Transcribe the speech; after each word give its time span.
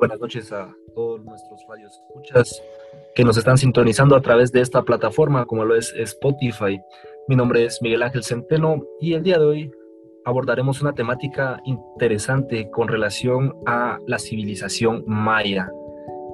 buenas 0.00 0.18
noches 0.18 0.50
a 0.50 0.74
todos 0.94 1.22
nuestros 1.22 1.60
escuchas 1.60 2.62
que 3.14 3.22
nos 3.22 3.36
están 3.36 3.58
sintonizando 3.58 4.16
a 4.16 4.22
través 4.22 4.50
de 4.50 4.62
esta 4.62 4.82
plataforma 4.82 5.44
como 5.44 5.66
lo 5.66 5.76
es 5.76 5.92
Spotify. 5.94 6.80
Mi 7.28 7.36
nombre 7.36 7.66
es 7.66 7.82
Miguel 7.82 8.02
Ángel 8.02 8.24
Centeno 8.24 8.82
y 8.98 9.12
el 9.12 9.22
día 9.22 9.38
de 9.38 9.44
hoy 9.44 9.70
abordaremos 10.24 10.80
una 10.80 10.94
temática 10.94 11.60
interesante 11.66 12.70
con 12.70 12.88
relación 12.88 13.54
a 13.66 13.98
la 14.06 14.18
civilización 14.18 15.04
maya. 15.06 15.70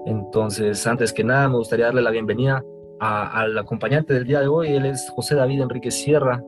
Entonces, 0.06 0.86
antes 0.86 1.12
que 1.12 1.24
nada, 1.24 1.48
me 1.48 1.56
gustaría 1.56 1.86
darle 1.86 2.02
la 2.02 2.12
bienvenida 2.12 2.62
al 3.00 3.58
acompañante 3.58 4.14
del 4.14 4.26
día 4.26 4.40
de 4.40 4.46
hoy. 4.46 4.68
Él 4.68 4.86
es 4.86 5.10
José 5.16 5.34
David 5.34 5.62
Enrique 5.62 5.90
Sierra 5.90 6.40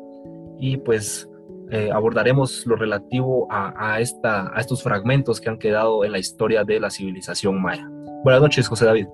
y 0.57 0.76
pues 0.76 1.28
eh, 1.71 1.90
abordaremos 1.93 2.67
lo 2.67 2.77
relativo 2.77 3.46
a, 3.50 4.00
esta, 4.00 4.57
a 4.57 4.61
estos 4.61 4.82
fragmentos 4.82 5.40
que 5.40 5.50
han 5.50 5.59
quedado 5.59 6.04
en 6.04 6.13
la 6.13 6.18
historia 6.18 6.64
de 6.64 6.81
la 6.81 6.90
civilización 6.90 7.61
maya. 7.61 7.86
Buenas 8.25 8.40
noches, 8.40 8.68
José 8.68 8.86
David. 8.86 9.07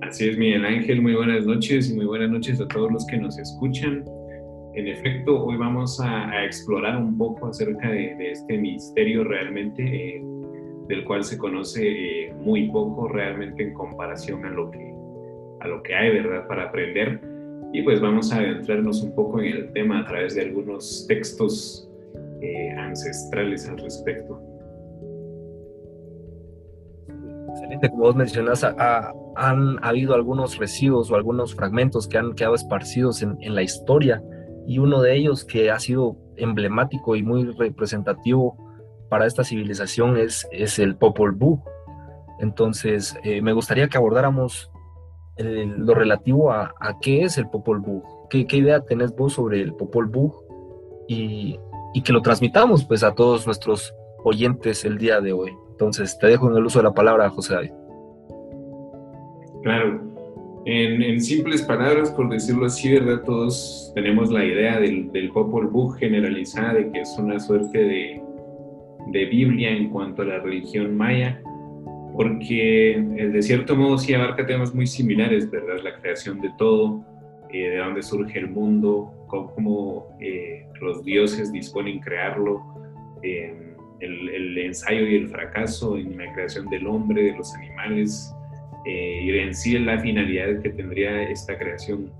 Así 0.00 0.28
es, 0.28 0.38
Miguel 0.38 0.64
Ángel, 0.64 1.02
muy 1.02 1.14
buenas 1.14 1.46
noches 1.46 1.90
y 1.90 1.94
muy 1.94 2.06
buenas 2.06 2.30
noches 2.30 2.60
a 2.60 2.66
todos 2.68 2.90
los 2.90 3.06
que 3.06 3.18
nos 3.18 3.38
escuchan. 3.38 4.04
En 4.74 4.88
efecto, 4.88 5.44
hoy 5.44 5.56
vamos 5.56 6.00
a, 6.00 6.44
explorar 6.44 6.96
un 6.96 7.16
poco 7.18 7.48
acerca 7.48 7.90
de, 7.90 8.16
este 8.30 8.56
misterio 8.56 9.22
realmente, 9.22 9.82
eh, 9.82 10.22
del 10.88 11.04
cual 11.04 11.22
se 11.22 11.36
conoce 11.36 11.86
eh, 11.86 12.34
muy 12.34 12.70
poco 12.70 13.08
realmente 13.08 13.62
en 13.62 13.74
comparación 13.74 14.44
a 14.46 14.50
lo 14.50 14.70
que, 14.70 14.94
a 15.60 15.68
lo 15.68 15.82
que 15.82 15.94
hay, 15.94 16.10
¿verdad?, 16.10 16.48
para 16.48 16.64
aprender 16.64 17.31
y 17.72 17.82
pues 17.82 18.00
vamos 18.00 18.32
a 18.32 18.36
adentrarnos 18.36 19.02
un 19.02 19.14
poco 19.14 19.40
en 19.40 19.46
el 19.46 19.72
tema 19.72 20.00
a 20.00 20.04
través 20.04 20.34
de 20.34 20.42
algunos 20.42 21.06
textos 21.08 21.88
eh, 22.42 22.70
ancestrales 22.72 23.68
al 23.68 23.78
respecto. 23.78 24.40
Excelente, 27.52 27.90
como 27.90 28.04
vos 28.04 28.16
mencionas, 28.16 28.64
han 28.64 29.84
habido 29.84 30.14
algunos 30.14 30.58
residuos 30.58 31.10
o 31.10 31.16
algunos 31.16 31.54
fragmentos 31.54 32.08
que 32.08 32.18
han 32.18 32.34
quedado 32.34 32.54
esparcidos 32.54 33.22
en, 33.22 33.54
la 33.54 33.62
historia 33.62 34.22
y 34.66 34.78
uno 34.78 35.02
de 35.02 35.14
ellos 35.16 35.44
que 35.44 35.70
ha 35.70 35.78
sido 35.78 36.16
emblemático 36.36 37.14
y 37.14 37.22
muy 37.22 37.44
representativo 37.44 38.56
para 39.08 39.26
esta 39.26 39.44
civilización 39.44 40.16
es, 40.16 40.48
es 40.50 40.78
el 40.78 40.96
Popol 40.96 41.32
Vuh. 41.32 41.60
Entonces, 42.40 43.16
eh, 43.22 43.42
me 43.42 43.52
gustaría 43.52 43.88
que 43.88 43.98
abordáramos 43.98 44.71
lo 45.38 45.94
relativo 45.94 46.52
a, 46.52 46.74
qué 47.00 47.22
es 47.22 47.38
el 47.38 47.48
Popol 47.48 47.80
Vuh, 47.80 48.02
¿Qué, 48.28 48.46
idea 48.50 48.80
tenés 48.80 49.14
vos 49.14 49.34
sobre 49.34 49.60
el 49.60 49.74
Popol 49.74 50.06
Vuh 50.06 50.32
y, 51.08 51.58
que 52.04 52.12
lo 52.12 52.22
transmitamos 52.22 52.84
pues 52.84 53.02
a 53.02 53.14
todos 53.14 53.46
nuestros 53.46 53.94
oyentes 54.24 54.84
el 54.84 54.98
día 54.98 55.20
de 55.20 55.32
hoy. 55.32 55.52
Entonces, 55.72 56.18
te 56.18 56.28
dejo 56.28 56.50
en 56.50 56.56
el 56.56 56.64
uso 56.64 56.78
de 56.78 56.84
la 56.84 56.94
palabra, 56.94 57.28
José 57.28 57.54
David. 57.54 57.72
Claro, 59.62 60.00
en, 60.64 61.20
simples 61.20 61.62
palabras, 61.62 62.10
por 62.10 62.28
decirlo 62.30 62.66
así, 62.66 62.92
¿verdad? 62.92 63.22
Todos 63.24 63.92
tenemos 63.94 64.30
la 64.30 64.44
idea 64.44 64.78
del, 64.80 65.30
Popol 65.32 65.66
Vuh 65.68 65.90
generalizada, 65.92 66.74
de 66.74 66.90
que 66.90 67.00
es 67.00 67.16
una 67.18 67.38
suerte 67.40 68.22
de 69.12 69.24
Biblia 69.26 69.70
en 69.70 69.90
cuanto 69.90 70.22
a 70.22 70.26
la 70.26 70.38
religión 70.38 70.96
maya, 70.96 71.42
porque 72.14 72.92
eh, 72.92 73.28
de 73.28 73.42
cierto 73.42 73.76
modo 73.76 73.98
sí 73.98 74.14
abarca 74.14 74.46
temas 74.46 74.74
muy 74.74 74.86
similares, 74.86 75.50
¿verdad? 75.50 75.82
La 75.82 75.96
creación 76.00 76.40
de 76.40 76.50
todo, 76.58 77.04
eh, 77.50 77.70
de 77.70 77.76
dónde 77.76 78.02
surge 78.02 78.38
el 78.38 78.50
mundo, 78.50 79.12
cómo, 79.28 80.16
eh, 80.20 80.66
los 80.80 81.04
dioses 81.04 81.52
disponen 81.52 82.00
crearlo, 82.00 82.62
el, 83.22 84.58
ensayo 84.58 85.06
y 85.06 85.14
el 85.14 85.28
fracaso 85.28 85.96
en 85.96 86.16
la 86.18 86.32
creación 86.34 86.68
del 86.68 86.86
hombre, 86.86 87.22
de 87.22 87.36
los 87.36 87.54
animales, 87.54 88.34
y 88.84 89.30
en 89.38 89.54
sí 89.54 89.78
la 89.78 89.98
finalidad 90.00 90.60
que 90.60 90.70
tendría 90.70 91.22
esta 91.22 91.56
creación 91.56 92.10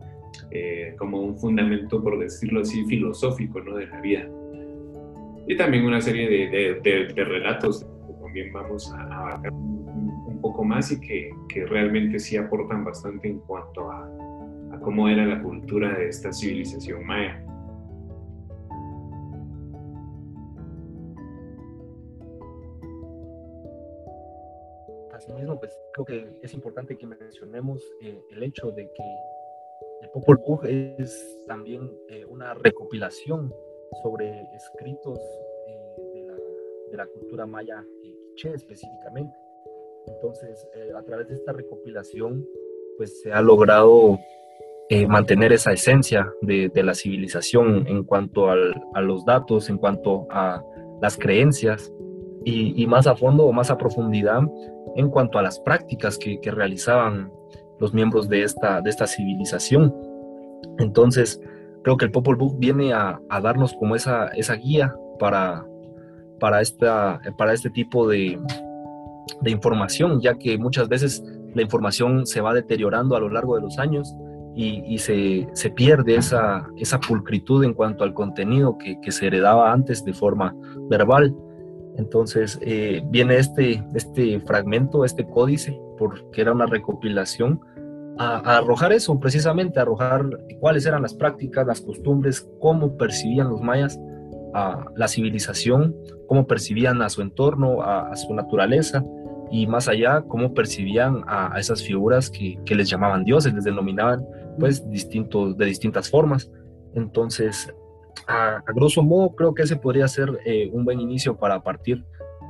como 0.97 1.21
un 1.21 1.37
fundamento, 1.37 2.03
por 2.03 2.21
decirlo 2.21 2.61
así, 2.61 2.85
filosófico 2.85 3.61
¿no? 3.61 3.77
de 3.77 3.87
la 3.89 4.01
vida. 4.01 4.29
Y 5.49 5.57
también 5.57 5.85
una 5.85 6.01
serie 6.01 6.29
de 6.29 7.25
relatos 7.25 7.85
que 8.07 8.13
también 8.23 8.53
vamos 8.53 8.93
a 8.93 9.03
abarcar 9.03 9.53
poco 10.43 10.65
más 10.65 10.93
y 10.93 11.01
que, 11.01 11.31
que 11.49 11.65
realmente 11.65 12.19
sí 12.19 12.37
aportan 12.37 12.85
bastante 12.85 13.29
en 13.29 13.39
cuanto 13.41 13.91
a, 13.91 14.05
a, 14.73 14.81
cómo 14.81 15.09
era 15.09 15.25
la 15.25 15.43
cultura 15.43 15.97
de 15.97 16.09
esta 16.09 16.33
civilización 16.33 17.07
maya. 17.07 17.43
Asimismo, 25.15 25.59
pues 25.59 25.73
creo 25.93 26.05
que 26.05 26.39
es 26.43 26.53
importante 26.53 26.99
que 26.99 27.07
mencionemos 27.07 27.81
eh, 28.03 28.21
el 28.33 28.43
hecho 28.43 28.73
de 28.73 28.91
que 28.93 29.05
el 30.03 30.11
Popol 30.11 30.37
Vuh 30.39 30.61
es 30.65 31.39
también 31.47 31.89
eh, 32.09 32.25
una 32.25 32.55
recopilación 32.55 33.55
sobre 34.03 34.43
escritos 34.53 35.21
eh, 35.69 36.27
de, 36.91 36.97
la, 36.97 37.07
cultura 37.07 37.47
maya 37.47 37.85
quiché 38.03 38.53
específicamente. 38.55 39.42
Entonces, 40.07 40.69
eh, 40.75 40.91
a 40.97 41.03
través 41.03 41.29
de 41.29 41.35
esta 41.35 41.53
recopilación, 41.53 42.47
pues 42.97 43.21
se 43.21 43.33
ha 43.33 43.41
logrado 43.41 44.19
eh, 44.89 45.07
mantener 45.07 45.53
esa 45.53 45.73
esencia 45.73 46.31
de, 46.43 46.71
la 46.75 46.95
civilización 46.95 47.87
en 47.87 48.05
cuanto 48.05 48.51
a 48.51 49.01
los 49.01 49.25
datos, 49.25 49.71
en 49.71 49.79
cuanto 49.79 50.27
a 50.31 50.63
las 51.01 51.17
creencias 51.17 51.93
y, 52.45 52.87
más 52.87 53.07
a 53.07 53.17
fondo 53.17 53.45
o 53.45 53.53
más 53.53 53.71
a 53.71 53.79
profundidad 53.79 54.43
en 54.97 55.09
cuanto 55.09 55.39
a 55.39 55.43
las 55.43 55.59
prácticas 55.61 56.19
que, 56.19 56.39
realizaban 56.45 57.33
los 57.79 57.95
miembros 57.95 58.29
de 58.29 58.43
esta, 58.43 58.81
de 58.81 58.91
esta 58.91 59.07
civilización. 59.07 59.95
Entonces, 60.79 61.41
creo 61.83 61.97
que 61.97 62.05
el 62.05 62.11
Popol 62.11 62.37
Vuh 62.37 62.55
viene 62.59 62.93
a, 62.93 63.21
darnos 63.43 63.73
como 63.75 63.97
esa, 63.97 64.29
esa 64.29 64.55
guía 64.55 64.95
para, 65.19 65.65
para, 66.39 66.61
esta, 66.61 67.21
para 67.39 67.55
este 67.55 67.71
tipo 67.71 68.07
de, 68.09 68.39
de 69.41 69.51
información, 69.51 70.21
ya 70.21 70.35
que 70.35 70.59
muchas 70.59 70.89
veces 70.89 71.23
la 71.55 71.63
información 71.63 72.27
se 72.27 72.41
va 72.41 72.55
deteriorando 72.55 73.17
a 73.17 73.21
lo 73.21 73.29
largo 73.29 73.57
de 73.57 73.63
los 73.63 73.79
años 73.79 74.15
y, 74.55 74.99
se, 74.99 75.71
pierde 75.75 76.17
esa, 76.17 76.67
esa 76.77 77.01
pulcritud 77.01 77.65
en 77.65 77.73
cuanto 77.73 78.05
al 78.05 78.13
contenido 78.13 78.77
que, 78.79 78.99
se 79.11 79.27
heredaba 79.27 79.73
antes 79.73 80.05
de 80.05 80.13
forma 80.13 80.55
verbal. 80.91 81.35
Entonces 81.97 82.59
eh, 82.63 83.03
viene 83.07 83.37
este, 83.37 83.83
este 83.95 84.41
fragmento, 84.41 85.05
este 85.05 85.27
códice, 85.27 85.79
porque 85.99 86.41
era 86.41 86.53
una 86.53 86.67
recopilación, 86.67 87.61
a, 88.19 88.59
arrojar 88.59 88.93
eso, 88.93 89.19
precisamente, 89.19 89.79
a 89.79 89.83
arrojar 89.83 90.29
cuáles 90.61 90.85
eran 90.87 91.03
las 91.03 91.15
prácticas, 91.15 91.67
las 91.67 91.81
costumbres, 91.81 92.47
cómo 92.61 92.97
percibían 92.97 93.49
los 93.49 93.61
mayas 93.63 93.99
a 94.55 94.87
la 94.97 95.09
civilización, 95.09 95.97
cómo 96.29 96.47
percibían 96.47 97.03
a 97.03 97.09
su 97.09 97.23
entorno, 97.23 97.83
a 97.83 98.15
su 98.17 98.35
naturaleza, 98.35 99.05
y 99.53 99.67
más 99.67 99.87
allá 99.87 100.23
cómo 100.23 100.55
percibían 100.55 101.25
a, 101.27 101.59
esas 101.59 101.83
figuras 101.83 102.31
que, 102.31 102.59
que, 102.65 102.75
les 102.75 102.89
llamaban 102.89 103.23
dioses, 103.23 103.53
les 103.53 103.65
denominaban 103.65 104.25
pues 104.59 104.89
distintos, 104.89 105.59
de 105.59 105.67
distintas 105.67 106.09
formas. 106.09 106.51
Entonces, 106.95 107.73
a, 108.27 108.63
grosso 108.75 109.03
modo 109.03 109.37
creo 109.37 109.53
que 109.53 109.63
ese 109.63 109.77
podría 109.77 110.09
ser 110.09 110.41
eh, 110.47 110.71
un 110.73 110.87
buen 110.87 111.01
inicio 111.01 111.37
para 111.37 111.63
partir 111.63 112.03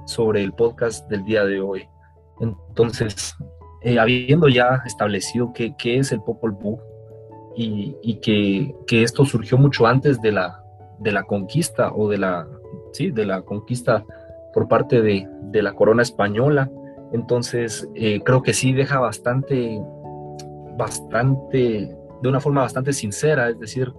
sobre 0.06 0.44
el 0.44 0.52
podcast 0.52 1.08
del 1.10 1.24
día 1.24 1.44
de 1.44 1.60
hoy. 1.60 1.88
Entonces, 2.40 3.34
eh, 3.82 3.98
habiendo 3.98 4.48
ya 4.48 4.82
establecido 4.86 5.52
qué, 5.52 5.74
qué 5.76 5.98
es 5.98 6.12
el 6.12 6.22
Popol 6.22 6.52
Vuh 6.52 6.78
y, 7.56 7.96
y 8.00 8.20
que, 8.20 8.76
que, 8.86 9.02
esto 9.02 9.24
surgió 9.24 9.58
mucho 9.58 9.88
antes 9.88 10.22
de 10.22 10.30
la, 10.30 10.61
de 11.02 11.12
la 11.12 11.24
conquista 11.24 11.92
o 11.92 12.08
de 12.08 12.18
la, 12.18 12.46
sí, 12.92 13.10
de 13.10 13.26
la 13.26 13.42
conquista 13.42 14.04
por 14.54 14.68
parte 14.68 15.02
de, 15.02 15.28
de 15.50 15.62
la 15.62 15.74
corona 15.74 16.02
española, 16.02 16.70
entonces, 17.12 17.88
eh, 17.94 18.22
creo 18.24 18.42
que 18.42 18.54
sí 18.54 18.72
deja 18.72 18.98
bastante, 18.98 19.78
bastante, 20.78 21.94
de 22.22 22.28
una 22.28 22.40
forma 22.40 22.62
bastante 22.62 22.94
sincera, 22.94 23.50
es 23.50 23.60
decir, 23.60 23.92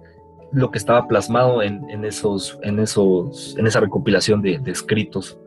lo 0.50 0.70
que 0.70 0.78
estaba 0.78 1.06
plasmado 1.06 1.62
en, 1.62 2.04
esos, 2.04 2.58
en, 2.62 2.80
esos, 2.80 3.56
en 3.56 3.66
esa 3.66 3.80
recopilación 3.80 4.42
de, 4.42 4.60
escritos. 4.66 5.38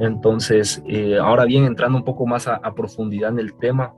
Entonces, 0.00 0.82
eh, 0.86 1.18
ahora 1.20 1.44
bien, 1.44 1.64
entrando 1.64 1.98
un 1.98 2.04
poco 2.04 2.26
más 2.26 2.46
a, 2.46 2.60
profundidad 2.74 3.30
en 3.30 3.40
el 3.40 3.54
tema, 3.54 3.92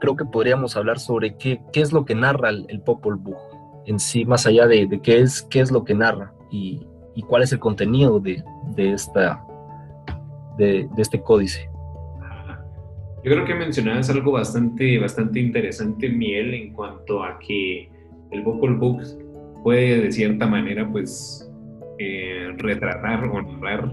creo 0.00 0.16
que 0.16 0.24
podríamos 0.24 0.76
hablar 0.76 0.98
sobre 0.98 1.36
qué, 1.36 1.60
qué 1.72 1.82
es 1.82 1.92
lo 1.92 2.04
que 2.04 2.14
narra 2.14 2.48
el, 2.48 2.80
Popol 2.80 3.16
Vuh 3.16 3.36
en 3.88 3.98
sí, 3.98 4.24
más 4.26 4.46
allá 4.46 4.66
de, 4.66 5.00
qué, 5.02 5.20
es, 5.20 5.42
qué 5.50 5.60
es 5.60 5.70
lo 5.72 5.82
que 5.82 5.94
narra 5.94 6.32
y, 6.50 6.86
cuál 7.26 7.42
es 7.42 7.52
el 7.52 7.58
contenido 7.58 8.20
de, 8.20 8.44
de 8.76 8.92
esta, 8.92 9.44
de, 10.56 10.88
este 10.98 11.20
códice. 11.20 11.68
Yo 13.24 13.32
creo 13.32 13.44
que 13.44 13.54
mencionabas 13.54 14.08
algo 14.08 14.32
bastante, 14.32 14.98
bastante 15.00 15.40
interesante, 15.40 16.08
Miel, 16.08 16.54
en 16.54 16.72
cuanto 16.72 17.24
a 17.24 17.38
que 17.40 17.90
el 18.30 18.42
Vocal 18.42 18.76
Books 18.76 19.18
puede 19.64 20.02
de 20.02 20.12
cierta 20.12 20.46
manera 20.46 20.88
pues 20.88 21.50
eh, 21.98 22.54
retratar 22.56 23.24
o 23.24 23.42
narrar 23.42 23.92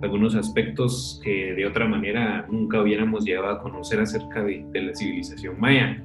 algunos 0.00 0.34
aspectos 0.34 1.20
que 1.22 1.52
de 1.52 1.66
otra 1.66 1.86
manera 1.86 2.46
nunca 2.50 2.80
hubiéramos 2.80 3.24
llegado 3.24 3.50
a 3.50 3.60
conocer 3.60 4.00
acerca 4.00 4.42
de 4.42 4.66
la 4.72 4.94
civilización 4.94 5.60
maya. 5.60 6.02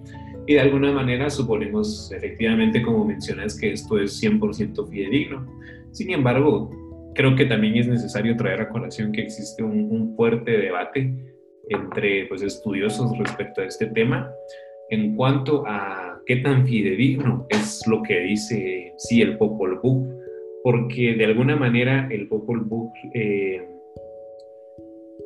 Y 0.47 0.53
de 0.53 0.61
alguna 0.61 0.93
manera 0.93 1.29
suponemos 1.29 2.09
efectivamente, 2.11 2.81
como 2.81 3.03
mencionas, 3.03 3.59
que 3.59 3.73
esto 3.73 3.99
es 3.99 4.23
100% 4.23 4.87
fidedigno. 4.89 5.45
Sin 5.91 6.09
embargo, 6.11 6.71
creo 7.13 7.35
que 7.35 7.45
también 7.45 7.75
es 7.75 7.87
necesario 7.87 8.37
traer 8.37 8.61
a 8.61 8.69
colación 8.69 9.11
que 9.11 9.23
existe 9.23 9.61
un, 9.61 10.15
fuerte 10.15 10.51
debate 10.51 11.13
entre 11.69 12.27
pues, 12.27 12.43
estudiosos 12.43 13.17
respecto 13.17 13.61
a 13.61 13.65
este 13.65 13.87
tema 13.87 14.31
en 14.89 15.17
cuanto 15.17 15.65
a 15.67 16.21
qué 16.25 16.37
tan 16.37 16.65
fidedigno 16.65 17.45
es 17.49 17.85
lo 17.87 18.01
que 18.03 18.19
dice 18.21 18.93
sí 18.97 19.21
el 19.21 19.37
Popol 19.37 19.79
Vuh, 19.83 20.07
porque 20.63 21.13
de 21.13 21.25
alguna 21.25 21.57
manera 21.57 22.07
el 22.09 22.29
Popol 22.29 22.61
Vuh, 22.61 22.89
eh, 23.13 23.67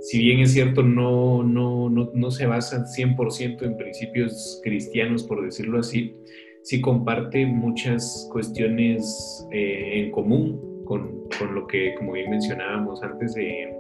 si 0.01 0.19
bien 0.19 0.39
es 0.39 0.53
cierto, 0.53 0.81
no, 0.81 1.44
no, 1.44 1.89
no, 1.89 2.09
no 2.13 2.31
se 2.31 2.48
basa 2.48 2.83
100% 2.86 3.62
en 3.63 3.77
principios 3.77 4.59
cristianos, 4.63 5.24
por 5.24 5.44
decirlo 5.44 5.80
así, 5.80 6.15
sí 6.63 6.81
comparte 6.81 7.45
muchas 7.45 8.27
cuestiones 8.31 9.48
eh, 9.51 10.01
en 10.01 10.12
común 10.12 10.83
con, 10.86 11.30
con 11.38 11.53
lo 11.53 11.68
que, 11.68 11.94
como 11.98 12.13
bien 12.13 12.31
mencionábamos 12.31 13.03
antes, 13.03 13.33
de 13.36 13.74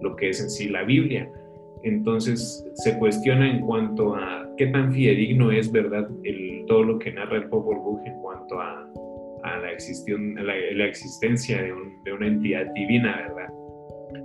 lo 0.00 0.16
que 0.16 0.30
es 0.30 0.40
en 0.40 0.50
sí 0.50 0.68
la 0.68 0.82
Biblia. 0.82 1.30
Entonces 1.82 2.64
se 2.74 2.98
cuestiona 2.98 3.50
en 3.50 3.60
cuanto 3.60 4.14
a 4.14 4.48
qué 4.56 4.66
tan 4.66 4.92
fidedigno 4.92 5.50
es 5.50 5.70
verdad 5.70 6.08
el, 6.24 6.64
todo 6.66 6.82
lo 6.82 6.98
que 6.98 7.12
narra 7.12 7.36
el 7.36 7.48
Popol 7.48 7.78
Vuh 7.78 8.00
en 8.06 8.20
cuanto 8.20 8.60
a, 8.60 8.86
a 9.44 9.58
la, 9.58 9.72
existión, 9.72 10.34
la, 10.34 10.54
la, 10.74 10.86
existencia 10.86 11.62
de, 11.62 11.72
de, 12.04 12.12
una 12.12 12.26
entidad 12.26 12.66
divina, 12.74 13.16
¿verdad? 13.28 13.48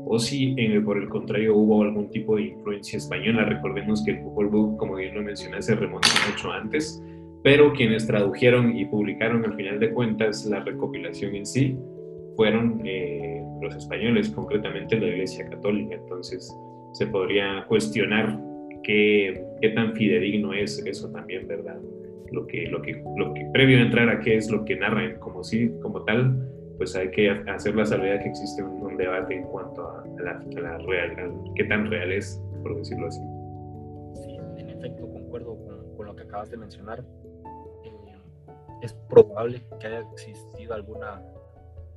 O 0.05 0.19
si 0.19 0.55
por 0.85 0.97
el 0.97 1.09
contrario 1.09 1.55
hubo 1.55 1.83
algún 1.83 2.09
tipo 2.09 2.35
de 2.35 2.43
influencia 2.43 2.97
española. 2.97 3.45
Recordemos 3.45 4.03
que 4.03 4.11
el 4.11 4.23
Vuh, 4.23 4.77
como 4.77 4.95
bien 4.95 5.15
lo 5.15 5.23
mencioné, 5.23 5.61
se 5.61 5.75
remonta 5.75 6.07
mucho 6.29 6.51
antes, 6.51 7.01
pero 7.43 7.73
quienes 7.73 8.07
tradujeron 8.07 8.75
y 8.75 8.85
publicaron 8.85 9.45
al 9.45 9.55
final 9.55 9.79
de 9.79 9.91
cuentas 9.91 10.45
la 10.45 10.61
recopilación 10.61 11.35
en 11.35 11.45
sí 11.45 11.77
fueron 12.35 12.81
eh, 12.83 13.43
los 13.61 13.75
españoles, 13.75 14.29
concretamente 14.29 14.99
la 14.99 15.07
Iglesia 15.07 15.47
Católica. 15.49 15.95
Entonces, 15.95 16.51
se 16.93 17.07
podría 17.07 17.65
cuestionar 17.67 18.39
qué, 18.83 19.43
qué, 19.61 19.69
tan 19.69 19.93
fidedigno 19.93 20.53
es 20.53 20.83
eso 20.85 21.11
también, 21.11 21.47
¿verdad? 21.47 21.77
Lo 22.31 22.47
que, 22.47 22.67
lo, 22.67 22.81
que, 22.81 23.03
lo 23.17 23.33
que 23.33 23.45
previo 23.53 23.77
a 23.77 23.81
entrar 23.81 24.09
a 24.09 24.19
qué 24.19 24.35
es 24.35 24.49
lo 24.49 24.65
que 24.65 24.75
narran 24.75 25.19
como, 25.19 25.43
sí, 25.43 25.71
como 25.81 26.03
tal, 26.03 26.35
pues 26.77 26.95
hay 26.95 27.11
que 27.11 27.29
hacer 27.29 27.75
la 27.75 27.85
salvedad 27.85 28.21
que 28.21 28.29
existe 28.29 28.63
un, 28.63 28.81
un 28.81 28.97
debate 28.97 29.35
en 29.35 29.43
cuanto 29.43 29.87
a 29.87 30.03
la, 30.19 30.31
a 30.31 30.59
la 30.61 30.77
real, 30.79 31.11
a 31.11 31.53
qué 31.55 31.63
tan 31.65 31.89
real 31.89 32.11
es, 32.11 32.41
por 32.61 32.75
decirlo 32.77 33.07
así. 33.07 33.21
Sí, 34.23 34.37
en 34.57 34.69
efecto, 34.69 35.09
concuerdo 35.11 35.57
con, 35.57 35.95
con 35.95 36.05
lo 36.07 36.15
que 36.15 36.23
acabas 36.23 36.49
de 36.49 36.57
mencionar. 36.57 37.03
Eh, 37.83 38.17
es 38.81 38.93
probable 39.09 39.61
que 39.79 39.87
haya 39.87 40.01
existido 40.13 40.73
alguna 40.73 41.21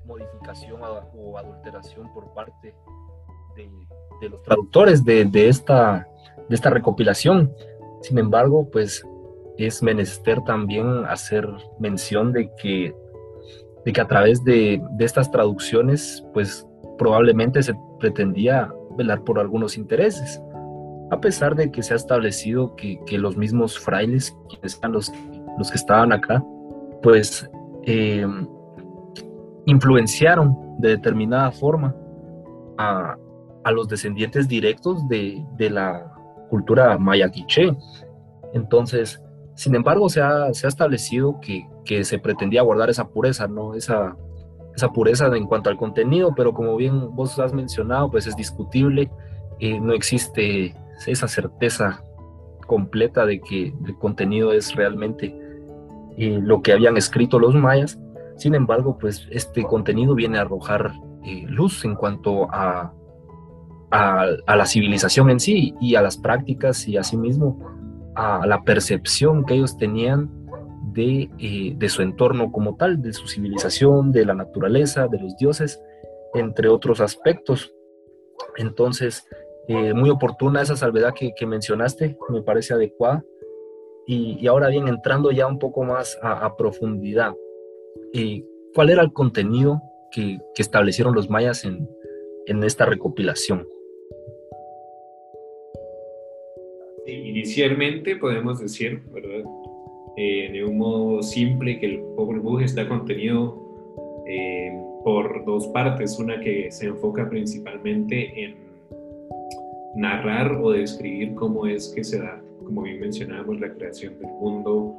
modificación 0.07 0.81
o 0.83 1.39
adulteración 1.39 2.13
por 2.15 2.33
parte 2.33 2.75
de, 3.57 3.71
de 4.21 4.29
los 4.31 4.43
traductores 4.43 5.05
de, 5.05 5.25
de, 5.27 5.49
esta, 5.49 6.09
de 6.49 6.55
esta 6.55 6.71
recopilación. 6.71 7.53
Sin 8.01 8.19
embargo, 8.19 8.69
pues 8.71 9.05
es 9.59 9.83
menester 9.83 10.41
también 10.45 11.05
hacer 11.07 11.47
mención 11.79 12.33
de 12.33 12.51
que, 12.57 12.95
de 13.89 13.93
que 13.95 14.03
a 14.03 14.07
través 14.07 14.45
de, 14.45 14.83
estas 14.99 15.31
traducciones, 15.31 16.23
pues 16.35 16.69
probablemente 16.99 17.63
se 17.63 17.75
pretendía 17.99 18.71
velar 18.99 19.25
por 19.25 19.39
algunos 19.39 19.79
intereses, 19.79 20.43
a 21.11 21.19
pesar 21.19 21.55
de 21.55 21.71
que 21.71 21.83
se 21.83 21.95
ha 21.95 21.97
establecido 21.97 22.77
que, 22.77 23.01
que 23.07 23.17
los 23.17 23.39
mismos 23.39 23.79
frailes, 23.79 24.37
quienes 24.51 24.77
eran 24.77 24.93
los, 24.93 25.11
los 25.57 25.71
que 25.71 25.79
estaban 25.79 26.13
acá, 26.13 26.45
pues 27.03 27.51
eh, 27.85 28.27
influenciaron 29.65 30.55
de 30.81 30.91
determinada 30.91 31.51
forma 31.51 31.97
a, 32.77 33.17
a 33.65 33.71
los 33.73 33.89
descendientes 33.89 34.49
directos 34.49 35.09
de, 35.09 35.43
de 35.57 35.71
la 35.71 36.13
cultura 36.51 36.99
maya 36.99 37.31
quiché. 37.31 37.75
Entonces, 38.53 39.19
sin 39.59 39.75
embargo, 39.75 40.09
se 40.09 40.23
ha, 40.23 40.55
se 40.55 40.67
ha 40.67 40.69
establecido 40.69 41.41
que, 41.41 41.67
que, 41.85 42.05
se 42.05 42.21
pretendía 42.21 42.63
guardar 42.63 42.91
esa 42.91 43.09
pureza, 43.09 43.49
¿no? 43.49 43.75
Esa, 43.75 44.17
esa 44.77 44.93
pureza 44.93 45.27
en 45.37 45.47
cuanto 45.47 45.69
al 45.69 45.77
contenido, 45.77 46.33
pero 46.37 46.53
como 46.53 46.77
bien 46.77 47.13
vos 47.17 47.37
has 47.41 47.53
mencionado, 47.53 48.09
pues 48.09 48.29
es 48.29 48.37
discutible, 48.37 49.11
eh, 49.59 49.81
no 49.81 49.95
existe 49.95 50.77
esa 51.09 51.27
certeza 51.27 52.05
completa 52.69 53.27
de 53.27 53.41
que 53.41 53.75
el 53.85 53.99
contenido 53.99 54.53
es 54.53 54.77
realmente 54.77 55.37
eh, 56.17 56.39
lo 56.41 56.63
que 56.63 56.73
habían 56.73 56.97
escrito 56.97 57.41
los 57.41 57.57
mayas. 57.57 57.99
Sin 58.37 58.55
embargo, 58.55 58.97
pues 58.97 59.27
este 59.33 59.65
contenido 59.65 60.15
viene 60.15 60.39
a 60.39 60.43
arrojar 60.43 60.93
eh, 61.25 61.47
luz 61.49 61.85
en 61.85 61.97
cuanto 61.97 62.49
a 62.55 62.95
a, 63.91 64.27
a, 64.47 64.57
la 64.57 64.67
civilización 64.67 65.31
en 65.31 65.41
sí 65.41 65.75
y 65.81 65.95
a 65.95 66.03
las 66.03 66.19
prácticas 66.19 66.87
y 66.87 66.97
asimismo 66.97 67.78
a 68.19 68.45
la 68.47 68.65
percepción 68.65 69.45
que 69.45 69.55
ellos 69.55 69.77
tenían 69.77 70.29
de, 70.93 71.31
eh, 71.39 71.75
de, 71.77 71.89
su 71.89 72.03
entorno 72.03 72.51
como 72.51 72.75
tal, 72.75 73.01
de 73.01 73.13
su 73.13 73.29
civilización, 73.29 74.11
de 74.11 74.25
la 74.25 74.35
naturaleza, 74.35 75.07
de 75.07 75.21
los 75.21 75.37
dioses, 75.37 75.81
entre 76.35 76.69
otros 76.69 77.01
aspectos. 77.01 77.73
Entonces, 78.57 79.25
eh, 79.69 79.95
muy 79.95 80.11
oportuna 80.11 80.63
esa 80.63 80.77
salvedad 80.77 81.15
que, 81.15 81.47
mencionaste, 81.47 82.19
me 82.31 82.43
parece 82.43 82.75
adecuada. 82.75 83.25
Y, 84.05 84.45
ahora 84.49 84.69
bien, 84.69 84.89
entrando 84.89 85.31
ya 85.31 85.47
un 85.47 85.61
poco 85.61 85.85
más 85.85 86.19
a, 86.21 86.45
a 86.45 86.57
profundidad, 86.57 87.35
eh, 88.15 88.45
¿cuál 88.75 88.91
era 88.91 89.03
el 89.03 89.13
contenido 89.13 89.81
que, 90.11 90.39
que 90.57 90.63
establecieron 90.63 91.15
los 91.15 91.31
mayas 91.31 91.65
en, 91.65 91.89
en 92.47 92.65
esta 92.65 92.85
recopilación? 92.85 93.69
Inicialmente 97.09 98.17
podemos 98.17 98.61
decir, 98.61 99.01
¿verdad? 99.13 99.45
Eh, 100.17 100.51
de 100.53 100.65
un 100.65 100.79
modo 100.79 101.23
simple 101.23 101.79
que 101.79 101.87
el 101.87 101.99
Vuh 102.01 102.61
está 102.61 102.89
contenido 102.89 103.57
eh, 104.27 104.73
por 105.05 105.45
dos 105.45 105.69
partes, 105.69 106.19
una 106.19 106.41
que 106.41 106.71
se 106.71 106.87
enfoca 106.87 107.31
principalmente 107.31 108.45
en 108.45 108.57
narrar 109.97 110.53
o 110.61 110.73
describir 110.73 111.35
cómo 111.35 111.67
es 111.67 111.93
que 111.95 112.05
se 112.05 112.19
da, 112.19 112.43
como 112.65 112.83
bien 112.83 113.01
mencionábamos, 113.01 113.59
la 113.61 113.73
creación 113.73 114.19
del 114.19 114.31
mundo, 114.33 114.95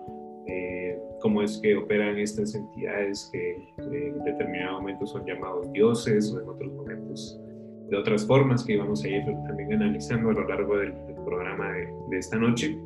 eh, 0.48 0.98
cómo 1.22 1.44
es 1.44 1.58
que 1.58 1.76
operan 1.76 2.18
estas 2.18 2.56
entidades 2.56 3.30
que 3.32 3.58
en 3.78 4.24
determinado 4.24 4.80
momento 4.80 5.06
son 5.06 5.26
llamados 5.26 5.72
dioses 5.74 6.34
o 6.34 6.42
en 6.42 6.50
otros 6.50 6.72
momentos 6.74 7.40
de 7.90 7.98
otras 7.98 8.26
formas 8.26 8.64
que 8.64 8.74
íbamos 8.74 9.04
a 9.04 9.08
ir 9.08 9.24
también 9.48 9.74
analizando 9.74 10.30
a 10.30 10.34
lo 10.34 10.48
largo 10.48 10.78
del, 10.78 10.94
del 11.08 11.16
programa 11.26 11.72
de, 11.72 11.88
de, 12.10 12.18
esta 12.18 12.38
noche. 12.38 12.78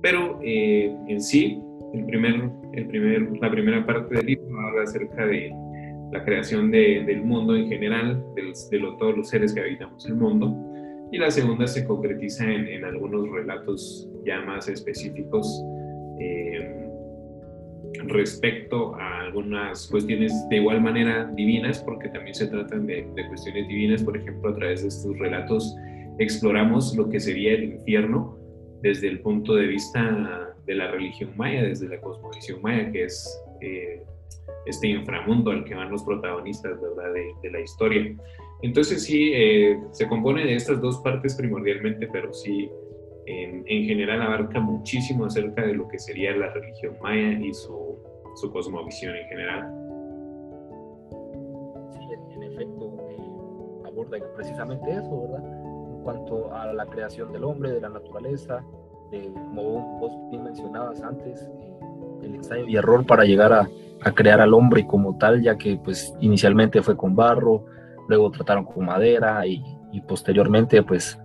Pero 0.00 0.40
eh, 0.42 0.94
en 1.08 1.20
sí, 1.20 1.60
el 1.94 2.04
primer, 2.06 2.50
el 2.72 2.86
primer, 2.86 3.38
la 3.40 3.50
primera 3.50 3.86
parte 3.86 4.14
del 4.14 4.26
libro 4.26 4.60
habla 4.60 4.82
acerca 4.82 5.26
de 5.26 5.52
la 6.10 6.24
creación 6.24 6.70
de, 6.70 7.04
del 7.06 7.22
mundo 7.22 7.56
en 7.56 7.68
general, 7.68 8.22
de 8.34 8.78
lo, 8.78 8.96
todos 8.96 9.16
los 9.16 9.28
seres 9.28 9.52
que 9.52 9.60
habitamos 9.60 10.06
el 10.06 10.14
mundo. 10.14 10.54
Y 11.10 11.18
la 11.18 11.30
segunda 11.30 11.66
se 11.66 11.86
concretiza 11.86 12.50
en, 12.50 12.66
en 12.66 12.84
algunos 12.84 13.30
relatos 13.30 14.08
ya 14.24 14.40
más 14.42 14.68
específicos 14.68 15.62
eh, 16.18 16.88
respecto 18.06 18.94
a 18.96 19.20
algunas 19.20 19.86
cuestiones 19.88 20.32
de 20.48 20.56
igual 20.56 20.80
manera 20.80 21.30
divinas, 21.34 21.80
porque 21.80 22.08
también 22.08 22.34
se 22.34 22.46
tratan 22.46 22.86
de, 22.86 23.06
cuestiones 23.28 23.68
divinas, 23.68 24.02
por 24.02 24.16
ejemplo, 24.16 24.50
a 24.50 24.54
través 24.54 24.82
de 24.82 24.88
estos 24.88 25.18
relatos 25.18 25.74
exploramos 26.18 26.94
lo 26.96 27.08
que 27.08 27.18
sería 27.18 27.54
el 27.54 27.64
infierno 27.64 28.38
desde 28.82 29.08
el 29.08 29.20
punto 29.20 29.54
de 29.54 29.66
vista 29.66 30.54
de 30.66 30.74
la 30.74 30.90
religión 30.90 31.32
maya, 31.36 31.62
desde 31.62 31.88
la 31.88 32.00
cosmovisión 32.00 32.60
maya, 32.62 32.90
que 32.92 33.04
es 33.04 33.42
eh, 33.60 34.02
este 34.66 34.88
inframundo 34.88 35.50
al 35.50 35.64
que 35.64 35.74
van 35.74 35.90
los 35.90 36.02
protagonistas 36.02 36.78
de 37.42 37.50
la 37.50 37.60
historia. 37.60 38.14
Entonces 38.62 39.04
sí, 39.04 39.32
eh, 39.34 39.76
se 39.90 40.06
compone 40.08 40.44
de 40.44 40.54
estas 40.54 40.80
dos 40.80 41.00
partes 41.00 41.34
primordialmente, 41.34 42.08
pero 42.12 42.32
sí 42.32 42.70
en, 43.26 43.64
en, 43.66 43.84
general 43.84 44.22
abarca 44.22 44.60
muchísimo 44.60 45.26
acerca 45.26 45.62
de 45.66 45.74
lo 45.74 45.88
que 45.88 45.98
sería 45.98 46.36
la 46.36 46.52
religión 46.52 46.96
maya 47.02 47.38
y 47.38 47.52
su, 47.54 47.98
su 48.34 48.52
cosmovisión 48.52 49.14
en 49.14 49.26
general. 49.28 49.72
Sí, 51.92 52.34
en 52.34 52.42
efecto, 52.42 52.96
eh, 53.10 53.86
aborda 53.86 54.18
precisamente 54.34 54.90
eso, 54.90 55.22
¿verdad? 55.22 55.44
En 55.92 56.02
cuanto 56.02 56.54
a 56.54 56.72
la 56.72 56.86
creación 56.86 57.32
del 57.32 57.44
hombre, 57.44 57.70
de 57.70 57.80
la 57.80 57.90
naturaleza, 57.90 58.64
de, 59.10 59.32
como 59.32 59.98
vos 60.00 60.12
bien 60.30 60.44
mencionabas 60.44 61.00
antes, 61.02 61.48
eh, 61.60 61.74
el 62.22 62.34
ensayo 62.36 62.66
y 62.66 62.76
error 62.76 63.06
para 63.06 63.24
llegar 63.24 63.52
a, 63.52 63.68
a, 64.02 64.12
crear 64.12 64.40
al 64.40 64.54
hombre 64.54 64.86
como 64.86 65.16
tal, 65.18 65.42
ya 65.42 65.56
que 65.56 65.76
pues 65.76 66.14
inicialmente 66.20 66.82
fue 66.82 66.96
con 66.96 67.14
barro, 67.14 67.64
luego 68.08 68.30
trataron 68.30 68.64
con 68.64 68.84
madera 68.84 69.46
y, 69.46 69.62
posteriormente 70.08 70.82
pues 70.82 71.18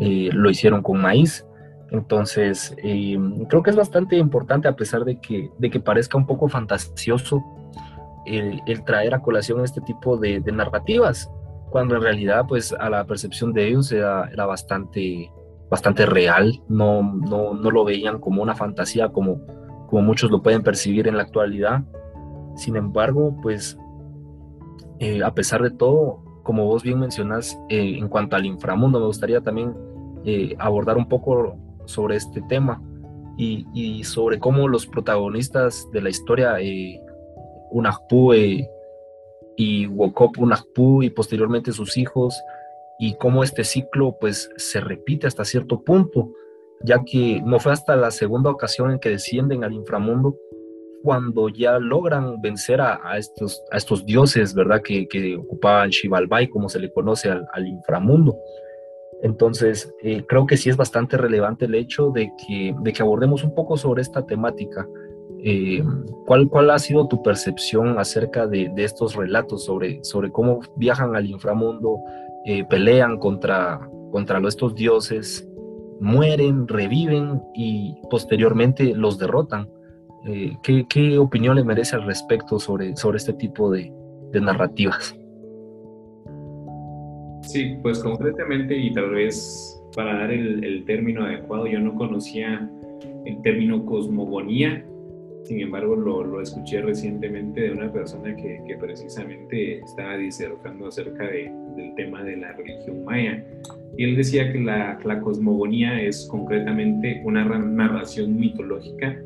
eh, 0.00 0.30
lo 0.32 0.50
hicieron 0.50 0.82
con 0.82 1.00
maíz. 1.00 1.46
Entonces, 1.90 2.74
eh, 2.82 3.18
creo 3.48 3.62
que 3.62 3.70
es 3.70 3.76
bastante 3.76 4.16
importante, 4.16 4.68
a 4.68 4.76
pesar 4.76 5.04
de 5.04 5.20
que, 5.20 5.50
de 5.58 5.70
que 5.70 5.80
parezca 5.80 6.16
un 6.16 6.26
poco 6.26 6.48
fantasioso, 6.48 7.44
el, 8.26 8.62
traer 8.84 9.14
a 9.14 9.20
colación 9.20 9.64
este 9.64 9.80
tipo 9.80 10.16
de, 10.16 10.40
narrativas, 10.40 11.30
cuando 11.70 11.96
en 11.96 12.02
realidad, 12.02 12.44
pues, 12.48 12.72
a 12.72 12.88
la 12.90 13.04
percepción 13.04 13.52
de 13.52 13.68
ellos 13.68 13.90
era, 13.92 14.28
era 14.32 14.46
bastante, 14.46 15.30
bastante 15.68 16.06
real, 16.06 16.62
no, 16.68 17.02
no, 17.02 17.54
no, 17.54 17.70
lo 17.70 17.84
veían 17.84 18.20
como 18.20 18.42
una 18.42 18.54
fantasía, 18.54 19.08
como, 19.08 19.40
como 19.88 20.02
muchos 20.02 20.30
lo 20.30 20.42
pueden 20.42 20.62
percibir 20.62 21.08
en 21.08 21.16
la 21.16 21.24
actualidad. 21.24 21.82
Sin 22.56 22.76
embargo, 22.76 23.36
pues, 23.42 23.76
eh, 25.00 25.22
a 25.24 25.34
pesar 25.34 25.62
de 25.62 25.70
todo, 25.70 26.22
como 26.42 26.66
vos 26.66 26.82
bien 26.82 26.98
mencionás, 26.98 27.58
eh, 27.68 27.96
en 27.98 28.08
cuanto 28.08 28.36
al 28.36 28.46
inframundo, 28.46 29.00
me 29.00 29.06
gustaría 29.06 29.40
también 29.40 29.74
abordar 30.58 30.96
un 30.96 31.08
poco 31.08 31.56
sobre 31.86 32.16
este 32.16 32.42
tema 32.48 32.82
y, 33.36 34.04
sobre 34.04 34.38
cómo 34.38 34.68
los 34.68 34.86
protagonistas 34.86 35.88
de 35.92 36.02
la 36.02 36.10
historia, 36.10 36.60
eh, 36.60 37.00
eh, 38.34 38.68
y 39.56 39.86
Wokop 39.86 40.36
y 41.02 41.10
posteriormente 41.10 41.72
sus 41.72 41.96
hijos, 41.96 42.40
y 42.98 43.14
cómo 43.14 43.42
este 43.42 43.64
ciclo 43.64 44.16
pues 44.20 44.50
se 44.56 44.80
repite 44.80 45.26
hasta 45.26 45.44
cierto 45.44 45.82
punto, 45.82 46.32
ya 46.82 47.02
que 47.04 47.40
no 47.44 47.58
fue 47.58 47.72
hasta 47.72 47.96
la 47.96 48.10
segunda 48.10 48.50
ocasión 48.50 48.90
en 48.90 48.98
que 48.98 49.10
descienden 49.10 49.64
al 49.64 49.72
inframundo 49.72 50.36
cuando 51.02 51.48
ya 51.48 51.78
logran 51.78 52.42
vencer 52.42 52.78
a, 52.82 53.16
estos, 53.16 53.62
a 53.70 53.78
estos 53.78 54.04
dioses, 54.04 54.52
¿verdad? 54.54 54.82
Que, 54.82 55.36
ocupaban 55.38 55.88
Shivalbai, 55.88 56.48
como 56.48 56.68
se 56.68 56.78
le 56.78 56.92
conoce 56.92 57.30
al 57.30 57.66
inframundo. 57.66 58.36
Entonces, 59.22 59.94
eh, 60.02 60.24
creo 60.26 60.46
que 60.46 60.56
sí 60.56 60.70
es 60.70 60.76
bastante 60.76 61.16
relevante 61.16 61.66
el 61.66 61.74
hecho 61.74 62.10
de 62.10 62.32
que, 62.36 62.74
de 62.80 62.92
que 62.92 63.02
abordemos 63.02 63.44
un 63.44 63.54
poco 63.54 63.76
sobre 63.76 64.02
esta 64.02 64.24
temática. 64.24 64.88
Eh, 65.42 65.82
¿cuál, 66.26 66.48
¿Cuál 66.48 66.70
ha 66.70 66.78
sido 66.78 67.08
tu 67.08 67.22
percepción 67.22 67.98
acerca 67.98 68.46
de, 68.46 68.70
de, 68.74 68.84
estos 68.84 69.16
relatos 69.16 69.64
sobre, 69.64 70.02
sobre 70.04 70.30
cómo 70.30 70.60
viajan 70.76 71.16
al 71.16 71.26
inframundo, 71.26 71.98
eh, 72.44 72.64
pelean 72.64 73.18
contra, 73.18 73.80
contra 74.10 74.38
estos 74.46 74.74
dioses, 74.74 75.46
mueren, 75.98 76.66
reviven 76.68 77.42
y 77.54 77.96
posteriormente 78.10 78.94
los 78.94 79.18
derrotan? 79.18 79.68
¿qué, 80.62 80.84
¿qué, 80.86 81.16
opinión 81.16 81.56
le 81.56 81.64
merece 81.64 81.96
al 81.96 82.04
respecto 82.04 82.58
sobre, 82.58 82.94
sobre 82.94 83.16
este 83.16 83.32
tipo 83.32 83.70
de, 83.70 83.90
de 84.32 84.40
narrativas? 84.42 85.16
Sí, 87.42 87.76
pues 87.82 87.98
concretamente 88.00 88.76
y 88.76 88.92
tal 88.92 89.10
vez 89.10 89.82
para 89.94 90.20
dar 90.20 90.30
el, 90.30 90.84
término 90.86 91.24
adecuado, 91.24 91.66
yo 91.66 91.80
no 91.80 91.94
conocía 91.94 92.70
el 93.24 93.42
término 93.42 93.84
cosmogonía, 93.84 94.84
sin 95.44 95.60
embargo 95.60 95.96
lo, 95.96 96.40
escuché 96.40 96.80
recientemente 96.80 97.62
de 97.62 97.72
una 97.72 97.92
persona 97.92 98.34
que, 98.36 98.60
precisamente 98.78 99.78
estaba 99.80 100.16
disertando 100.16 100.86
acerca 100.86 101.24
de, 101.24 101.52
del 101.76 101.94
tema 101.96 102.22
de 102.22 102.36
la 102.36 102.52
religión 102.52 103.04
maya. 103.04 103.44
Y 103.96 104.04
él 104.04 104.16
decía 104.16 104.52
que 104.52 104.60
la 104.60 105.20
cosmogonía 105.22 106.00
es 106.02 106.26
concretamente 106.30 107.20
una 107.24 107.44
narración 107.44 108.38
mitológica 108.38 109.20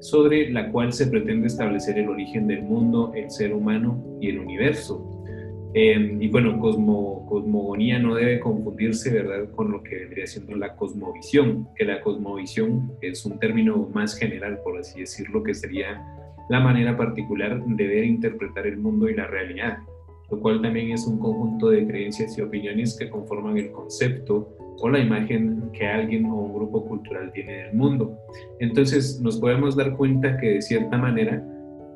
sobre 0.00 0.50
la 0.50 0.70
cual 0.70 0.92
se 0.92 1.06
pretende 1.06 1.46
establecer 1.46 1.98
el 1.98 2.08
origen 2.08 2.46
del 2.46 2.62
mundo, 2.62 3.12
el 3.14 3.30
ser 3.30 3.52
humano 3.52 4.02
y 4.20 4.30
el 4.30 4.38
universo 4.38 5.15
Em, 5.78 6.22
y 6.22 6.28
bueno, 6.28 6.58
cosmo, 6.58 7.26
cosmogonía 7.28 7.98
no 7.98 8.14
debe 8.14 8.40
confundirse, 8.40 9.10
¿verdad?, 9.10 9.50
con 9.50 9.70
lo 9.70 9.82
que 9.82 9.94
vendría 9.96 10.26
siendo 10.26 10.56
la 10.56 10.74
cosmovisión, 10.74 11.68
que 11.76 11.84
la 11.84 12.00
cosmovisión 12.00 12.92
es 13.02 13.26
un 13.26 13.38
término 13.38 13.86
más 13.92 14.16
general, 14.16 14.58
por 14.64 14.78
así 14.78 15.00
decirlo, 15.00 15.42
que 15.42 15.52
sería 15.52 16.02
la 16.48 16.60
manera 16.60 16.96
particular 16.96 17.62
de 17.62 17.86
ver 17.86 18.04
e 18.04 18.06
interpretar 18.06 18.66
el 18.66 18.78
mundo 18.78 19.10
y 19.10 19.16
la 19.16 19.26
realidad, 19.26 19.76
lo 20.30 20.40
cual 20.40 20.62
también 20.62 20.92
es 20.92 21.06
un 21.06 21.18
conjunto 21.18 21.68
de 21.68 21.86
creencias 21.86 22.38
y 22.38 22.40
opiniones 22.40 22.96
que 22.98 23.10
conforman 23.10 23.58
el 23.58 23.70
concepto 23.70 24.56
o 24.78 24.88
la 24.88 25.00
imagen 25.00 25.70
que 25.74 25.86
alguien 25.86 26.24
o 26.24 26.36
un 26.36 26.54
grupo 26.54 26.86
cultural 26.86 27.30
tiene 27.32 27.52
del 27.64 27.74
mundo. 27.74 28.16
Entonces 28.60 29.20
nos 29.20 29.38
podemos 29.38 29.76
dar 29.76 29.94
cuenta 29.94 30.38
que 30.38 30.54
de 30.54 30.62
cierta 30.62 30.96
manera 30.96 31.46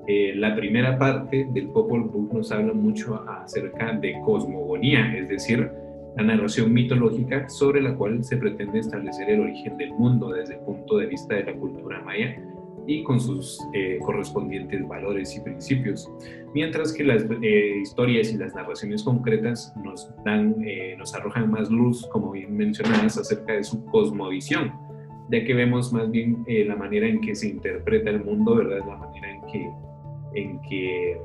eh, 0.07 0.33
la 0.35 0.57
primera 0.57 0.99
parte 0.99 1.47
del 1.53 1.69
Popol 1.69 2.05
Vuh 2.05 2.31
nos 2.33 2.51
habla 2.51 2.73
mucho 2.73 3.23
acerca 3.29 3.93
de 3.93 4.19
cosmogonía, 4.25 5.17
es 5.17 5.29
decir, 5.29 5.71
la 6.17 6.25
narración 6.25 6.73
mitológica 6.73 7.49
sobre 7.49 7.81
la 7.81 7.95
cual 7.95 8.25
se 8.25 8.37
pretende 8.37 8.81
establecer 8.81 9.31
el 9.31 9.41
origen 9.41 9.77
del 9.77 9.93
mundo 9.93 10.31
desde 10.31 10.55
el 10.55 10.61
punto 10.61 10.97
de 10.99 11.07
vista 11.07 11.35
de 11.35 11.45
la 11.45 11.55
cultura 11.55 12.03
maya 12.03 12.37
y 12.87 13.05
con 13.05 13.21
sus 13.21 13.61
eh, 13.75 13.99
correspondientes 14.05 14.89
valores 14.89 15.37
y 15.37 15.41
principios, 15.41 16.11
mientras 16.55 16.93
que 16.93 17.05
las 17.05 17.25
eh, 17.43 17.77
historias 17.81 18.33
y 18.33 18.39
las 18.39 18.55
narraciones 18.55 19.05
concretas 19.05 19.73
nos 19.85 20.11
dan, 20.25 20.57
nos 20.99 21.15
arrojan 21.15 21.51
más 21.51 21.71
luz, 21.71 22.09
como 22.11 22.33
bien 22.33 22.57
mencionabas, 22.57 23.17
acerca 23.19 23.53
de 23.53 23.63
su 23.63 23.85
cosmovisión, 23.85 24.73
ya 25.31 25.45
que 25.45 25.55
vemos 25.55 25.93
más 25.93 26.11
bien 26.11 26.45
la 26.49 26.75
manera 26.75 27.07
en 27.07 27.21
que 27.21 27.37
se 27.37 27.51
interpreta 27.51 28.11
el 28.11 28.25
mundo, 28.25 28.57
¿verdad? 28.57 28.81
La 28.89 28.97
manera 28.97 29.31
en 29.31 29.41
que 29.43 29.71
en 30.35 30.61
que, 30.63 31.21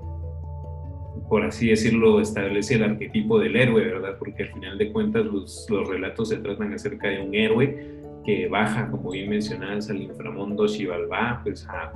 por 1.30 1.44
así 1.44 1.70
decirlo, 1.70 2.20
establece 2.20 2.76
el 2.76 2.84
arquetipo 2.84 3.40
del 3.40 3.56
héroe, 3.56 3.86
¿verdad? 3.86 4.18
Porque 4.18 4.44
al 4.44 4.50
final 4.54 4.78
de 4.78 4.92
cuentas 4.92 5.26
los, 5.26 5.68
los 5.70 5.88
relatos 5.88 6.30
se 6.30 6.38
tratan 6.38 6.74
acerca 6.74 7.10
de 7.10 7.22
un 7.22 7.36
héroe 7.36 7.96
que 8.26 8.48
baja, 8.48 8.90
como 8.90 9.12
bien 9.12 9.30
mencionadas, 9.30 9.90
al 9.90 10.02
inframundo 10.02 10.68
Xibalbá, 10.68 11.42
pues 11.44 11.68
a, 11.68 11.94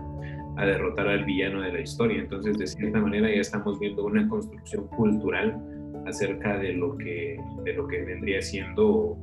a, 0.57 0.65
derrotar 0.65 1.07
al 1.07 1.25
villano 1.25 1.61
de 1.61 1.73
la 1.73 1.81
historia. 1.81 2.19
Entonces, 2.19 2.57
de 2.57 2.67
cierta 2.67 2.99
manera, 2.99 3.27
ya 3.27 3.41
estamos 3.41 3.79
viendo 3.79 4.05
una 4.05 4.27
construcción 4.29 4.87
cultural 4.89 5.59
acerca 6.05 6.57
de 6.57 6.73
lo 6.73 6.95
que, 6.97 7.39
de 7.63 7.73
lo 7.73 7.87
que 7.87 8.01
vendría 8.03 8.41
siendo 8.41 9.17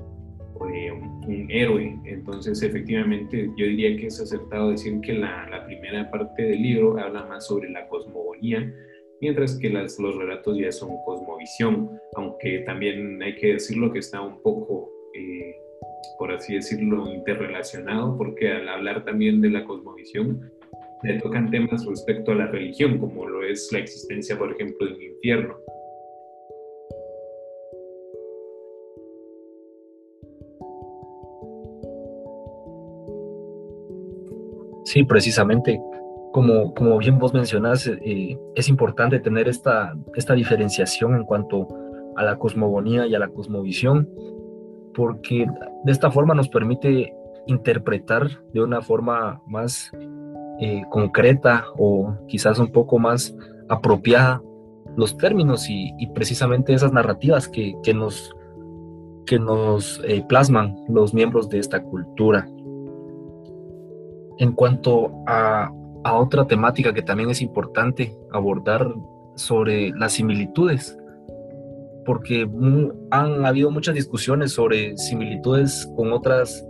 eh, 0.72 0.92
un, 0.92 1.46
héroe. 1.50 1.98
Entonces, 2.04 2.62
efectivamente, 2.62 3.50
yo 3.56 3.66
diría 3.66 3.96
que 3.96 4.06
es 4.06 4.20
acertado 4.20 4.70
decir 4.70 5.00
que 5.00 5.12
la, 5.14 5.64
primera 5.66 6.10
parte 6.10 6.42
del 6.42 6.62
libro 6.62 6.98
habla 6.98 7.24
más 7.26 7.46
sobre 7.46 7.70
la 7.70 7.88
cosmogonía, 7.88 8.72
mientras 9.20 9.58
que 9.58 9.70
las, 9.70 9.98
los 9.98 10.16
relatos 10.16 10.58
ya 10.58 10.70
son 10.72 10.90
cosmovisión, 11.04 11.90
aunque 12.14 12.60
también 12.60 13.22
hay 13.22 13.34
que 13.36 13.54
decirlo 13.54 13.92
que 13.92 14.00
está 14.00 14.20
un 14.20 14.40
poco, 14.42 14.90
eh, 15.14 15.56
por 16.18 16.32
así 16.32 16.54
decirlo, 16.54 17.12
interrelacionado, 17.12 18.16
porque 18.16 18.50
al 18.50 18.68
hablar 18.68 19.04
también 19.04 19.40
de 19.40 19.50
la 19.50 19.64
cosmovisión, 19.64 20.50
le 21.02 21.20
tocan 21.20 21.50
temas 21.50 21.84
respecto 21.86 22.32
a 22.32 22.36
la 22.36 22.46
religión, 22.46 22.98
como 22.98 23.26
lo 23.26 23.42
es 23.42 23.70
la 23.72 23.78
existencia, 23.80 24.38
por 24.38 24.52
ejemplo, 24.52 24.86
del 24.86 25.02
infierno. 25.02 25.56
Sí, 34.96 35.04
precisamente, 35.04 35.78
como, 36.32 36.72
como 36.72 36.96
bien 36.96 37.18
vos 37.18 37.34
mencionás, 37.34 37.86
eh, 37.86 38.38
es 38.54 38.68
importante 38.70 39.20
tener 39.20 39.46
esta, 39.46 39.94
esta 40.14 40.32
diferenciación 40.32 41.14
en 41.16 41.24
cuanto 41.24 41.68
a 42.16 42.24
la 42.24 42.38
cosmogonía 42.38 43.06
y 43.06 43.14
a 43.14 43.18
la 43.18 43.28
cosmovisión, 43.28 44.08
porque 44.94 45.46
de 45.84 45.92
esta 45.92 46.10
forma 46.10 46.32
nos 46.32 46.48
permite 46.48 47.12
interpretar 47.46 48.42
de 48.54 48.62
una 48.62 48.80
forma 48.80 49.42
más 49.46 49.92
eh, 50.60 50.82
concreta 50.88 51.66
o 51.76 52.16
quizás 52.26 52.58
un 52.58 52.72
poco 52.72 52.98
más 52.98 53.36
apropiada 53.68 54.40
los 54.96 55.14
términos 55.18 55.66
y, 55.68 55.92
precisamente 56.14 56.72
esas 56.72 56.94
narrativas 56.94 57.48
que, 57.48 57.74
que 57.82 57.92
nos, 57.92 58.34
que 59.26 59.38
nos 59.38 60.00
eh, 60.06 60.24
plasman 60.26 60.74
los 60.88 61.12
miembros 61.12 61.50
de 61.50 61.58
esta 61.58 61.82
cultura. 61.82 62.48
En 64.38 64.52
cuanto 64.52 65.12
a, 65.26 65.72
otra 66.12 66.46
temática 66.46 66.94
que 66.94 67.02
también 67.02 67.30
es 67.30 67.42
importante 67.42 68.16
abordar 68.30 68.94
sobre 69.34 69.90
las 69.90 70.12
similitudes, 70.12 70.96
porque 72.04 72.48
han 73.10 73.44
habido 73.44 73.72
muchas 73.72 73.96
discusiones 73.96 74.52
sobre 74.52 74.96
similitudes 74.96 75.90
con 75.96 76.12
otras 76.12 76.64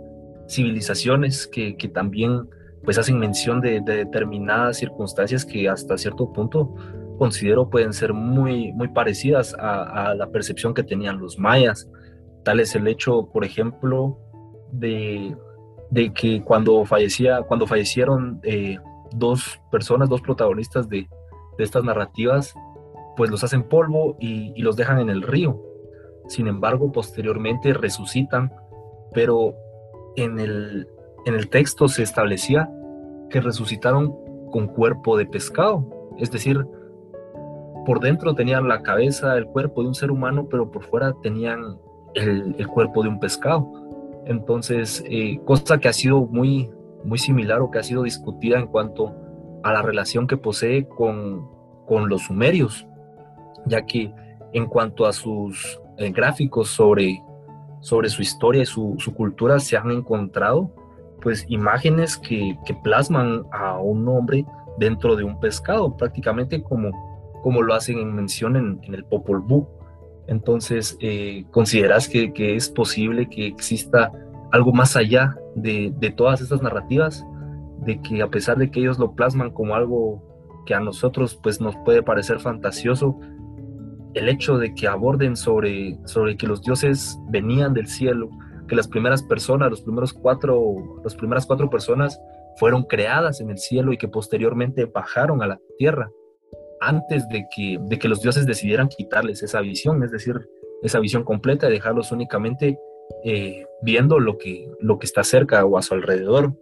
civilizaciones 0.49 1.47
que, 1.47 1.75
también 1.93 2.49
pues 2.83 2.97
hacen 2.97 3.19
mención 3.19 3.61
de, 3.61 3.79
determinadas 3.81 4.77
circunstancias 4.77 5.45
que 5.45 5.69
hasta 5.69 5.97
cierto 5.97 6.33
punto 6.33 6.73
considero 7.17 7.69
pueden 7.69 7.93
ser 7.93 8.13
muy, 8.13 8.71
muy 8.73 8.87
parecidas 8.87 9.55
a, 9.59 10.15
la 10.15 10.31
percepción 10.31 10.73
que 10.73 10.83
tenían 10.83 11.19
los 11.19 11.37
mayas. 11.37 11.87
Tal 12.43 12.59
es 12.59 12.75
el 12.75 12.87
hecho, 12.87 13.29
por 13.31 13.43
ejemplo, 13.43 14.17
de 14.71 15.35
de 15.89 16.13
que 16.13 16.43
cuando, 16.43 16.85
fallecía, 16.85 17.41
cuando 17.43 17.67
fallecieron 17.67 18.39
eh, 18.43 18.77
dos 19.11 19.59
personas, 19.71 20.09
dos 20.09 20.21
protagonistas 20.21 20.89
de, 20.89 21.07
estas 21.57 21.83
narrativas, 21.83 22.53
pues 23.15 23.31
los 23.31 23.43
hacen 23.43 23.63
polvo 23.63 24.15
y, 24.19 24.61
los 24.61 24.75
dejan 24.75 24.99
en 24.99 25.09
el 25.09 25.23
río. 25.23 25.59
Sin 26.27 26.47
embargo, 26.47 26.91
posteriormente 26.91 27.73
resucitan, 27.73 28.53
pero 29.11 29.55
en 30.17 30.39
el, 30.39 30.87
en 31.25 31.33
el 31.33 31.49
texto 31.49 31.87
se 31.87 32.03
establecía 32.03 32.69
que 33.31 33.41
resucitaron 33.41 34.13
con 34.51 34.67
cuerpo 34.67 35.17
de 35.17 35.25
pescado, 35.25 36.13
es 36.19 36.29
decir, 36.29 36.63
por 37.87 38.01
dentro 38.01 38.35
tenían 38.35 38.67
la 38.67 38.83
cabeza, 38.83 39.37
el 39.37 39.45
cuerpo 39.45 39.81
de 39.81 39.87
un 39.87 39.95
ser 39.95 40.11
humano, 40.11 40.47
pero 40.51 40.69
por 40.69 40.83
fuera 40.83 41.13
tenían 41.23 41.79
el, 42.15 42.67
cuerpo 42.67 43.01
de 43.01 43.07
un 43.07 43.17
pescado. 43.17 43.65
Entonces, 44.27 45.03
eh, 45.07 45.39
cosa 45.45 45.79
que 45.79 45.87
ha 45.87 45.93
sido 45.93 46.25
muy, 46.25 46.69
muy 47.03 47.17
similar 47.17 47.61
o 47.61 47.71
que 47.71 47.79
ha 47.79 47.83
sido 47.83 48.03
discutida 48.03 48.59
en 48.59 48.67
cuanto 48.67 49.15
a 49.63 49.73
la 49.73 49.81
relación 49.81 50.27
que 50.27 50.37
posee 50.37 50.87
con, 50.87 51.47
con 51.85 52.09
los 52.09 52.23
sumerios, 52.23 52.85
ya 53.65 53.85
que 53.85 54.13
en 54.53 54.65
cuanto 54.65 55.05
a 55.05 55.13
sus 55.13 55.79
eh, 55.97 56.11
gráficos 56.11 56.69
sobre, 56.69 57.23
sobre 57.79 58.09
su 58.09 58.21
historia 58.21 58.63
y 58.63 58.65
su, 58.65 58.97
cultura 59.15 59.59
se 59.59 59.77
han 59.77 59.91
encontrado 59.91 60.73
pues 61.21 61.45
imágenes 61.49 62.17
que, 62.17 62.57
que, 62.65 62.75
plasman 62.75 63.43
a 63.51 63.79
un 63.79 64.07
hombre 64.07 64.45
dentro 64.77 65.15
de 65.15 65.23
un 65.23 65.39
pescado, 65.39 65.97
prácticamente 65.97 66.61
como, 66.61 66.91
como 67.41 67.61
lo 67.61 67.73
hacen 67.73 67.97
en 67.97 68.13
mención 68.13 68.55
en, 68.55 68.79
en 68.83 68.93
el 68.93 69.03
Popol 69.03 69.39
Vuh. 69.41 69.67
Entonces, 70.27 70.97
eh, 70.99 71.45
¿consideras 71.51 72.07
que, 72.09 72.31
es 72.35 72.69
posible 72.69 73.29
que 73.29 73.47
exista 73.47 74.11
algo 74.51 74.73
más 74.73 74.95
allá 74.95 75.35
de, 75.55 75.93
de 75.97 76.11
todas 76.11 76.41
estas 76.41 76.61
narrativas? 76.61 77.25
De 77.85 78.01
que 78.01 78.21
a 78.21 78.27
pesar 78.27 78.57
de 78.57 78.69
que 78.69 78.81
ellos 78.81 78.99
lo 78.99 79.13
plasman 79.13 79.51
como 79.51 79.75
algo 79.75 80.21
que 80.65 80.75
a 80.75 80.79
nosotros 80.79 81.39
pues 81.41 81.61
nos 81.61 81.75
puede 81.77 82.03
parecer 82.03 82.39
fantasioso, 82.39 83.17
el 84.13 84.29
hecho 84.29 84.57
de 84.57 84.73
que 84.73 84.87
aborden 84.87 85.35
sobre, 85.35 85.97
sobre 86.05 86.35
que 86.35 86.47
los 86.47 86.61
dioses 86.61 87.17
venían 87.29 87.73
del 87.73 87.87
cielo, 87.87 88.29
que 88.67 88.75
las 88.75 88.87
primeras 88.87 89.23
personas, 89.23 89.69
los 89.69 89.81
primeros 89.81 90.11
cuatro, 90.11 90.99
las 91.03 91.15
primeras 91.15 91.45
cuatro 91.45 91.69
personas 91.69 92.19
fueron 92.57 92.83
creadas 92.83 93.39
en 93.39 93.49
el 93.49 93.57
cielo 93.57 93.93
y 93.93 93.97
que 93.97 94.07
posteriormente 94.07 94.85
bajaron 94.85 95.41
a 95.41 95.47
la 95.47 95.59
tierra 95.77 96.09
antes 96.79 97.27
de 97.29 97.47
que, 97.53 97.77
de 97.79 97.99
que 97.99 98.07
los 98.07 98.21
dioses 98.21 98.45
decidieran 98.45 98.89
quitarles 98.89 99.43
esa 99.43 99.61
visión, 99.61 100.03
es 100.03 100.11
decir, 100.11 100.35
esa 100.83 100.99
visión 100.99 101.23
completa 101.23 101.67
y 101.67 101.71
dejarlos 101.71 102.11
únicamente 102.11 102.79
eh, 103.23 103.65
viendo 103.81 104.19
lo 104.19 104.37
que, 104.37 104.69
lo 104.79 104.99
que 104.99 105.05
está 105.05 105.23
cerca 105.23 105.65
o 105.65 105.77
a 105.77 105.81
su 105.81 105.93
alrededor. 105.93 106.53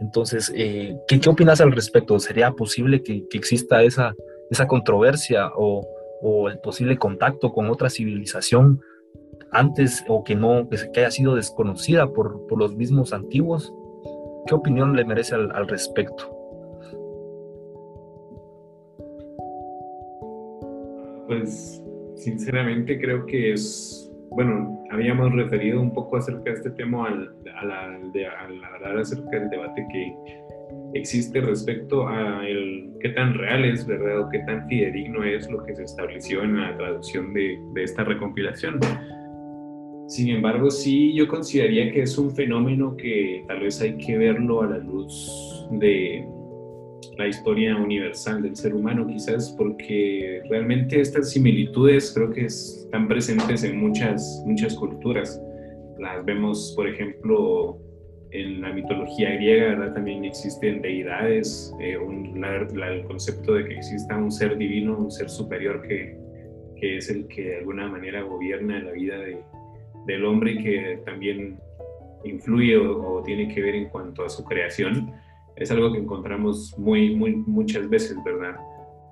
Entonces, 0.00 0.52
eh, 0.54 0.96
¿qué, 1.06 1.20
¿qué, 1.20 1.28
opinas 1.28 1.60
al 1.60 1.72
respecto? 1.72 2.18
¿Sería 2.18 2.50
posible 2.52 3.02
que, 3.02 3.26
que 3.28 3.38
exista 3.38 3.82
esa, 3.82 4.14
esa 4.50 4.66
controversia 4.66 5.50
o, 5.56 5.86
o, 6.20 6.48
el 6.48 6.58
posible 6.58 6.98
contacto 6.98 7.52
con 7.52 7.70
otra 7.70 7.90
civilización 7.90 8.80
antes 9.52 10.04
o 10.08 10.24
que 10.24 10.34
no, 10.34 10.68
que, 10.68 11.00
haya 11.00 11.10
sido 11.10 11.36
desconocida 11.36 12.08
por, 12.08 12.46
por, 12.48 12.58
los 12.58 12.74
mismos 12.76 13.12
antiguos? 13.12 13.72
¿Qué 14.46 14.54
opinión 14.54 14.96
le 14.96 15.04
merece 15.04 15.36
al, 15.36 15.52
al 15.52 15.68
respecto? 15.68 16.33
Pues 21.38 21.82
sinceramente 22.16 22.98
creo 23.00 23.26
que 23.26 23.52
es 23.52 24.04
bueno, 24.30 24.84
habíamos 24.90 25.32
referido 25.32 25.80
un 25.80 25.92
poco 25.92 26.16
acerca 26.16 26.42
de 26.42 26.52
este 26.52 26.70
tema 26.70 27.08
al, 27.08 27.30
hablar 28.74 28.98
acerca 28.98 29.38
del 29.38 29.48
debate 29.48 29.86
que 29.92 30.14
existe 30.94 31.40
respecto 31.40 32.08
a 32.08 32.46
el, 32.46 32.90
qué 33.00 33.10
tan 33.10 33.34
real 33.34 33.64
es, 33.64 33.86
¿verdad? 33.86 34.22
O 34.22 34.28
qué 34.30 34.40
tan 34.40 34.66
fidedigno 34.68 35.22
es 35.22 35.48
lo 35.50 35.62
que 35.64 35.74
se 35.76 35.84
estableció 35.84 36.42
en 36.42 36.60
la 36.60 36.76
traducción 36.76 37.32
de, 37.32 37.58
de 37.74 37.82
esta 37.84 38.02
recompilación. 38.02 38.80
Sin 40.08 40.30
embargo, 40.30 40.70
sí, 40.70 41.14
yo 41.14 41.28
consideraría 41.28 41.92
que 41.92 42.02
es 42.02 42.18
un 42.18 42.30
fenómeno 42.34 42.96
que 42.96 43.44
tal 43.46 43.60
vez 43.60 43.80
hay 43.80 43.96
que 43.98 44.18
verlo 44.18 44.62
a 44.62 44.66
la 44.66 44.78
luz 44.78 45.68
de, 45.70 46.26
la 47.16 47.28
historia 47.28 47.76
universal 47.76 48.42
del 48.42 48.56
ser 48.56 48.74
humano, 48.74 49.06
quizás 49.06 49.54
porque 49.56 50.42
realmente 50.48 51.00
estas 51.00 51.30
similitudes 51.30 52.12
creo 52.14 52.30
que 52.30 52.46
están 52.46 53.08
presentes 53.08 53.62
en 53.64 53.78
muchas, 53.78 54.42
muchas 54.46 54.74
culturas. 54.74 55.40
Las 55.98 56.24
vemos, 56.24 56.72
por 56.76 56.88
ejemplo, 56.88 57.78
en 58.30 58.60
la 58.60 58.72
mitología 58.72 59.30
griega, 59.36 59.68
¿verdad? 59.68 59.94
También 59.94 60.24
existen 60.24 60.82
deidades, 60.82 61.72
eh, 61.80 61.96
el 61.96 63.04
concepto 63.04 63.54
de 63.54 63.64
que 63.64 63.74
exista 63.74 64.16
un 64.16 64.32
ser 64.32 64.56
divino, 64.58 64.98
un 64.98 65.10
ser 65.10 65.30
superior 65.30 65.86
que, 65.86 66.18
que 66.80 66.96
es 66.96 67.08
el 67.10 67.28
que 67.28 67.42
de 67.42 67.56
alguna 67.58 67.88
manera 67.88 68.22
gobierna 68.22 68.82
la 68.82 68.90
vida 68.90 69.18
de, 69.18 69.38
del 70.06 70.24
hombre 70.24 70.52
y 70.52 70.62
que 70.64 71.00
también 71.04 71.58
influye 72.24 72.76
o, 72.76 73.18
o 73.18 73.22
tiene 73.22 73.54
que 73.54 73.62
ver 73.62 73.76
en 73.76 73.88
cuanto 73.88 74.24
a 74.24 74.28
su 74.28 74.44
creación 74.44 75.12
es 75.56 75.70
algo 75.70 75.92
que 75.92 75.98
encontramos 75.98 76.76
muy, 76.78 77.14
muy, 77.14 77.36
muchas 77.36 77.88
veces, 77.88 78.16
¿verdad? 78.24 78.56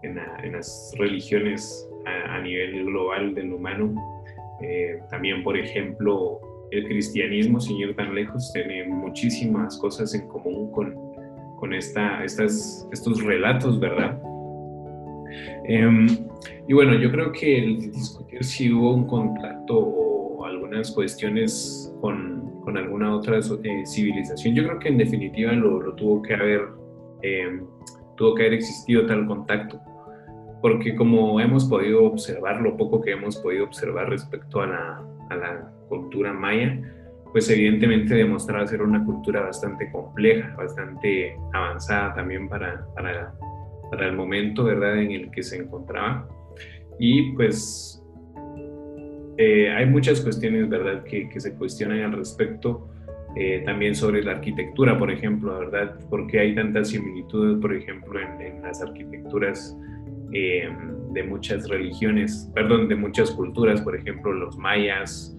En, 0.03 0.17
las 0.53 0.93
religiones 0.99 1.89
a, 2.05 2.41
nivel 2.41 2.87
global 2.87 3.35
del 3.35 3.53
humano. 3.53 3.95
Eh, 4.61 4.99
también, 5.11 5.45
por 5.45 5.57
ejemplo, 5.57 6.41
el 6.73 6.85
cristianismo, 6.87 7.61
sin 7.61 7.77
ir 7.77 7.95
tan 7.95 8.15
lejos, 8.15 8.53
tiene 8.53 8.85
muchísimas 8.85 9.79
cosas 9.79 10.15
en 10.15 10.27
común 10.29 10.73
con, 10.73 10.97
con 11.57 11.73
esta, 11.73 12.25
estas, 12.25 12.89
estos 12.93 13.23
relatos, 13.23 13.79
¿verdad? 13.79 14.21
Em, 15.65 16.09
y 16.67 16.73
bueno, 16.73 16.95
yo 16.95 17.11
creo 17.11 17.31
que 17.31 17.59
el 17.59 17.93
discutir 17.93 18.43
si 18.43 18.73
hubo 18.73 18.95
un 18.95 19.07
contacto 19.07 19.79
o 19.79 20.45
algunas 20.45 20.91
cuestiones 20.91 21.95
con 22.01 22.42
con 22.65 22.77
alguna 22.77 23.15
otra 23.15 23.39
eh, 23.39 23.87
civilización. 23.87 24.55
Yo 24.55 24.65
creo 24.65 24.79
que 24.79 24.89
en 24.89 24.99
definitiva 24.99 25.53
lo, 25.53 25.95
tuvo 25.95 26.23
que 26.23 26.35
haber, 26.35 26.69
eh, 27.23 27.61
tuvo 28.17 28.35
que 28.35 28.43
haber 28.43 28.55
existido 28.55 29.07
tal 29.07 29.27
contacto, 29.27 29.81
porque 30.61 30.95
como 30.95 31.41
hemos 31.41 31.65
podido 31.65 32.05
observar, 32.05 32.61
lo 32.61 32.77
poco 32.77 33.01
que 33.01 33.13
hemos 33.13 33.37
podido 33.37 33.65
observar 33.65 34.09
respecto 34.09 34.61
a 34.61 34.67
la, 34.67 35.09
cultura 35.89 36.33
maya, 36.33 36.81
pues 37.33 37.51
evidentemente 37.51 38.15
demostraba 38.15 38.67
ser 38.67 38.81
una 38.81 39.05
cultura 39.05 39.43
bastante 39.43 39.91
compleja, 39.91 40.55
bastante 40.57 41.37
avanzada 41.53 42.15
también 42.15 42.49
para, 42.49 42.87
para, 42.95 43.35
para 43.91 44.07
el 44.07 44.17
momento, 44.17 44.65
¿verdad?, 44.65 44.97
en 44.99 45.11
el 45.11 45.31
que 45.31 45.43
se 45.43 45.59
encontraba. 45.59 46.27
Y 46.99 47.33
pues 47.33 48.02
eh, 49.43 49.71
hay 49.71 49.87
muchas 49.87 50.21
cuestiones, 50.21 50.69
¿verdad?, 50.69 51.03
que, 51.03 51.29
se 51.41 51.55
cuestionan 51.55 52.01
al 52.01 52.13
respecto. 52.13 52.89
Eh, 53.35 53.63
también 53.65 53.95
sobre 53.95 54.23
la 54.23 54.33
arquitectura, 54.33 54.99
por 54.99 55.11
ejemplo, 55.11 55.59
¿verdad? 55.59 55.99
Porque 56.11 56.39
hay 56.39 56.55
tantas 56.55 56.91
similitudes, 56.91 57.59
por 57.61 57.75
ejemplo, 57.75 58.21
en, 58.21 58.63
las 58.63 58.83
arquitecturas 58.83 59.77
eh, 60.33 60.69
de 61.13 61.23
muchas 61.25 61.67
religiones, 61.69 62.51
perdón, 62.55 62.89
de 62.89 62.95
muchas 62.95 63.31
culturas, 63.31 63.81
por 63.81 63.97
ejemplo, 63.97 64.33
los 64.33 64.57
mayas, 64.59 65.37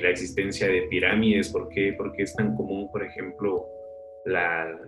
la 0.00 0.10
existencia 0.10 0.68
de 0.68 0.82
pirámides, 0.82 1.48
¿por 1.48 1.68
qué? 1.70 1.92
Porque 1.96 2.22
es 2.22 2.36
tan 2.36 2.54
común, 2.54 2.88
por 2.92 3.02
ejemplo, 3.02 3.64
la, 4.24 4.78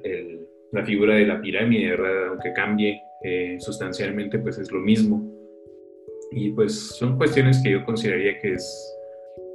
la 0.70 0.85
figura 0.85 1.14
de 1.16 1.27
la 1.27 1.40
pirámide, 1.40 1.90
¿verdad? 1.90 2.29
Aunque 2.29 2.53
cambie 2.53 3.01
sustancialmente, 3.59 4.38
pues 4.38 4.59
es 4.59 4.70
lo 4.70 4.79
mismo. 4.79 5.38
Y 6.30 6.50
pues 6.50 6.74
son 6.98 7.16
cuestiones 7.16 7.60
que 7.62 7.72
yo 7.72 7.84
consideraría 7.84 8.38
que 8.40 8.54
es, 8.54 8.94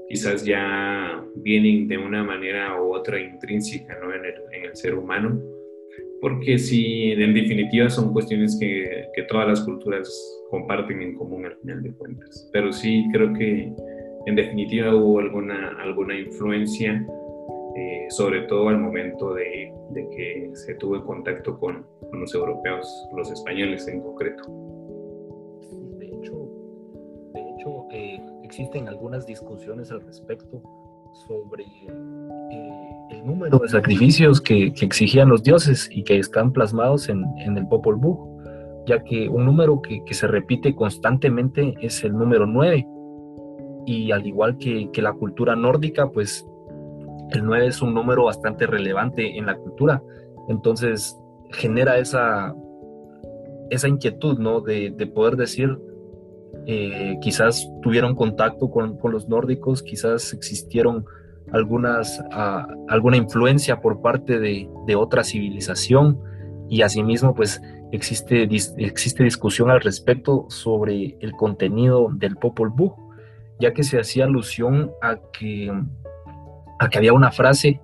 quizás 0.09 0.43
ya 0.43 1.23
vienen 1.35 1.87
de 1.87 1.97
una 1.97 2.23
manera 2.23 2.81
u 2.81 2.93
otra 2.93 3.19
intrínseca 3.19 3.97
¿no? 4.01 4.13
en, 4.13 4.25
el, 4.25 4.33
en, 4.51 4.65
el, 4.65 4.75
ser 4.75 4.95
humano, 4.95 5.39
porque 6.21 6.57
sí, 6.57 7.11
en 7.11 7.33
definitiva 7.33 7.89
son 7.89 8.13
cuestiones 8.13 8.57
que, 8.59 9.07
que, 9.13 9.23
todas 9.23 9.47
las 9.47 9.61
culturas 9.61 10.09
comparten 10.49 11.01
en 11.01 11.15
común 11.15 11.45
al 11.45 11.57
final 11.57 11.83
de 11.83 11.91
cuentas. 11.93 12.49
Pero 12.53 12.71
sí 12.71 13.05
creo 13.11 13.33
que 13.33 13.73
en 14.25 14.35
definitiva 14.35 14.95
hubo 14.95 15.19
alguna, 15.19 15.75
alguna 15.81 16.17
influencia, 16.17 17.05
eh, 17.75 18.05
sobre 18.09 18.41
todo 18.43 18.69
al 18.69 18.79
momento 18.79 19.33
de, 19.33 19.73
de, 19.91 20.09
que 20.15 20.49
se 20.53 20.75
tuvo 20.75 21.03
contacto 21.03 21.59
con, 21.59 21.85
con 22.09 22.21
los 22.21 22.33
europeos, 22.33 22.87
los 23.15 23.31
españoles 23.31 23.87
en 23.87 24.01
concreto. 24.01 24.43
Existen 28.53 28.87
algunas 28.87 29.25
discusiones 29.25 29.91
al 29.91 30.01
respecto 30.01 30.61
sobre 31.27 31.63
eh, 31.63 32.97
el 33.09 33.25
número 33.25 33.57
de 33.57 33.67
sacrificios 33.67 34.39
que, 34.39 34.67
exigían 34.79 35.29
los 35.29 35.41
dioses 35.41 35.89
y 35.91 36.03
que 36.03 36.19
están 36.19 36.53
plasmados 36.53 37.09
en, 37.09 37.25
el 37.39 37.67
Popol 37.67 37.95
Vuh, 37.95 38.85
ya 38.85 39.03
que 39.03 39.27
un 39.27 39.45
número 39.45 39.81
que, 39.81 40.03
se 40.13 40.27
repite 40.27 40.75
constantemente 40.75 41.73
es 41.81 42.03
el 42.03 42.13
número 42.13 42.45
9. 42.45 42.87
Y 43.87 44.11
al 44.11 44.27
igual 44.27 44.59
que, 44.59 44.87
la 45.01 45.13
cultura 45.13 45.55
nórdica, 45.55 46.11
pues 46.11 46.45
el 47.31 47.43
9 47.43 47.65
es 47.65 47.81
un 47.81 47.95
número 47.95 48.25
bastante 48.25 48.67
relevante 48.67 49.35
en 49.35 49.47
la 49.47 49.55
cultura. 49.55 50.03
Entonces 50.47 51.19
genera 51.49 51.97
esa, 51.97 52.53
esa 53.71 53.87
inquietud, 53.87 54.37
¿no? 54.37 54.61
De 54.61 55.11
poder 55.11 55.37
decir 55.37 55.75
eh, 56.65 57.17
quizás 57.21 57.69
tuvieron 57.81 58.15
contacto 58.15 58.69
con, 58.69 58.97
los 59.11 59.27
nórdicos, 59.27 59.83
quizás 59.83 60.33
existieron 60.33 61.05
algunas, 61.51 62.23
ah, 62.31 62.67
alguna 62.87 63.17
influencia 63.17 63.81
por 63.81 64.01
parte 64.01 64.39
de, 64.39 64.69
otra 64.95 65.23
civilización. 65.23 66.19
Y 66.69 66.81
asimismo 66.81 67.35
pues 67.35 67.61
existe, 67.91 68.47
existe 68.77 69.23
discusión 69.23 69.69
al 69.69 69.81
respecto 69.81 70.45
sobre 70.49 71.17
el 71.19 71.33
contenido 71.33 72.09
del 72.13 72.37
Popol 72.37 72.69
Vuh, 72.69 72.95
ya 73.59 73.73
que 73.73 73.83
se 73.83 73.99
hacía 73.99 74.25
alusión 74.25 74.91
a 75.01 75.17
que, 75.31 75.71
a 76.79 76.89
que 76.89 76.97
había 76.97 77.13
una 77.13 77.31
frase 77.31 77.81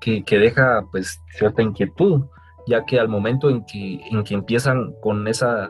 que, 0.00 0.22
que 0.24 0.38
deja 0.38 0.86
pues 0.90 1.20
cierta 1.36 1.62
inquietud, 1.62 2.26
ya 2.66 2.84
que 2.84 2.98
al 2.98 3.08
momento 3.08 3.50
en 3.50 3.64
que, 3.64 4.00
en 4.10 4.22
que 4.22 4.34
empiezan 4.34 4.94
con 5.00 5.26
esa 5.26 5.68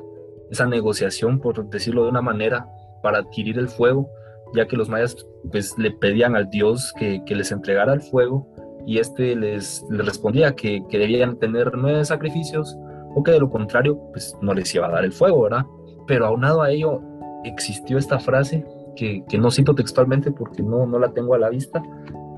esa 0.53 0.67
negociación, 0.67 1.41
por 1.41 1.69
decirlo 1.71 2.05
de 2.05 2.11
una 2.11 2.21
manera, 2.21 2.69
para 3.03 3.19
adquirir 3.19 3.59
el 3.59 3.69
fuego, 3.69 4.09
ya 4.55 4.67
que 4.67 4.77
los 4.77 4.89
mayas 4.89 5.17
pues 5.51 5.77
le 5.79 5.91
pedían 5.91 6.37
al 6.37 6.51
dios 6.51 6.93
que, 6.99 7.23
les 7.27 7.51
entregara 7.51 7.95
el 7.95 8.03
fuego 8.03 8.47
y 8.87 8.99
este 8.99 9.35
les, 9.35 9.85
respondía 9.89 10.55
que, 10.55 10.85
debían 10.91 11.39
tener 11.39 11.73
nueve 11.77 12.05
sacrificios 12.05 12.77
o 13.15 13.23
que 13.23 13.33
de 13.33 13.41
lo 13.41 13.51
contrario 13.51 13.99
pues 14.13 14.37
no 14.43 14.53
les 14.53 14.73
iba 14.75 14.87
a 14.87 14.91
dar 14.91 15.05
el 15.05 15.13
fuego, 15.13 15.43
¿verdad? 15.43 15.65
Pero 16.07 16.27
aunado 16.27 16.63
a 16.63 16.71
ello 16.71 17.01
existió 17.45 17.97
esta 17.97 18.19
frase 18.19 18.65
que, 18.95 19.25
no 19.39 19.51
cito 19.51 19.75
textualmente 19.75 20.31
porque 20.31 20.63
no, 20.63 20.87
no 20.87 20.99
la 20.99 21.13
tengo 21.13 21.35
a 21.35 21.39
la 21.39 21.49
vista, 21.49 21.83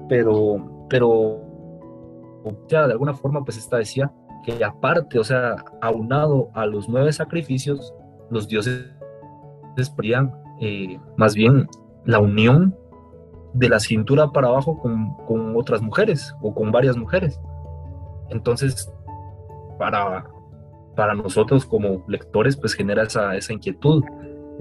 pero, 0.09 0.87
pero 0.89 1.41
ya 2.69 2.87
de 2.87 2.93
alguna 2.93 3.15
forma 3.15 3.45
pues 3.45 3.59
esta 3.59 3.79
decía 3.79 4.13
que 4.45 4.63
aparte, 4.63 5.19
o 5.19 5.25
sea, 5.25 5.57
aunado 5.81 6.51
a 6.55 6.67
los 6.67 6.89
nueve 6.89 7.13
sacrificios, 7.13 7.95
los 8.31 8.49
dioses 8.49 8.95
pedían 9.97 10.33
eh, 10.61 10.99
más 11.17 11.35
bien 11.35 11.69
la 12.05 12.19
unión 12.19 12.77
de 13.55 13.69
la 13.69 13.81
cintura 13.81 14.31
para 14.33 14.49
abajo 14.49 14.79
con, 14.79 15.57
otras 15.57 15.81
mujeres 15.81 16.35
o 16.43 16.55
con 16.55 16.73
varias 16.73 16.97
mujeres. 16.97 17.41
Entonces, 18.31 18.93
para, 19.79 20.27
para 20.97 21.15
nosotros 21.15 21.65
como 21.65 22.05
lectores, 22.09 22.57
pues 22.57 22.75
genera 22.75 23.05
esa, 23.05 23.37
esa 23.37 23.53
inquietud. 23.53 24.03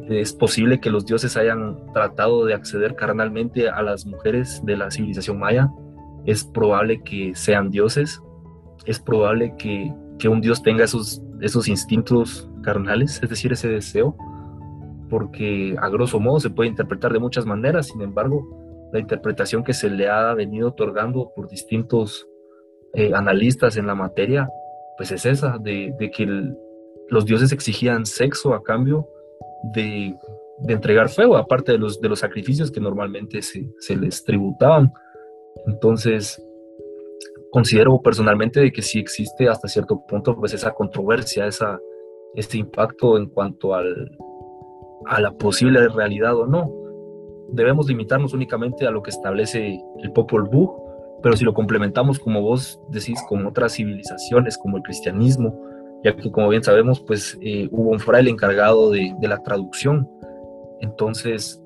Es 0.10 0.34
posible 0.34 0.80
que 0.80 0.89
los 0.89 1.06
dioses 1.06 1.36
hayan 1.38 1.91
tratado 1.93 2.45
de 2.45 2.54
acceder 2.54 2.95
carnalmente 2.95 3.69
a 3.69 3.82
las 3.82 4.06
mujeres 4.06 4.63
de 4.63 4.78
la 4.78 4.91
civilización 4.91 5.39
maya. 5.39 5.71
Es 6.26 6.43
probable 6.43 7.02
que 7.02 7.34
sean 7.36 7.69
dioses. 7.71 8.21
Es 8.86 8.99
probable 8.99 9.56
que, 9.58 9.91
que 10.19 10.30
un 10.30 10.41
dios 10.41 10.62
tenga 10.62 10.84
esos, 10.84 11.21
esos 11.41 11.67
instintos 11.67 12.49
carnales, 12.63 13.21
es 13.21 13.30
decir, 13.30 13.54
ese 13.54 13.67
deseo, 13.67 14.15
porque 15.10 15.76
a 15.80 15.89
grosso 15.89 16.19
modo 16.19 16.39
se 16.39 16.49
puede 16.49 16.69
interpretar 16.69 17.13
de 17.13 17.19
muchas 17.19 17.45
maneras, 17.45 17.88
sin 17.88 18.02
embargo, 18.02 18.89
la 18.91 18.99
interpretación 18.99 19.63
que 19.63 19.73
se 19.73 19.89
le 19.89 20.10
ha 20.10 20.34
venido 20.34 20.69
otorgando 20.69 21.32
por 21.36 21.47
distintos 21.47 22.28
eh, 22.93 23.12
analistas 23.13 23.78
en 23.78 23.88
la 23.88 23.95
materia, 23.95 24.49
pues 24.97 25.12
es 25.12 25.26
esa, 25.26 25.58
de, 25.58 25.95
que 26.15 26.28
los 27.10 27.26
dioses 27.26 27.52
exigían 27.52 28.06
sexo 28.06 28.54
a 28.54 28.63
cambio 28.63 29.08
de, 29.73 30.15
entregar 30.67 31.10
fuego, 31.10 31.36
aparte 31.38 31.73
de 31.73 31.78
los, 31.80 31.99
sacrificios 32.15 32.71
que 32.71 32.80
normalmente 32.80 33.41
se, 33.41 33.67
se 33.80 33.95
les 33.95 34.23
tributaban. 34.23 34.93
Entonces, 35.67 36.39
considero 37.52 38.02
personalmente 38.02 38.60
de 38.60 38.71
que 38.71 38.82
sí 38.82 38.99
existe 38.99 39.47
hasta 39.49 39.67
cierto 39.67 40.04
punto 40.08 40.36
pues 40.36 40.54
esa 40.54 40.71
controversia, 40.71 41.47
esa, 41.47 41.80
este 42.36 42.58
impacto 42.58 43.17
en 43.17 43.28
cuanto 43.28 43.76
al, 43.76 44.17
a 45.06 45.22
la 45.22 45.32
posible 45.32 45.88
realidad 45.89 46.36
o 46.36 46.46
no. 46.46 46.72
Debemos 47.52 47.88
limitarnos 47.88 48.34
únicamente 48.34 48.88
a 48.88 48.91
lo 48.91 49.04
que 49.04 49.12
establece 49.12 49.80
el 50.00 50.12
Popol 50.12 50.50
Vuh, 50.50 50.72
pero 51.22 51.38
si 51.38 51.46
lo 51.46 51.54
complementamos, 51.54 52.19
como 52.19 52.41
vos 52.41 52.82
decís, 52.89 53.19
con 53.30 53.46
otras 53.46 53.74
civilizaciones 53.74 54.58
como 54.58 54.78
el 54.78 54.84
cristianismo, 54.84 55.60
ya 56.04 56.15
que 56.15 56.32
como 56.32 56.50
bien 56.50 56.63
sabemos, 56.63 57.00
pues 57.02 57.38
eh, 57.41 57.69
hubo 57.72 57.91
un 57.91 58.00
fraile 58.00 58.30
encargado 58.30 58.91
de, 58.91 59.13
de 59.19 59.28
la 59.28 59.41
traducción, 59.43 60.10
entonces 60.82 61.63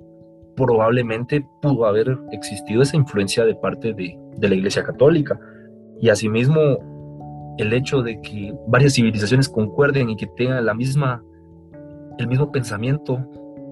probablemente 0.56 1.46
pudo 1.62 1.86
haber 1.86 2.18
existido 2.32 2.82
esa 2.82 2.98
influencia 2.98 3.46
de 3.46 3.56
parte 3.56 3.94
de, 3.94 4.18
de 4.38 4.50
la 4.50 4.56
Iglesia 4.56 4.84
Católica. 4.84 5.40
Y 6.00 6.10
asimismo, 6.10 6.78
el 7.58 7.74
hecho 7.74 8.02
de 8.02 8.22
que 8.22 8.54
varias 8.68 8.94
civilizaciones 8.94 9.50
concuerden 9.50 10.10
y 10.10 10.16
que 10.16 10.28
tengan 10.28 10.66
la 10.66 10.74
misma, 10.74 11.24
el 12.18 12.28
mismo 12.28 12.52
pensamiento, 12.52 13.20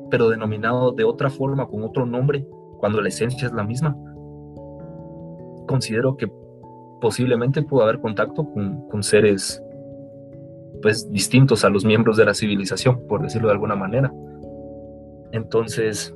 pero 0.09 0.29
denominado 0.29 0.91
de 0.91 1.03
otra 1.03 1.29
forma, 1.29 1.67
con 1.67 1.83
otro 1.83 2.05
nombre, 2.05 2.47
cuando 2.79 3.01
la 3.01 3.09
esencia 3.09 3.47
es 3.47 3.53
la 3.53 3.63
misma, 3.63 3.95
considero 5.67 6.17
que 6.17 6.27
posiblemente 7.01 7.61
pudo 7.61 7.83
haber 7.83 7.99
contacto 7.99 8.47
con, 8.51 9.03
seres 9.03 9.61
pues 10.81 11.11
distintos 11.11 11.63
a 11.65 11.69
los 11.69 11.85
miembros 11.85 12.17
de 12.17 12.25
la 12.25 12.33
civilización, 12.33 13.05
por 13.07 13.21
decirlo 13.21 13.47
de 13.47 13.53
alguna 13.53 13.75
manera. 13.75 14.13
Entonces, 15.31 16.15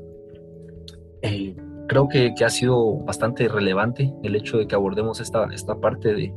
eh, 1.21 1.55
creo 1.88 2.08
que, 2.08 2.34
que, 2.36 2.45
ha 2.45 2.49
sido 2.49 2.97
bastante 2.97 3.47
relevante 3.47 4.13
el 4.23 4.36
hecho 4.36 4.58
de 4.58 4.67
que 4.67 4.75
abordemos 4.75 5.19
esta, 5.21 5.45
esta 5.53 5.75
parte 5.79 6.13
de, 6.13 6.34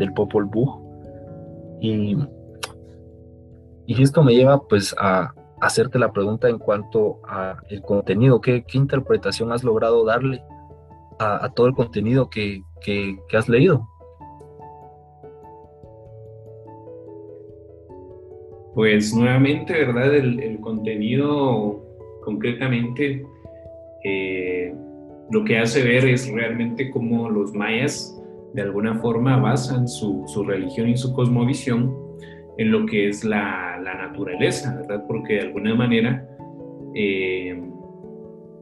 del 0.00 0.12
Popol 0.12 0.46
Vuh. 0.46 1.78
Y, 1.80 2.16
y 3.86 4.02
esto 4.02 4.24
me 4.24 4.34
lleva 4.34 4.60
pues 4.66 4.94
a, 4.98 5.32
hacerte 5.60 5.98
la 5.98 6.12
pregunta 6.12 6.48
en 6.48 6.58
cuanto 6.58 7.20
a 7.28 7.58
el 7.68 7.82
contenido, 7.82 8.40
¿qué, 8.40 8.64
qué 8.64 8.78
interpretación 8.78 9.52
has 9.52 9.62
logrado 9.62 10.04
darle 10.04 10.42
a, 11.18 11.50
todo 11.54 11.66
el 11.66 11.74
contenido 11.74 12.30
que, 12.30 12.62
que, 12.82 13.18
has 13.36 13.48
leído? 13.48 13.86
Pues 18.74 19.14
nuevamente, 19.14 19.84
¿verdad? 19.84 20.14
El, 20.14 20.58
contenido 20.60 21.82
concretamente 22.24 23.24
eh, 24.04 24.74
lo 25.30 25.44
que 25.44 25.58
hace 25.58 25.82
ver 25.82 26.06
es 26.06 26.30
realmente 26.30 26.90
cómo 26.90 27.28
los 27.28 27.52
mayas 27.52 28.19
de 28.54 28.62
alguna 28.62 28.94
forma 28.96 29.36
basan 29.36 29.88
su, 29.88 30.24
su 30.26 30.44
religión 30.44 30.88
y 30.88 30.96
su 30.96 31.12
cosmovisión 31.12 31.96
en 32.58 32.70
lo 32.70 32.84
que 32.86 33.08
es 33.08 33.24
la, 33.24 33.78
la 33.82 33.94
naturaleza, 33.94 34.76
¿verdad? 34.76 35.04
Porque 35.06 35.34
de 35.34 35.40
alguna 35.40 35.74
manera, 35.74 36.28
eh, 36.94 37.60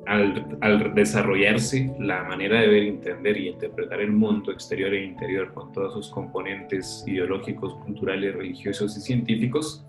al, 0.07 0.59
al, 0.61 0.95
desarrollarse 0.95 1.93
la 1.99 2.23
manera 2.25 2.61
de 2.61 2.69
ver, 2.69 2.83
entender 2.85 3.37
y 3.37 3.49
interpretar 3.49 4.01
el 4.01 4.13
mundo 4.13 4.53
exterior 4.53 4.95
e 4.95 5.05
interior 5.05 5.53
con 5.53 5.73
todos 5.73 5.95
sus 5.95 6.11
componentes 6.11 7.05
ideológicos, 7.07 7.75
culturales, 7.85 8.35
religiosos 8.35 8.97
y 8.97 9.01
científicos, 9.01 9.85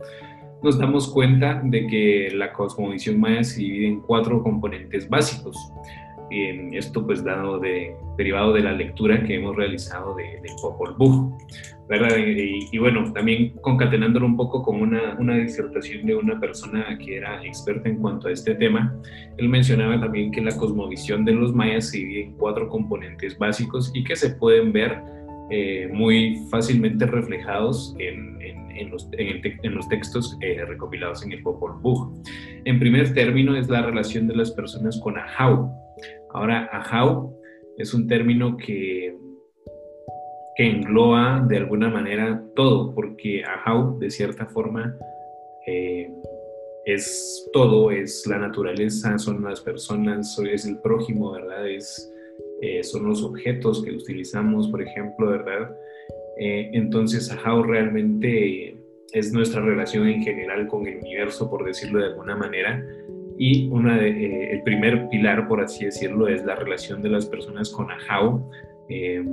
nos 0.64 0.78
damos 0.78 1.08
cuenta 1.12 1.62
de 1.64 1.88
que 1.88 2.32
la 2.34 2.52
cosmovisión 2.52 3.20
maya 3.20 3.44
se 3.44 3.62
divide 3.62 3.88
en 3.88 4.02
cuatro 4.02 4.44
componentes 4.44 5.08
básicos 5.08 5.56
esto 6.32 7.06
pues 7.06 7.24
dado 7.24 7.60
de, 7.60 7.96
derivado 8.18 8.54
de 8.54 8.62
la 8.62 8.74
lectura 8.74 9.24
que 9.24 9.36
hemos 9.36 9.56
realizado 9.56 10.16
de, 10.16 10.24
del 10.42 10.56
Popol 10.62 10.96
Vuh, 10.98 11.38
¿verdad? 11.88 12.16
Y, 12.18 12.78
bueno, 12.78 13.12
también 13.14 13.54
concatenándolo 13.62 14.28
un 14.28 14.38
poco 14.38 14.62
con 14.62 14.82
una, 14.82 15.16
una, 15.20 15.38
disertación 15.38 16.06
de 16.06 16.16
una 16.16 16.40
persona 16.40 16.98
que 17.00 17.18
era 17.18 17.44
experta 17.44 17.90
en 17.90 17.98
cuanto 17.98 18.28
a 18.28 18.32
este 18.32 18.54
tema, 18.56 18.96
él 19.38 19.50
mencionaba 19.50 20.00
también 20.00 20.32
que 20.32 20.42
la 20.42 20.56
cosmovisión 20.56 21.26
de 21.26 21.34
los 21.34 21.54
mayas 21.54 21.90
se 21.90 21.98
divide 21.98 22.26
en 22.26 22.34
cuatro 22.34 22.70
componentes 22.70 23.38
básicos 23.38 23.92
y 23.96 24.04
que 24.04 24.16
se 24.16 24.30
pueden 24.36 24.72
ver 24.72 25.02
eh, 25.50 25.90
muy 25.92 26.46
fácilmente 26.52 27.08
reflejados 27.08 27.96
en, 27.98 28.40
en, 28.40 28.70
en, 28.70 28.92
los, 28.92 29.10
en 29.14 29.74
los, 29.74 29.90
textos 29.90 30.38
eh, 30.42 30.64
recopilados 30.64 31.26
en 31.26 31.32
el 31.32 31.42
Popol 31.42 31.80
Vuh. 31.82 32.22
En 32.66 32.80
primer 32.80 33.16
término 33.16 33.56
es 33.56 33.68
la 33.68 33.82
relación 33.82 34.28
de 34.28 34.36
las 34.36 34.52
personas 34.52 35.00
con 35.00 35.18
Ahau, 35.18 35.72
Ahora, 36.32 36.70
ajau 36.72 37.36
es 37.78 37.94
un 37.94 38.08
término 38.08 38.58
que, 38.58 39.16
que 40.56 40.68
engloba 40.68 41.46
de 41.48 41.58
alguna 41.58 41.90
manera 41.90 42.44
todo, 42.56 42.94
porque 42.94 43.44
ajau 43.44 43.98
de 44.00 44.10
cierta 44.12 44.46
forma 44.48 44.98
eh, 45.66 46.12
es 46.86 47.50
todo, 47.54 47.92
es 47.92 48.26
la 48.28 48.38
naturaleza, 48.38 49.18
son 49.18 49.44
las 49.44 49.62
personas, 49.62 50.38
es 50.40 50.66
el 50.66 50.80
prójimo, 50.80 51.32
¿verdad? 51.32 51.70
Es, 51.70 52.12
eh, 52.62 52.84
son 52.84 53.08
los 53.08 53.24
objetos 53.24 53.84
que 53.84 53.92
utilizamos, 53.92 54.68
por 54.68 54.82
ejemplo, 54.82 55.30
¿verdad? 55.30 55.76
Eh, 56.38 56.70
entonces, 56.74 57.32
ajau 57.32 57.64
realmente 57.64 58.78
es 59.14 59.34
nuestra 59.34 59.62
relación 59.62 60.08
en 60.08 60.22
general 60.22 60.68
con 60.68 60.86
el 60.86 60.98
universo, 60.98 61.50
por 61.50 61.66
decirlo 61.66 62.00
de 62.00 62.08
alguna 62.08 62.36
manera, 62.36 62.86
y 63.40 63.70
una 63.70 64.06
eh, 64.06 64.52
el 64.52 64.62
primer 64.64 65.08
pilar, 65.08 65.48
por 65.48 65.62
así 65.62 65.86
decirlo, 65.86 66.28
es 66.28 66.44
la 66.44 66.56
relación 66.56 67.02
de 67.02 67.10
las 67.10 67.26
personas 67.26 67.70
con 67.70 67.88
Ahau, 67.90 68.52
eh, 68.90 69.24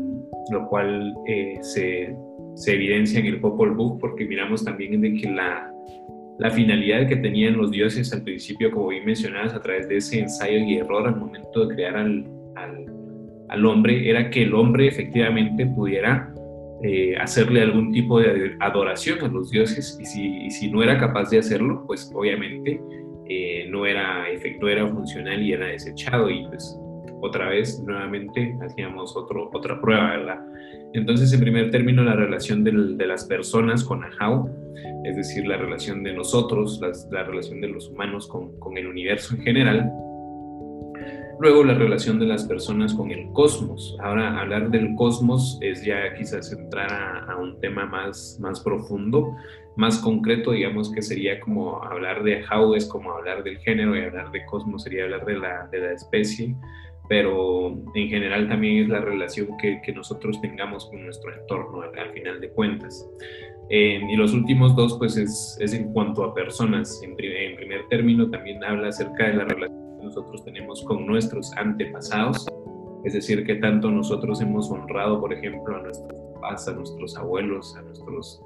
lo 0.53 0.69
cual 0.69 1.13
eh, 1.27 1.59
se, 1.61 2.15
se, 2.55 2.73
evidencia 2.73 3.19
en 3.19 3.27
el 3.27 3.41
Popol 3.41 3.75
Vuh 3.75 3.99
porque 3.99 4.25
miramos 4.25 4.65
también 4.65 5.01
de 5.01 5.13
que 5.15 5.29
la, 5.29 5.69
la 6.39 6.51
finalidad 6.51 7.09
que 7.09 7.17
tenían 7.17 7.57
los 7.57 7.73
dioses 7.73 8.13
al 8.13 8.23
principio, 8.23 8.71
como 8.71 8.89
bien 8.89 9.05
mencionabas, 9.05 9.55
a 9.55 9.61
través 9.61 9.89
de 9.89 9.97
ese 9.97 10.21
ensayo 10.21 10.59
y 10.59 10.77
error 10.77 11.09
al 11.09 11.17
momento 11.17 11.67
de 11.67 11.75
crear 11.75 11.97
al, 11.97 12.25
al, 13.49 13.67
hombre, 13.67 14.09
era 14.09 14.31
que 14.31 14.45
el 14.45 14.55
hombre 14.55 14.87
efectivamente 14.87 15.67
pudiera 15.67 16.33
eh, 16.85 17.17
hacerle 17.17 17.63
algún 17.63 17.91
tipo 17.91 18.21
de 18.21 18.55
adoración 18.61 19.19
a 19.25 19.29
los 19.29 19.51
dioses 19.51 19.99
y 20.01 20.05
si, 20.05 20.51
si 20.51 20.71
no 20.71 20.81
era 20.85 20.97
capaz 20.97 21.31
de 21.31 21.39
hacerlo, 21.39 21.83
pues 21.89 22.13
obviamente 22.15 22.81
eh, 23.29 23.67
no, 23.71 23.87
era, 23.87 24.25
no 24.61 24.69
era 24.69 24.87
funcional 24.89 25.43
y 25.43 25.53
era 25.53 25.67
desechado 25.67 26.31
y 26.31 26.47
pues 26.47 26.79
otra 27.21 27.49
vez 27.49 27.83
nuevamente 27.85 28.57
hacíamos 28.63 29.17
otro, 29.17 29.51
otra 29.53 29.81
prueba, 29.81 30.11
¿verdad? 30.11 30.41
Entonces, 30.93 31.33
en 31.33 31.41
primer 31.41 31.71
término, 31.71 32.03
la 32.03 32.15
relación 32.15 32.65
de 32.65 33.07
las 33.07 33.25
personas 33.25 33.85
con 33.85 34.03
Ahau, 34.05 34.49
es 35.05 35.17
decir, 35.17 35.47
la 35.47 35.57
relación 35.57 36.03
de 36.03 36.15
nosotros, 36.15 36.81
la 37.11 37.25
relación 37.25 37.61
de 37.61 37.69
los 37.69 37.89
humanos 37.89 38.29
con, 38.29 38.59
con, 38.59 38.77
el 38.79 38.87
universo 38.87 39.35
en 39.35 39.43
general. 39.43 39.93
Luego, 41.39 41.65
la 41.65 41.75
relación 41.75 42.19
de 42.19 42.27
las 42.27 42.45
personas 42.45 42.95
con 42.95 43.11
el 43.11 43.31
cosmos. 43.33 43.97
Ahora, 44.03 44.41
hablar 44.41 44.71
del 44.71 44.95
cosmos 44.95 45.59
es 45.61 45.85
ya 45.85 46.15
quizás 46.15 46.51
entrar 46.53 46.91
a, 46.91 47.33
a 47.33 47.37
un 47.37 47.61
tema 47.61 47.85
más, 47.85 48.39
más 48.41 48.61
profundo, 48.61 49.35
más 49.77 49.99
concreto, 49.99 50.53
digamos 50.53 50.91
que 50.91 51.03
sería 51.03 51.39
como 51.41 51.83
hablar 51.83 52.23
de 52.23 52.45
Ahau, 52.45 52.75
es 52.75 52.87
como 52.87 53.13
hablar 53.13 53.43
del 53.45 53.59
género, 53.59 53.97
y 53.97 54.01
hablar 54.01 54.31
de 54.31 54.45
cosmos 54.47 54.83
sería 54.85 55.05
hablar 55.05 55.25
de 55.25 55.39
la, 55.39 55.69
de 55.71 55.79
la 55.79 55.93
especie 55.93 56.55
pero 57.09 57.69
en 57.95 58.09
general 58.09 58.49
también 58.49 58.85
es 58.85 58.89
la 58.89 59.01
relación 59.01 59.57
que, 59.59 59.81
que 59.83 59.93
nosotros 59.93 60.41
tengamos 60.41 60.87
con 60.87 61.05
nuestro 61.05 61.33
entorno 61.35 61.83
al, 61.83 62.13
final 62.13 62.41
de 62.41 62.51
cuentas. 62.51 63.09
Eh, 63.69 64.01
y 64.09 64.17
los 64.17 64.33
últimos 64.33 64.75
dos, 64.77 64.97
pues 64.99 65.17
es, 65.17 65.57
es 65.61 65.73
en 65.73 65.93
cuanto 65.93 66.25
a 66.25 66.35
personas. 66.35 67.01
En, 67.03 67.11
en, 67.19 67.57
primer 67.57 67.87
término, 67.89 68.29
también 68.31 68.63
habla 68.65 68.89
acerca 68.89 69.29
de 69.29 69.35
la 69.35 69.45
relación 69.45 69.99
que 69.99 70.05
nosotros 70.05 70.45
tenemos 70.45 70.83
con 70.85 71.07
nuestros 71.07 71.53
antepasados, 71.57 72.47
es 73.05 73.13
decir, 73.13 73.45
que 73.45 73.57
tanto 73.57 73.91
nosotros 73.91 74.41
hemos 74.41 74.71
honrado, 74.71 75.21
por 75.21 75.33
ejemplo, 75.33 75.77
a 75.77 75.83
nuestros 75.83 76.19
papás, 76.35 76.67
a 76.69 76.73
nuestros 76.73 77.17
abuelos, 77.17 77.77
a 77.77 77.83
nuestros 77.83 78.43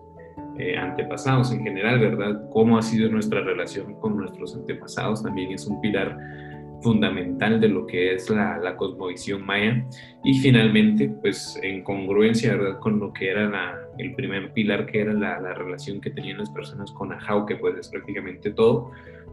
eh, 0.59 0.77
antepasados 0.77 1.53
en 1.53 1.63
general, 1.63 2.01
¿verdad? 2.01 2.49
Cómo 2.51 2.77
ha 2.79 2.83
sido 2.83 3.09
nuestra 3.11 3.41
relación 3.41 3.95
con 3.95 4.17
nuestros 4.17 4.55
antepasados 4.55 5.23
también 5.23 5.53
es 5.53 5.67
un 5.67 5.81
pilar 5.81 6.17
fundamental 6.83 7.61
de 7.61 7.69
lo 7.69 7.87
que 7.87 8.15
es 8.15 8.29
la, 8.31 8.77
cosmovisión 8.77 9.45
maya 9.45 9.85
y 10.25 10.39
finalmente 10.39 11.09
pues 11.21 11.59
en 11.63 11.83
congruencia 11.83 12.57
¿verdad? 12.57 12.79
con 12.79 12.99
lo 12.99 13.13
que 13.13 13.31
era 13.31 13.79
el 13.99 14.15
primer 14.15 14.53
pilar 14.53 14.87
que 14.87 15.01
era 15.01 15.13
la, 15.13 15.55
relación 15.55 16.01
que 16.01 16.11
tenían 16.11 16.39
las 16.39 16.51
personas 16.51 16.91
con 16.93 17.13
Ajau 17.13 17.47
que 17.47 17.57
pues 17.57 17.77
es 17.77 17.89
prácticamente 17.89 18.51
todo 18.51 18.91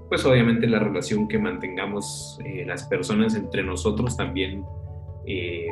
pues 0.10 0.26
obviamente 0.26 0.68
la 0.68 0.80
relación 0.80 1.28
que 1.28 1.38
mantengamos 1.38 2.40
eh, 2.46 2.66
las 2.66 2.84
personas 2.84 3.36
entre 3.36 3.64
nosotros 3.64 4.18
también 4.18 4.64
eh, 5.26 5.68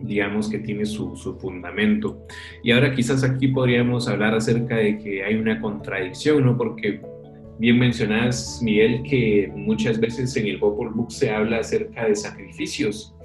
digamos 0.00 0.48
que 0.48 0.58
tiene 0.58 0.86
su, 0.86 1.16
su, 1.16 1.36
fundamento. 1.38 2.26
Y 2.62 2.72
ahora 2.72 2.94
quizás 2.94 3.24
aquí 3.24 3.48
podríamos 3.48 4.08
hablar 4.08 4.34
acerca 4.34 4.76
de 4.76 4.98
que 4.98 5.24
hay 5.24 5.34
una 5.34 5.60
contradicción, 5.60 6.44
¿no? 6.44 6.56
Porque 6.56 7.00
Bien 7.58 7.76
mencionas, 7.76 8.60
Miguel, 8.62 9.02
que 9.02 9.50
muchas 9.52 9.98
veces 9.98 10.36
en 10.36 10.46
el 10.46 10.60
Popol 10.60 10.90
Book 10.90 11.10
se 11.10 11.30
habla 11.30 11.58
acerca 11.58 12.04
de 12.04 12.14
sacrificios 12.14 13.16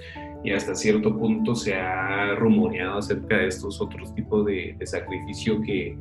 y 0.44 0.50
hasta 0.50 0.74
cierto 0.74 1.16
punto 1.16 1.54
se 1.54 1.76
ha 1.76 2.34
rumoreado 2.34 2.98
acerca 2.98 3.38
de 3.38 3.48
estos 3.50 3.80
otros 3.80 4.14
tipos 4.16 4.44
de, 4.48 4.76
sacrificio 4.86 5.62
que 5.62 5.96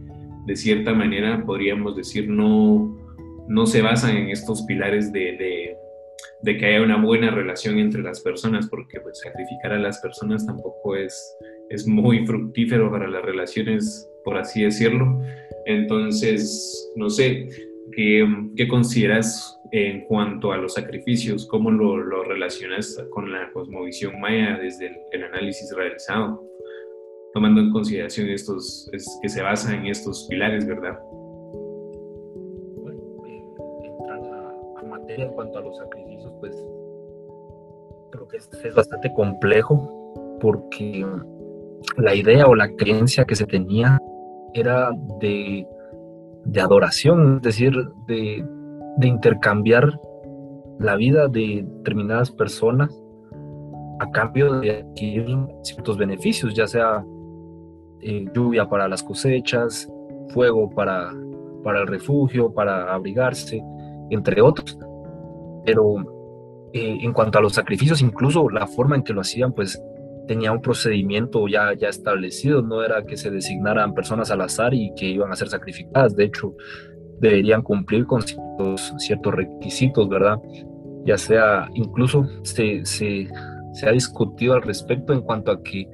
de 0.47 0.57
cierta 0.57 0.95
manera 0.95 1.45
podríamos 1.45 1.95
decir 1.95 2.27
no, 2.27 2.97
no 3.49 3.67
se 3.67 3.83
basan 3.83 4.17
en 4.17 4.31
estos 4.31 4.63
pilares 4.63 5.13
de, 5.13 5.21
de, 5.21 5.77
que 6.45 6.67
haya 6.67 6.83
una 6.83 7.03
buena 7.03 7.31
relación 7.31 7.79
entre 7.79 8.03
las 8.03 8.21
personas, 8.21 8.69
porque 8.69 9.01
pues, 9.01 9.21
sacrificar 9.21 9.73
a 9.73 9.79
las 9.79 9.99
personas 9.99 10.47
tampoco 10.47 10.97
es, 10.97 11.37
es 11.71 11.87
muy 11.87 12.27
fructífero 12.27 12.91
para 12.91 13.09
las 13.09 13.23
relaciones, 13.23 14.09
por 14.25 14.37
así 14.37 14.63
decirlo. 14.63 15.21
Entonces, 15.67 16.93
no 16.97 17.09
sé, 17.09 17.49
¿Qué, 17.93 18.69
consideras 18.69 19.61
en 19.71 20.05
cuanto 20.07 20.53
a 20.53 20.57
los 20.57 20.75
sacrificios? 20.75 21.47
¿Cómo 21.47 21.71
lo, 21.71 22.25
relacionas 22.25 22.99
con 23.11 23.31
la 23.31 23.53
cosmovisión 23.53 24.19
maya 24.21 24.59
desde 24.59 24.91
el, 25.13 25.25
análisis 25.25 25.75
realizado? 25.77 26.43
Tomando 27.35 27.61
en 27.61 27.71
consideración 27.71 28.29
estos, 28.29 28.91
que 29.21 29.29
se 29.29 29.43
basan 29.43 29.81
en 29.81 29.87
estos 29.87 30.27
pilares, 30.29 30.67
¿verdad? 30.67 30.99
Bueno, 32.77 33.01
eh, 33.27 33.43
a, 34.79 34.83
materia 34.85 35.27
en 35.27 35.33
cuanto 35.33 35.59
a 35.59 35.63
los 35.63 35.77
sacrificios, 35.77 36.02
pues 36.43 36.55
creo 38.11 38.29
que 38.29 38.37
es, 38.37 38.51
es 38.65 38.75
bastante 38.75 39.13
complejo 39.15 39.89
porque 40.41 41.07
la 41.97 42.15
idea 42.15 42.47
o 42.47 42.55
la 42.55 42.69
creencia 42.77 43.25
que 43.25 43.37
se 43.37 43.47
tenía 43.47 43.99
era 44.55 44.91
de 45.21 45.67
de 46.45 46.61
adoración, 46.61 47.37
es 47.37 47.43
decir, 47.43 47.73
de, 48.07 48.45
intercambiar 49.01 49.99
la 50.79 50.97
vida 50.97 51.29
de 51.29 51.65
determinadas 51.65 52.31
personas 52.31 52.97
a 54.01 54.11
cambio 54.11 54.61
de 54.61 54.79
adquirir 54.79 55.37
ciertos 55.63 55.97
beneficios, 55.97 56.55
ya 56.55 56.67
sea 56.67 57.05
eh, 58.01 58.27
lluvia 58.35 58.69
para 58.69 58.89
las 58.89 59.03
cosechas, 59.03 59.89
fuego 60.29 60.71
para, 60.71 61.13
para 61.63 61.81
el 61.81 61.87
refugio, 61.87 62.53
para 62.53 62.93
abrigarse, 62.93 63.63
entre 64.11 64.41
otros. 64.41 64.79
Pero 65.65 65.95
eh, 66.75 66.99
en 67.03 67.13
cuanto 67.13 67.39
a 67.39 67.43
los 67.43 67.55
sacrificios, 67.55 68.01
incluso 68.01 68.49
la 68.49 68.67
forma 68.67 68.97
en 68.97 69.03
que 69.03 69.13
lo 69.13 69.21
hacían, 69.21 69.53
pues 69.53 69.83
tenía 70.27 70.53
un 70.53 70.63
procedimiento 70.63 71.47
ya, 71.49 71.75
ya 71.75 71.89
establecido, 71.89 72.63
no 72.63 72.83
era 72.83 73.05
que 73.05 73.17
se 73.17 73.31
designaran 73.31 73.95
personas 73.95 74.31
al 74.31 74.41
azar 74.41 74.73
y 74.73 74.93
que 74.95 75.07
iban 75.07 75.33
a 75.33 75.37
ser 75.37 75.49
sacrificadas, 75.49 76.17
de 76.17 76.25
hecho, 76.25 76.55
deberían 77.21 77.63
cumplir 77.63 78.07
con 78.07 78.23
ciertos, 78.23 78.95
ciertos 78.99 79.35
requisitos, 79.35 80.09
¿verdad? 80.09 80.39
Ya 81.05 81.19
sea, 81.19 81.69
incluso 81.75 82.27
se, 82.43 82.85
se, 82.85 83.29
se, 83.73 83.89
ha 83.89 83.93
discutido 83.93 84.55
al 84.55 84.63
respecto 84.63 85.13
en 85.13 85.23
cuanto 85.23 85.51
a 85.51 85.63
que 85.63 85.87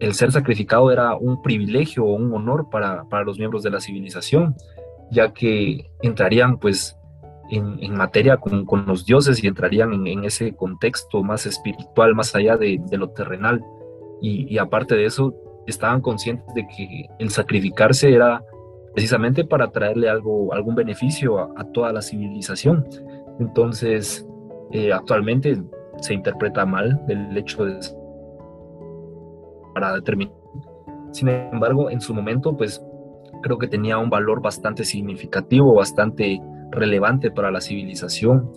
el 0.00 0.14
ser 0.14 0.32
sacrificado 0.32 0.90
era 0.90 1.16
un 1.16 1.42
privilegio 1.42 2.04
o 2.04 2.14
un 2.14 2.32
honor 2.32 2.68
para, 2.70 3.04
para 3.08 3.24
los 3.24 3.38
miembros 3.38 3.62
de 3.62 3.70
la 3.70 3.80
civilización, 3.80 4.54
ya 5.10 5.32
que 5.32 5.90
entrarían 6.02 6.58
pues 6.58 6.96
en, 7.50 7.94
materia 7.94 8.36
con, 8.36 8.66
los 8.86 9.04
dioses 9.04 9.42
y 9.42 9.46
entrarían 9.46 10.06
en, 10.06 10.24
ese 10.24 10.54
contexto 10.54 11.22
más 11.22 11.46
espiritual, 11.46 12.14
más 12.14 12.34
allá 12.34 12.56
de, 12.56 12.80
lo 12.92 13.10
terrenal. 13.10 13.64
Y, 14.20 14.56
aparte 14.58 14.94
de 14.94 15.06
eso, 15.06 15.34
estaban 15.66 16.00
conscientes 16.00 16.46
de 16.54 16.66
que 16.66 17.06
el 17.18 17.30
sacrificarse 17.30 18.12
era 18.12 18.42
precisamente 18.94 19.44
para 19.44 19.70
traerle 19.70 20.08
algo, 20.08 20.52
algún 20.54 20.74
beneficio 20.74 21.38
a, 21.38 21.64
toda 21.72 21.92
la 21.92 22.02
civilización. 22.02 22.86
Entonces, 23.38 24.26
eh, 24.72 24.92
actualmente 24.92 25.62
se 26.00 26.14
interpreta 26.14 26.64
mal 26.64 27.00
el 27.08 27.36
hecho 27.36 27.64
de 27.64 27.78
para 29.74 29.92
determinar. 29.94 30.34
Sin 31.12 31.28
embargo, 31.28 31.90
en 31.90 32.00
su 32.00 32.14
momento, 32.14 32.56
pues 32.56 32.82
creo 33.42 33.58
que 33.58 33.68
tenía 33.68 33.98
un 33.98 34.10
valor 34.10 34.40
bastante 34.40 34.84
significativo, 34.84 35.74
bastante 35.74 36.40
relevante 36.70 37.30
para 37.30 37.50
la 37.50 37.60
civilización 37.60 38.50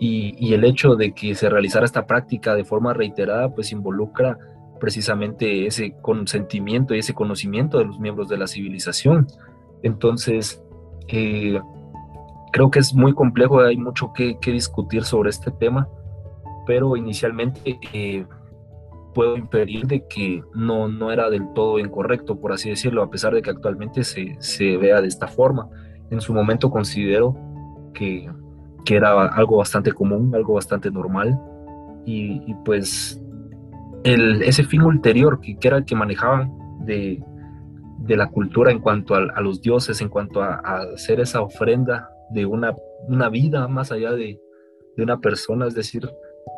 y, 0.00 0.54
el 0.54 0.64
hecho 0.64 0.96
de 0.96 1.12
que 1.12 1.34
se 1.34 1.50
realizara 1.50 1.84
esta 1.84 2.06
práctica 2.06 2.54
de 2.54 2.64
forma 2.64 2.94
reiterada 2.94 3.54
pues 3.54 3.70
involucra 3.70 4.38
precisamente 4.80 5.66
ese 5.66 5.94
consentimiento 6.00 6.94
y 6.94 7.00
ese 7.00 7.12
conocimiento 7.12 7.78
de 7.78 7.84
los 7.84 8.00
miembros 8.00 8.28
de 8.30 8.38
la 8.38 8.46
civilización. 8.46 9.26
Entonces, 9.82 10.64
eh, 11.08 11.60
creo 12.50 12.70
que 12.70 12.78
es 12.78 12.94
muy 12.94 13.12
complejo, 13.12 13.60
hay 13.60 13.76
mucho 13.76 14.10
que, 14.14 14.38
discutir 14.42 15.04
sobre 15.04 15.28
este 15.28 15.50
tema, 15.50 15.86
pero 16.66 16.96
inicialmente 16.96 17.78
eh, 17.92 18.24
puedo 19.14 19.36
inferir 19.36 19.86
de 19.86 20.06
que 20.06 20.42
no, 20.54 20.88
no 20.88 21.12
era 21.12 21.28
del 21.28 21.52
todo 21.52 21.78
incorrecto, 21.78 22.40
por 22.40 22.52
así 22.52 22.70
decirlo, 22.70 23.02
a 23.02 23.10
pesar 23.10 23.34
de 23.34 23.42
que 23.42 23.50
actualmente 23.50 24.02
se, 24.02 24.36
se 24.38 24.78
vea 24.78 25.02
de 25.02 25.08
esta 25.08 25.28
forma. 25.28 25.68
En 26.10 26.22
su 26.22 26.32
momento 26.32 26.70
considero 26.70 27.49
que, 27.92 28.30
era 28.90 29.26
algo 29.28 29.58
bastante 29.58 29.92
común, 29.92 30.34
algo 30.34 30.54
bastante 30.54 30.90
normal. 30.90 31.38
Y, 32.04 32.54
pues 32.64 33.22
el, 34.02 34.42
ese 34.42 34.64
fin 34.64 34.82
ulterior 34.82 35.40
que, 35.40 35.56
era 35.62 35.76
el 35.76 35.84
que 35.84 35.94
manejaban 35.94 36.50
de, 36.84 37.22
la 38.08 38.28
cultura 38.28 38.72
en 38.72 38.80
cuanto 38.80 39.14
a, 39.14 39.40
los 39.40 39.60
dioses, 39.60 40.00
en 40.00 40.08
cuanto 40.08 40.42
a, 40.42 40.54
hacer 40.94 41.20
esa 41.20 41.40
ofrenda 41.40 42.10
de 42.30 42.46
una, 42.46 42.74
una 43.06 43.28
vida 43.28 43.68
más 43.68 43.92
allá 43.92 44.12
de, 44.12 44.40
una 44.98 45.18
persona, 45.18 45.66
es 45.66 45.74
decir, 45.74 46.10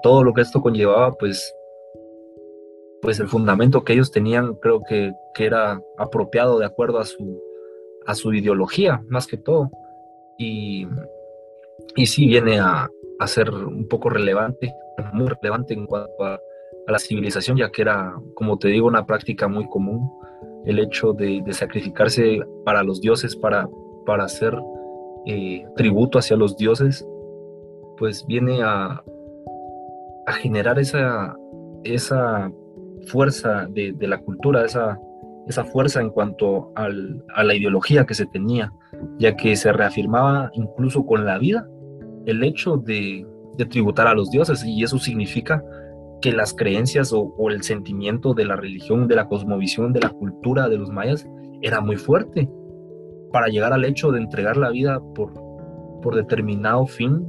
todo 0.02 0.24
lo 0.24 0.32
que 0.32 0.40
esto 0.40 0.60
conllevaba, 0.60 1.12
pues, 1.12 1.54
pues 3.00 3.20
el 3.20 3.28
fundamento 3.28 3.84
que 3.84 3.92
ellos 3.92 4.10
tenían 4.10 4.54
creo 4.54 4.82
que, 4.82 5.12
que 5.34 5.46
era 5.46 5.80
apropiado 5.96 6.58
de 6.58 6.66
acuerdo 6.66 6.98
a 6.98 7.04
su, 7.04 7.40
a 8.04 8.16
su 8.16 8.32
ideología, 8.32 9.00
más 9.08 9.28
que 9.28 9.36
todo. 9.36 9.70
y, 10.38 10.88
y 11.96 12.06
sí 12.06 12.26
viene 12.26 12.58
a, 12.58 12.88
ser 13.26 13.50
un 13.50 13.86
poco 13.86 14.08
relevante, 14.08 14.74
muy 15.12 15.28
relevante 15.28 15.74
en 15.74 15.86
cuanto 15.86 16.24
a, 16.24 16.40
la 16.88 16.98
civilización, 16.98 17.56
ya 17.56 17.70
que 17.70 17.82
era, 17.82 18.12
como 18.34 18.58
te 18.58 18.66
digo, 18.66 18.88
una 18.88 19.06
práctica 19.06 19.46
muy 19.46 19.68
común 19.68 20.10
el 20.66 20.80
hecho 20.80 21.12
de, 21.12 21.40
sacrificarse 21.50 22.40
para 22.64 22.82
los 22.82 23.00
dioses, 23.00 23.36
para, 23.36 23.68
para 24.04 24.24
hacer 24.24 24.58
eh, 25.26 25.64
tributo 25.76 26.18
hacia 26.18 26.36
los 26.36 26.56
dioses, 26.56 27.06
pues 27.98 28.26
viene 28.26 28.62
a, 28.62 29.00
a 30.26 30.32
generar 30.32 30.80
esa, 30.80 31.36
esa 31.84 32.50
fuerza 33.06 33.68
de, 33.70 33.92
de 33.92 34.08
la 34.08 34.18
cultura, 34.18 34.64
esa, 34.64 34.98
esa 35.46 35.64
fuerza 35.64 36.00
en 36.00 36.10
cuanto 36.10 36.72
al, 36.74 37.24
a 37.34 37.44
la 37.44 37.54
ideología 37.54 38.06
que 38.06 38.14
se 38.14 38.26
tenía, 38.26 38.72
ya 39.18 39.36
que 39.36 39.54
se 39.56 39.72
reafirmaba 39.72 40.50
incluso 40.54 41.04
con 41.06 41.24
la 41.24 41.38
vida 41.38 41.68
el 42.26 42.42
hecho 42.44 42.76
de, 42.76 43.26
tributar 43.70 44.08
a 44.08 44.14
los 44.14 44.30
dioses 44.30 44.64
y 44.64 44.82
eso 44.82 44.98
significa 44.98 45.62
que 46.20 46.32
las 46.32 46.52
creencias 46.52 47.12
o, 47.12 47.34
o, 47.36 47.50
el 47.50 47.62
sentimiento 47.62 48.34
de 48.34 48.44
la 48.44 48.56
religión, 48.56 49.06
de 49.06 49.14
la 49.14 49.28
cosmovisión, 49.28 49.92
de 49.92 50.00
la 50.00 50.10
cultura 50.10 50.68
de 50.68 50.78
los 50.78 50.90
mayas 50.90 51.28
era 51.60 51.80
muy 51.80 51.96
fuerte 51.96 52.48
para 53.32 53.48
llegar 53.48 53.72
al 53.72 53.84
hecho 53.84 54.12
de 54.12 54.20
entregar 54.20 54.56
la 54.56 54.70
vida 54.70 55.00
por, 55.14 55.32
por 56.02 56.14
determinado 56.14 56.86
fin, 56.86 57.26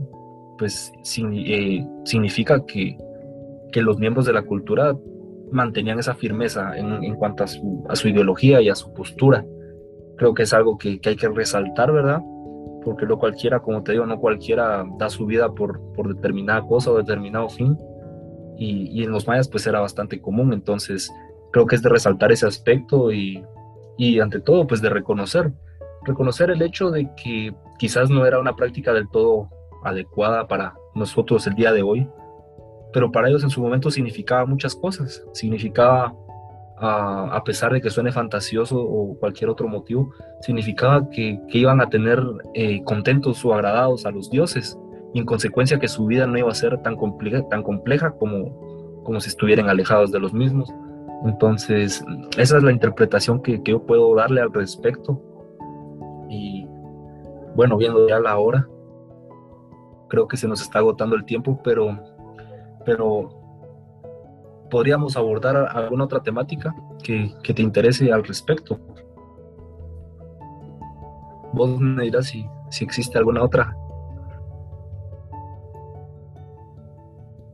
pues 0.58 0.92
eh, 1.18 1.88
significa 2.04 2.64
que, 2.66 2.98
que 3.72 3.82
los 3.82 3.98
miembros 3.98 4.26
de 4.26 4.34
la 4.34 4.44
cultura 4.44 4.96
mantenían 5.52 6.00
esa 6.00 6.16
firmeza 6.16 6.78
en, 6.78 7.04
en 7.04 7.16
cuanto 7.16 7.44
a 7.44 7.48
su, 7.48 7.86
a 7.90 7.96
su, 7.96 8.10
ideología 8.10 8.62
y 8.62 8.70
a 8.70 8.76
su 8.76 8.94
postura. 8.94 9.46
Creo 10.18 10.34
que 10.34 10.44
es 10.44 10.54
algo 10.54 10.78
que, 10.78 11.00
que, 11.00 11.10
hay 11.10 11.16
que 11.16 11.30
resaltar, 11.30 11.92
¿verdad? 11.92 12.22
Porque 12.84 13.06
no 13.06 13.18
cualquiera, 13.18 13.60
como 13.60 13.84
te 13.84 13.94
digo, 13.94 14.06
no 14.06 14.20
cualquiera 14.20 14.86
da 14.98 15.10
su 15.10 15.26
vida 15.26 15.52
por, 15.54 15.80
por 15.94 16.14
determinada 16.14 16.62
cosa 16.66 16.92
o 16.92 16.98
determinado 16.98 17.50
fin. 17.50 17.78
Y, 18.58 18.90
y, 18.92 19.04
en 19.04 19.12
los 19.12 19.28
mayas 19.28 19.48
pues 19.48 19.66
era 19.66 19.80
bastante 19.80 20.22
común, 20.22 20.54
entonces 20.54 21.12
creo 21.52 21.66
que 21.66 21.76
es 21.76 21.82
de 21.82 21.90
resaltar 21.90 22.32
ese 22.32 22.46
aspecto 22.46 23.12
y, 23.12 23.44
y 23.98 24.20
ante 24.20 24.40
todo 24.40 24.68
pues 24.68 24.82
de 24.82 24.90
reconocer, 24.90 25.52
reconocer 26.04 26.52
el 26.52 26.62
hecho 26.62 26.92
de 26.92 27.10
que 27.16 27.54
quizás 27.80 28.10
no 28.10 28.26
era 28.26 28.40
una 28.40 28.56
práctica 28.56 28.94
del 28.94 29.10
todo 29.10 29.50
adecuada 29.84 30.48
para 30.48 30.76
nosotros 30.96 31.46
el 31.48 31.56
día 31.56 31.72
de 31.72 31.82
hoy, 31.82 32.08
pero 32.94 33.12
para 33.12 33.28
ellos 33.28 33.44
en 33.44 33.50
su 33.50 33.62
momento 33.62 33.90
significaba 33.90 34.46
muchas 34.46 34.76
cosas. 34.76 35.26
Significaba, 35.34 36.14
a 36.84 37.44
pesar 37.44 37.72
de 37.72 37.82
que 37.82 37.90
suene 37.90 38.12
fantasioso 38.12 38.80
o 38.80 39.18
cualquier 39.18 39.50
otro 39.50 39.68
motivo, 39.68 40.12
significaba 40.42 41.10
que, 41.10 41.40
que 41.48 41.58
iban 41.60 41.82
a 41.82 41.90
tener 41.90 42.22
eh, 42.54 42.84
contentos 42.84 43.44
o 43.46 43.54
agradados 43.54 44.06
a 44.06 44.12
los 44.12 44.30
dioses 44.30 44.78
y 45.14 45.20
en 45.20 45.26
consecuencia 45.26 45.80
que 45.80 45.88
su 45.88 46.06
vida 46.06 46.28
no 46.28 46.38
iba 46.38 46.52
a 46.52 46.56
ser 46.56 46.82
tan 46.82 46.96
compleja, 46.96 47.48
tan 47.50 47.64
compleja 47.64 48.12
como, 48.12 49.02
como 49.04 49.22
si 49.22 49.30
estuvieran 49.30 49.70
alejados 49.70 50.12
de 50.12 50.20
los 50.20 50.34
mismos. 50.34 50.70
Entonces, 51.26 52.04
esa 52.38 52.58
es 52.58 52.64
la 52.64 52.72
interpretación 52.72 53.42
que, 53.42 53.64
que 53.64 53.72
yo 53.72 53.86
puedo 53.86 54.14
darle 54.16 54.42
al 54.42 54.52
respecto. 54.52 55.22
Y 56.30 56.68
bueno, 57.56 57.78
viendo 57.78 58.08
ya 58.08 58.20
la 58.20 58.38
hora, 58.38 58.68
creo 60.10 60.28
que 60.28 60.36
se 60.36 60.48
nos 60.48 60.62
está 60.62 60.80
agotando 60.80 61.16
el 61.16 61.24
tiempo, 61.24 61.62
pero 61.64 61.98
pero 62.86 63.30
podríamos 64.74 65.16
abordar 65.16 65.56
alguna 65.56 66.06
otra 66.06 66.24
temática 66.24 66.74
que, 67.04 67.32
te 67.44 67.62
interese 67.62 68.12
al 68.12 68.24
respecto. 68.24 68.80
Vos 71.54 71.80
me 71.80 72.06
dirás 72.06 72.26
si, 72.26 72.44
si 72.72 72.84
existe 72.84 73.20
alguna 73.20 73.44
otra. 73.44 73.78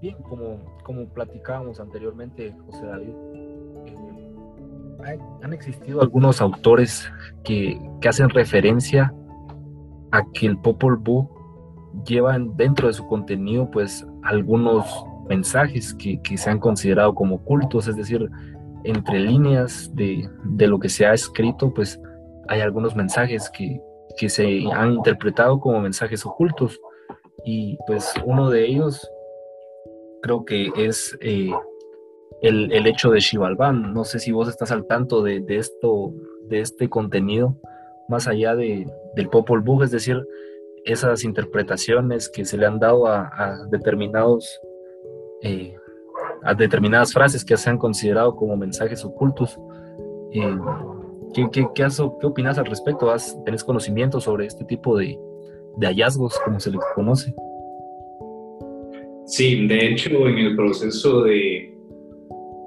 Bien, 0.01 0.15
como, 0.21 0.59
como 0.81 1.09
platicábamos 1.09 1.81
anteriormente, 1.81 2.55
José 2.65 2.85
David, 2.85 3.13
eh, 5.05 5.19
han 5.43 5.51
existido 5.51 6.01
algunos 6.01 6.39
autores 6.39 7.11
que, 7.43 7.81
que, 7.99 8.07
hacen 8.07 8.29
referencia 8.29 9.13
a 10.11 10.23
que 10.31 10.45
el 10.45 10.57
Popol 10.57 10.95
Vuh 10.95 11.27
lleva 12.05 12.37
dentro 12.39 12.87
de 12.87 12.93
su 12.93 13.05
contenido 13.07 13.69
pues 13.69 14.07
algunos 14.23 15.08
mensajes 15.29 15.93
que, 15.93 16.19
que, 16.21 16.37
se 16.37 16.49
han 16.49 16.59
considerado 16.59 17.13
como 17.13 17.35
ocultos, 17.35 17.87
es 17.87 17.95
decir, 17.95 18.27
entre 18.83 19.19
líneas 19.19 19.91
de, 19.95 20.27
de, 20.43 20.67
lo 20.67 20.79
que 20.79 20.89
se 20.89 21.05
ha 21.05 21.13
escrito, 21.13 21.71
pues 21.73 22.01
hay 22.47 22.61
algunos 22.61 22.95
mensajes 22.95 23.49
que, 23.51 23.79
que 24.17 24.27
se 24.27 24.63
han 24.73 24.93
interpretado 24.93 25.59
como 25.59 25.79
mensajes 25.79 26.25
ocultos. 26.25 26.81
Y 27.45 27.77
pues 27.87 28.13
uno 28.25 28.49
de 28.49 28.65
ellos 28.65 29.09
creo 30.23 30.43
que 30.43 30.71
es 30.75 31.17
eh, 31.21 31.51
el, 32.41 32.71
el, 32.71 32.87
hecho 32.87 33.11
de 33.11 33.19
Shivalban. 33.19 33.93
No 33.93 34.03
sé 34.03 34.19
si 34.19 34.31
vos 34.31 34.49
estás 34.49 34.71
al 34.71 34.87
tanto 34.87 35.21
de, 35.21 35.41
de 35.41 35.57
esto, 35.57 36.13
de 36.47 36.61
este 36.61 36.89
contenido, 36.89 37.55
más 38.09 38.27
allá 38.27 38.55
de, 38.55 38.91
del 39.15 39.29
Popol 39.29 39.61
Vuh, 39.61 39.83
es 39.83 39.91
decir, 39.91 40.25
esas 40.85 41.23
interpretaciones 41.23 42.29
que 42.29 42.45
se 42.45 42.57
le 42.57 42.65
han 42.65 42.79
dado 42.79 43.05
a, 43.07 43.29
a 43.37 43.65
determinados 43.69 44.59
eh, 45.43 45.75
a 46.43 46.53
determinadas 46.53 47.13
frases 47.13 47.43
que 47.43 47.57
se 47.57 47.69
han 47.69 47.77
considerado 47.77 48.35
como 48.35 48.55
mensajes 48.57 49.03
ocultos. 49.05 49.59
Eh, 50.31 50.57
¿qué, 51.33 51.47
qué, 51.51 51.67
qué, 51.73 51.87
¿Qué 52.19 52.27
opinas 52.27 52.57
al 52.57 52.65
respecto? 52.65 53.11
¿Has, 53.11 53.37
¿Tenés 53.45 53.63
conocimiento 53.63 54.19
sobre 54.19 54.45
este 54.45 54.65
tipo 54.65 54.97
de, 54.97 55.17
de 55.77 55.87
hallazgos, 55.87 56.39
como 56.43 56.59
se 56.59 56.71
les 56.71 56.81
conoce? 56.95 57.33
Sí, 59.25 59.67
de 59.67 59.87
hecho, 59.87 60.27
en 60.27 60.37
el 60.39 60.55
proceso 60.55 61.23
de, 61.23 61.71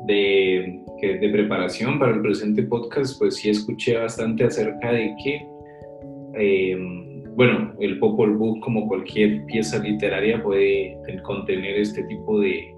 de, 0.07 0.81
de, 1.21 1.29
preparación 1.31 1.99
para 1.99 2.15
el 2.15 2.23
presente 2.23 2.63
podcast, 2.63 3.19
pues 3.19 3.37
sí 3.37 3.51
escuché 3.51 3.97
bastante 3.97 4.45
acerca 4.45 4.93
de 4.93 5.13
que, 5.23 5.47
eh, 6.35 7.12
bueno, 7.35 7.75
el 7.81 7.99
Popol 7.99 8.37
Vuh, 8.37 8.61
como 8.61 8.87
cualquier 8.89 9.45
pieza 9.47 9.79
literaria, 9.79 10.43
puede 10.43 10.99
contener 11.23 11.77
este 11.77 12.03
tipo 12.05 12.41
de, 12.41 12.75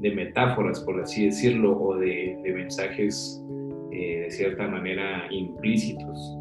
metáforas, 0.00 0.80
por 0.80 1.00
así 1.00 1.26
decirlo, 1.26 1.78
o 1.80 1.96
de, 1.96 2.38
mensajes 2.54 3.44
eh, 3.92 4.22
de 4.24 4.30
cierta 4.30 4.66
manera 4.66 5.26
implícitos. 5.30 6.36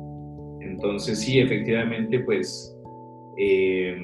Entonces 0.62 1.20
sí, 1.20 1.40
efectivamente, 1.40 2.20
pues 2.22 2.76
eh, 3.38 3.98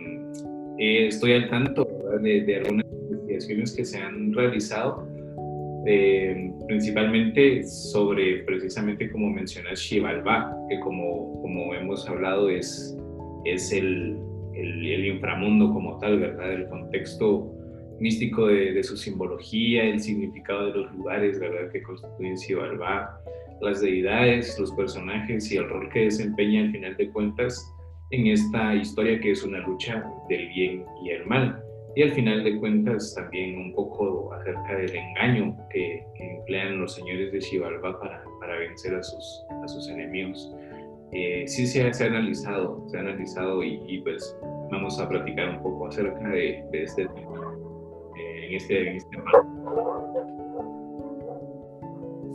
eh, 0.78 1.08
estoy 1.08 1.34
al 1.34 1.50
tanto 1.50 1.88
de, 2.22 2.56
algunas 2.58 2.86
investigaciones 3.10 3.76
que 3.76 3.86
se 3.86 3.98
han 3.98 4.34
realizado, 4.34 5.08
principalmente 6.68 7.64
sobre, 7.64 8.44
precisamente 8.44 9.10
como 9.10 9.30
mencionas, 9.30 9.80
Xibalbá, 9.80 10.54
que 10.70 10.80
como, 10.82 11.42
como 11.42 11.74
hemos 11.74 12.08
hablado 12.10 12.50
es, 12.50 12.98
es 13.50 13.72
el, 13.72 14.18
el, 14.54 15.06
inframundo 15.06 15.74
como 15.74 15.98
tal, 16.00 16.20
¿verdad? 16.20 16.54
El 16.54 16.68
contexto 16.68 17.54
místico 18.00 18.48
de, 18.48 18.84
su 18.84 18.96
simbología, 18.96 19.84
el 19.86 20.00
significado 20.00 20.68
de 20.68 20.80
los 20.80 20.92
lugares, 20.94 21.40
¿verdad?, 21.40 21.72
que 21.72 21.82
constituyen 21.82 22.38
Xibalbá, 22.38 23.20
las 23.62 23.82
deidades, 23.82 24.58
los 24.60 24.72
personajes 24.74 25.52
y 25.52 25.58
el 25.58 25.68
rol 25.68 25.90
que 25.90 26.02
desempeña 26.02 26.62
al 26.62 26.72
final 26.72 26.96
de 26.96 27.10
cuentas 27.10 27.74
en 28.12 28.28
esta 28.28 28.76
historia 28.76 29.20
que 29.20 29.32
es 29.32 29.44
una 29.44 29.60
lucha 29.60 30.06
del 30.30 30.48
bien 30.50 30.86
y 31.04 31.10
el 31.10 31.26
mal. 31.26 31.62
Y 31.96 32.04
al 32.04 32.12
final 32.12 32.44
de 32.44 32.58
cuentas 32.60 33.16
también 33.16 33.58
un 33.58 33.74
poco 33.74 34.32
acerca 34.32 34.76
del 34.76 34.96
engaño 34.96 35.58
que, 35.72 36.06
emplean 36.20 36.80
los 36.80 36.94
señores 36.94 37.32
de 37.32 37.42
Xibalbá 37.42 38.00
para, 38.00 38.24
para 38.40 38.60
vencer 38.60 38.94
a 38.94 39.02
sus, 39.02 39.44
a 39.64 39.68
sus 39.68 39.90
enemigos. 39.90 40.56
Eh, 41.12 41.48
sí 41.48 41.66
se 41.66 41.94
se 41.94 42.04
ha, 42.04 42.08
analizado, 42.08 42.84
se 42.88 42.98
ha 42.98 43.00
analizado 43.00 43.64
y, 43.64 43.82
y, 43.88 44.02
pues 44.02 44.38
vamos 44.72 45.00
a 45.00 45.08
platicar 45.08 45.50
un 45.50 45.64
poco 45.64 45.88
acerca 45.88 46.28
de, 46.30 46.66
de 46.72 46.84
este 46.84 47.08
tema 47.08 47.58
en 48.48 48.56
este, 48.56 48.90
en 48.90 48.96
este. 48.96 49.18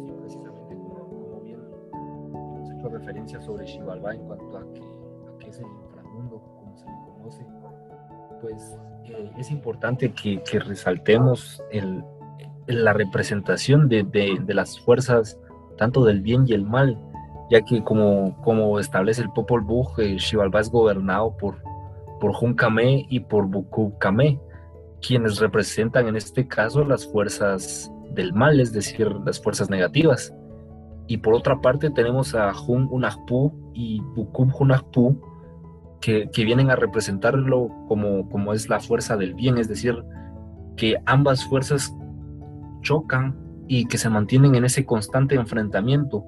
Sí, 0.05 0.13
precisamente 0.21 0.75
como, 0.77 1.41
bien 1.43 1.61
hemos 2.35 2.71
hecho 2.71 2.89
referencia 2.89 3.41
sobre 3.41 3.67
Xibalbá 3.67 4.15
en 4.15 4.27
cuanto 4.27 4.59
a 4.59 4.73
que, 4.73 4.81
a 4.81 5.39
que 5.39 5.51
es 5.51 5.59
el 5.59 5.67
inframundo, 5.67 6.43
como 6.59 6.77
se 6.77 6.87
le 6.87 6.93
conoce, 7.07 7.47
pues 8.41 8.79
eh, 9.05 9.31
es 9.39 9.51
importante 9.51 10.13
que, 10.13 10.43
que 10.43 10.59
resaltemos 10.61 11.63
el, 11.71 12.05
la 12.67 12.93
representación 12.93 13.89
de, 13.89 14.03
de, 14.03 14.39
de, 14.41 14.55
las 14.55 14.79
fuerzas 14.81 15.39
tanto 15.79 16.05
del 16.05 16.21
bien 16.21 16.45
y 16.47 16.53
el 16.53 16.65
mal, 16.65 16.99
ya 17.53 17.61
que 17.61 17.85
como, 17.85 18.35
como 18.41 18.79
establece 18.79 19.21
el 19.21 19.31
Popol 19.31 19.61
Vuh, 19.61 19.87
eh, 19.99 20.17
es 20.17 20.71
gobernado 20.71 21.37
por, 21.37 21.63
por 22.19 22.33
Juncamé 22.33 23.05
y 23.11 23.21
por 23.21 23.47
Bucubcamé, 23.47 24.41
quienes 25.03 25.39
representan 25.39 26.09
en 26.09 26.17
este 26.17 26.49
caso 26.49 26.83
las 26.83 27.07
fuerzas 27.07 27.93
del 28.15 28.33
mal, 28.33 28.59
es 28.59 28.73
decir, 28.73 29.07
las 29.27 29.39
fuerzas 29.39 29.69
negativas. 29.69 30.33
Y 31.09 31.19
por 31.19 31.35
otra 31.35 31.61
parte 31.61 31.91
tenemos 31.91 32.35
a 32.35 32.55
Hun 32.59 32.89
Unagpu 32.91 33.53
y 33.75 34.01
Bukub 34.01 34.51
Hunagpu, 34.59 35.21
que, 36.01 36.31
vienen 36.35 36.71
a 36.71 36.77
representarlo 36.77 37.69
como, 37.87 38.31
como 38.31 38.55
es 38.55 38.71
la 38.71 38.81
fuerza 38.81 39.19
del 39.19 39.35
bien, 39.35 39.59
es 39.59 39.69
decir, 39.69 40.03
que 40.79 40.97
ambas 41.05 41.45
fuerzas 41.45 41.95
chocan 42.81 43.37
y 43.69 43.85
que 43.85 43.99
se 43.99 44.09
mantienen 44.09 44.55
en 44.55 44.65
ese 44.65 44.87
constante 44.87 45.35
enfrentamiento, 45.35 46.25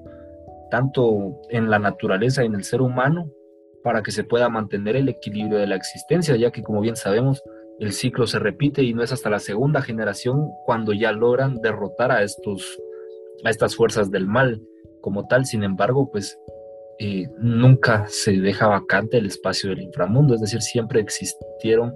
tanto 0.75 1.39
en 1.51 1.69
la 1.69 1.79
naturaleza 1.79 2.43
y 2.43 2.47
en 2.47 2.55
el 2.55 2.65
ser 2.65 2.81
humano, 2.81 3.31
para 3.81 4.03
que 4.03 4.11
se 4.11 4.25
pueda 4.25 4.49
mantener 4.49 4.97
el 4.97 5.07
equilibrio 5.07 5.57
de 5.57 5.67
la 5.67 5.77
existencia, 5.77 6.35
ya 6.35 6.51
que 6.51 6.61
como 6.61 6.81
bien 6.81 6.97
sabemos, 6.97 7.41
el 7.79 7.93
ciclo 7.93 8.27
se 8.27 8.39
repite 8.39 8.83
y 8.83 8.93
no 8.93 9.01
es 9.01 9.13
hasta 9.13 9.29
la 9.29 9.39
segunda 9.39 9.81
generación 9.81 10.49
cuando 10.65 10.91
ya 10.91 11.13
logran 11.13 11.61
derrotar 11.61 12.11
a, 12.11 12.23
estos, 12.23 12.77
a 13.45 13.49
estas 13.51 13.77
fuerzas 13.77 14.11
del 14.11 14.27
mal 14.27 14.61
como 14.99 15.27
tal. 15.27 15.45
Sin 15.45 15.63
embargo, 15.63 16.11
pues 16.11 16.37
eh, 16.99 17.29
nunca 17.37 18.05
se 18.09 18.33
deja 18.33 18.67
vacante 18.67 19.17
el 19.17 19.27
espacio 19.27 19.69
del 19.69 19.81
inframundo, 19.81 20.35
es 20.35 20.41
decir, 20.41 20.61
siempre 20.61 20.99
existieron 20.99 21.95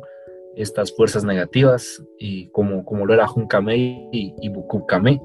estas 0.55 0.95
fuerzas 0.95 1.25
negativas 1.25 2.01
y 2.17 2.47
como, 2.51 2.86
como 2.86 3.05
lo 3.05 3.13
era 3.13 3.27
Junkame 3.27 4.07
y, 4.13 4.34
y 4.39 4.47
Bukukame. 4.47 5.19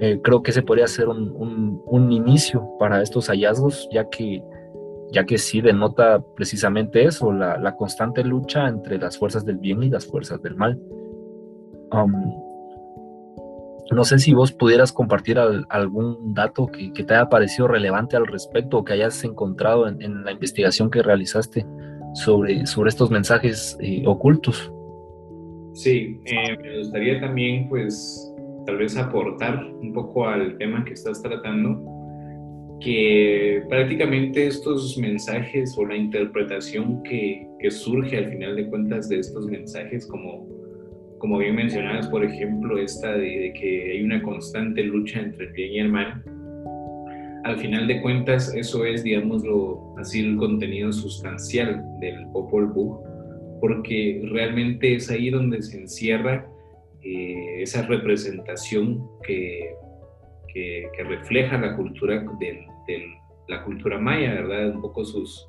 Eh, 0.00 0.20
creo 0.22 0.42
que 0.42 0.52
ese 0.52 0.62
podría 0.62 0.86
ser 0.86 1.08
un, 1.08 1.82
un, 1.84 2.12
inicio 2.12 2.68
para 2.78 3.02
estos 3.02 3.28
hallazgos, 3.28 3.88
ya 3.90 4.08
que, 4.08 4.42
ya 5.10 5.24
que 5.24 5.38
sí 5.38 5.60
denota 5.60 6.24
precisamente 6.36 7.04
eso, 7.04 7.32
la, 7.32 7.58
la 7.58 7.74
constante 7.74 8.22
lucha 8.22 8.68
entre 8.68 8.98
las 8.98 9.18
fuerzas 9.18 9.44
del 9.44 9.58
bien 9.58 9.82
y 9.82 9.90
las 9.90 10.06
fuerzas 10.06 10.40
del 10.40 10.54
mal. 10.54 10.80
Um, 11.90 12.12
no 13.90 14.04
sé 14.04 14.18
si 14.18 14.34
vos 14.34 14.52
pudieras 14.52 14.92
compartir 14.92 15.38
algún 15.38 16.34
dato 16.34 16.66
que, 16.66 16.90
te 16.90 17.14
haya 17.14 17.28
parecido 17.28 17.68
relevante 17.68 18.16
al 18.16 18.26
respecto 18.26 18.78
o 18.78 18.84
que 18.84 18.92
hayas 18.92 19.24
encontrado 19.24 19.88
en, 19.88 20.24
la 20.24 20.32
investigación 20.32 20.90
que 20.90 21.02
realizaste 21.02 21.66
sobre, 22.14 22.66
sobre 22.66 22.90
estos 22.90 23.10
mensajes 23.10 23.78
eh, 23.80 24.02
ocultos. 24.06 24.72
Sí, 25.72 26.20
eh, 26.26 26.58
me 26.60 26.78
gustaría 26.78 27.20
también, 27.20 27.68
pues, 27.68 28.27
tal 28.68 28.76
vez 28.76 28.98
aportar 28.98 29.64
un 29.80 29.94
poco 29.94 30.28
al 30.28 30.58
tema 30.58 30.84
que 30.84 30.92
estás 30.92 31.22
tratando, 31.22 31.82
que 32.82 33.62
prácticamente 33.66 34.46
estos 34.46 34.98
mensajes 34.98 35.74
o 35.78 35.86
la 35.86 35.96
interpretación 35.96 37.02
que, 37.02 37.48
que 37.60 37.70
surge 37.70 38.18
al 38.18 38.28
final 38.28 38.56
de 38.56 38.68
cuentas 38.68 39.08
de 39.08 39.20
estos 39.20 39.46
mensajes 39.46 40.06
como 40.06 40.46
como 41.16 41.38
bien 41.38 41.56
mencionabas, 41.56 42.06
por 42.08 42.22
ejemplo, 42.22 42.78
esta 42.78 43.12
de, 43.12 43.52
que 43.58 43.90
hay 43.90 44.02
una 44.02 44.22
constante 44.22 44.84
lucha 44.84 45.18
entre 45.18 45.46
el 45.46 45.52
bien 45.52 45.72
y 45.72 45.78
el 45.80 45.88
mal, 45.88 46.22
al 47.44 47.58
final 47.58 47.88
de 47.88 48.02
cuentas 48.02 48.54
eso 48.54 48.84
es, 48.84 49.02
digámoslo 49.02 49.94
así, 49.96 50.20
el 50.20 50.36
contenido 50.36 50.92
sustancial 50.92 51.82
del 52.00 52.26
Popol 52.34 52.66
Vuh, 52.66 53.00
porque 53.60 54.20
realmente 54.30 54.94
es 54.94 55.10
ahí 55.10 55.30
donde 55.30 55.62
se 55.62 55.80
encierra 55.80 56.46
eh, 57.10 57.62
esa 57.62 57.82
representación 57.86 59.08
que, 59.22 59.74
que, 60.52 60.90
refleja 61.04 61.56
la 61.56 61.74
cultura 61.76 62.22
de 62.38 63.06
la 63.48 63.64
cultura 63.64 63.98
maya, 63.98 64.34
¿verdad? 64.34 64.74
Un 64.74 64.82
poco 64.82 65.04
sus, 65.04 65.48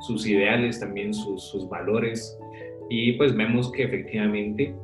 sus 0.00 0.26
ideales, 0.26 0.80
también 0.80 1.12
sus, 1.12 1.42
sus 1.50 1.68
valores, 1.68 2.38
y 2.88 3.12
pues 3.12 3.36
vemos 3.36 3.70
que 3.72 3.84
efectivamente 3.84 4.74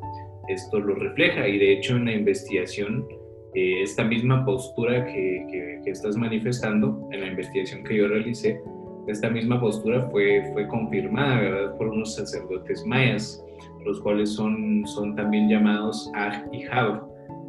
esto 0.49 0.81
lo 0.81 0.95
refleja 0.95 1.47
y 1.49 1.59
de 1.59 1.73
hecho 1.73 1.97
en 1.97 2.07
la 2.07 2.13
investigación 2.13 3.07
eh, 3.55 3.83
esta 3.83 4.05
misma 4.05 4.45
postura 4.45 5.07
que, 5.07 5.47
que, 5.85 5.91
estás 5.91 6.17
manifestando 6.17 7.09
en 7.13 7.21
la 7.21 7.27
investigación 7.29 7.83
que 7.83 7.97
yo 7.97 8.09
realicé, 8.09 8.61
esta 9.09 9.29
misma 9.31 9.61
postura 9.61 10.09
fue, 10.11 10.45
fue 10.53 10.69
confirmada 10.69 11.41
¿verdad? 11.41 11.77
por 11.77 11.89
unos 11.89 12.15
sacerdotes 12.15 12.85
mayas, 12.87 13.43
los 13.85 14.01
cuales 14.01 14.31
son, 14.31 14.87
son 14.87 15.17
también 15.17 15.49
llamados 15.49 16.11
Aj 16.15 16.45
y 16.53 16.63
Jab, 16.63 17.03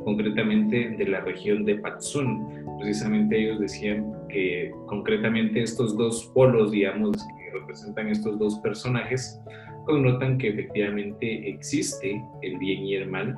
concretamente 0.04 0.96
de 0.98 1.06
la 1.06 1.22
región 1.22 1.66
de 1.66 1.76
Patsun. 1.76 2.48
Precisamente 2.80 3.38
ellos 3.38 3.60
decían 3.60 4.12
que 4.30 4.72
concretamente 4.88 5.62
estos 5.62 5.96
dos 5.98 6.32
polos, 6.34 6.72
digamos, 6.72 7.12
que 7.18 7.60
representan 7.60 8.08
estos 8.08 8.40
dos 8.40 8.60
personajes, 8.60 9.40
connotan 9.86 10.38
que 10.38 10.50
efectivamente 10.50 11.50
existe 11.50 12.22
el 12.42 12.58
bien 12.58 12.84
y 12.84 12.96
el 12.96 13.10
mal 13.10 13.38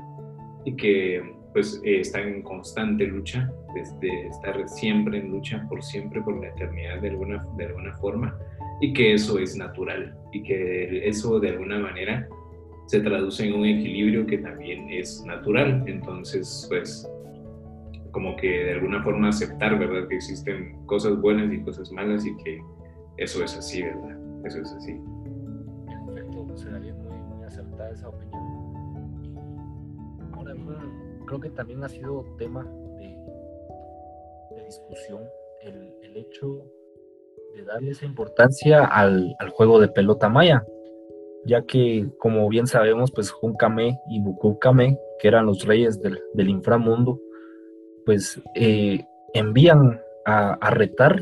y 0.66 0.76
que 0.76 1.22
pues 1.54 1.80
están 1.84 2.28
en 2.28 2.42
constante 2.42 3.06
lucha, 3.06 3.50
desde 3.76 4.28
estar 4.28 4.68
siempre 4.68 5.20
en 5.20 5.30
lucha 5.30 5.66
por 5.70 5.84
siempre, 5.84 6.22
por 6.22 6.40
la 6.42 6.48
eternidad 6.48 7.00
de 7.00 7.10
alguna, 7.10 7.46
de 7.58 7.66
alguna 7.66 7.96
forma, 7.98 8.36
y 8.82 8.92
que 8.94 9.14
eso 9.14 9.38
es 9.38 9.56
natural 9.56 10.18
y 10.32 10.42
que 10.42 11.08
eso 11.08 11.40
de 11.40 11.50
alguna 11.50 11.78
manera 11.78 12.28
se 12.94 13.02
traduce 13.02 13.46
en 13.46 13.54
un 13.54 13.66
equilibrio 13.66 14.26
que 14.26 14.38
también 14.38 14.90
es 14.90 15.24
natural. 15.26 15.84
Entonces, 15.88 16.66
pues, 16.70 17.10
como 18.12 18.36
que 18.38 18.48
de 18.48 18.74
alguna 18.74 19.04
forma 19.04 19.30
aceptar, 19.30 19.78
¿verdad? 19.78 20.08
Que 20.08 20.16
existen 20.16 20.86
cosas 20.86 21.20
buenas 21.20 21.52
y 21.52 21.62
cosas 21.64 21.92
malas 21.92 22.26
y 22.26 22.36
que 22.44 22.62
eso 23.18 23.44
es 23.44 23.58
así, 23.58 23.82
¿verdad? 23.82 24.18
Eso 24.46 24.62
es 24.62 24.72
así 24.74 25.00
esa 27.92 28.10
opinión. 28.10 28.42
ahora 30.34 30.54
creo 31.26 31.40
que 31.40 31.50
también 31.52 31.84
ha 31.84 31.90
sido 31.90 32.26
tema 32.38 32.64
de, 32.98 33.18
discusión 34.66 35.22
el, 35.62 36.16
hecho 36.16 36.64
de 37.56 37.64
darle 37.64 37.92
esa 37.92 38.06
importancia 38.06 38.86
al, 38.86 39.36
juego 39.54 39.80
de 39.80 39.88
pelota 39.88 40.30
maya, 40.30 40.64
ya 41.46 41.64
que 41.64 42.08
como 42.18 42.48
bien 42.50 42.68
sabemos, 42.68 43.12
pues 43.12 43.32
Junkame 43.32 44.00
y 44.10 44.22
Bukukame, 44.22 44.98
que 45.20 45.28
eran 45.28 45.46
los 45.46 45.66
reyes 45.66 46.02
del, 46.02 46.20
del 46.34 46.50
inframundo, 46.50 47.20
pues 48.06 48.42
eh, 48.56 49.04
envían 49.34 50.00
a, 50.26 50.54
a 50.54 50.70
retar 50.70 51.22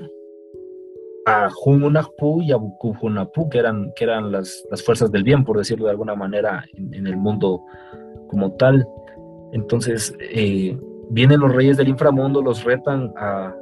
a 1.26 1.50
Hununapú 1.66 2.42
y 2.42 2.52
a 2.52 2.58
Bukuhunapu, 2.58 3.50
que 3.50 3.60
eran, 3.60 3.92
que 3.96 4.06
eran 4.06 4.32
las, 4.32 4.66
las, 4.70 4.84
fuerzas 4.84 5.12
del 5.12 5.24
bien, 5.24 5.44
por 5.44 5.58
decirlo 5.58 5.86
de 5.86 5.92
alguna 5.92 6.16
manera, 6.16 6.66
en, 6.74 7.06
el 7.06 7.18
mundo 7.18 7.64
como 8.28 8.54
tal. 8.54 8.88
Entonces, 9.54 10.16
eh, 10.20 10.78
vienen 11.10 11.40
los 11.40 11.54
reyes 11.54 11.78
del 11.78 11.90
inframundo, 11.90 12.42
los 12.42 12.64
retan 12.64 13.14
a, 13.18 13.54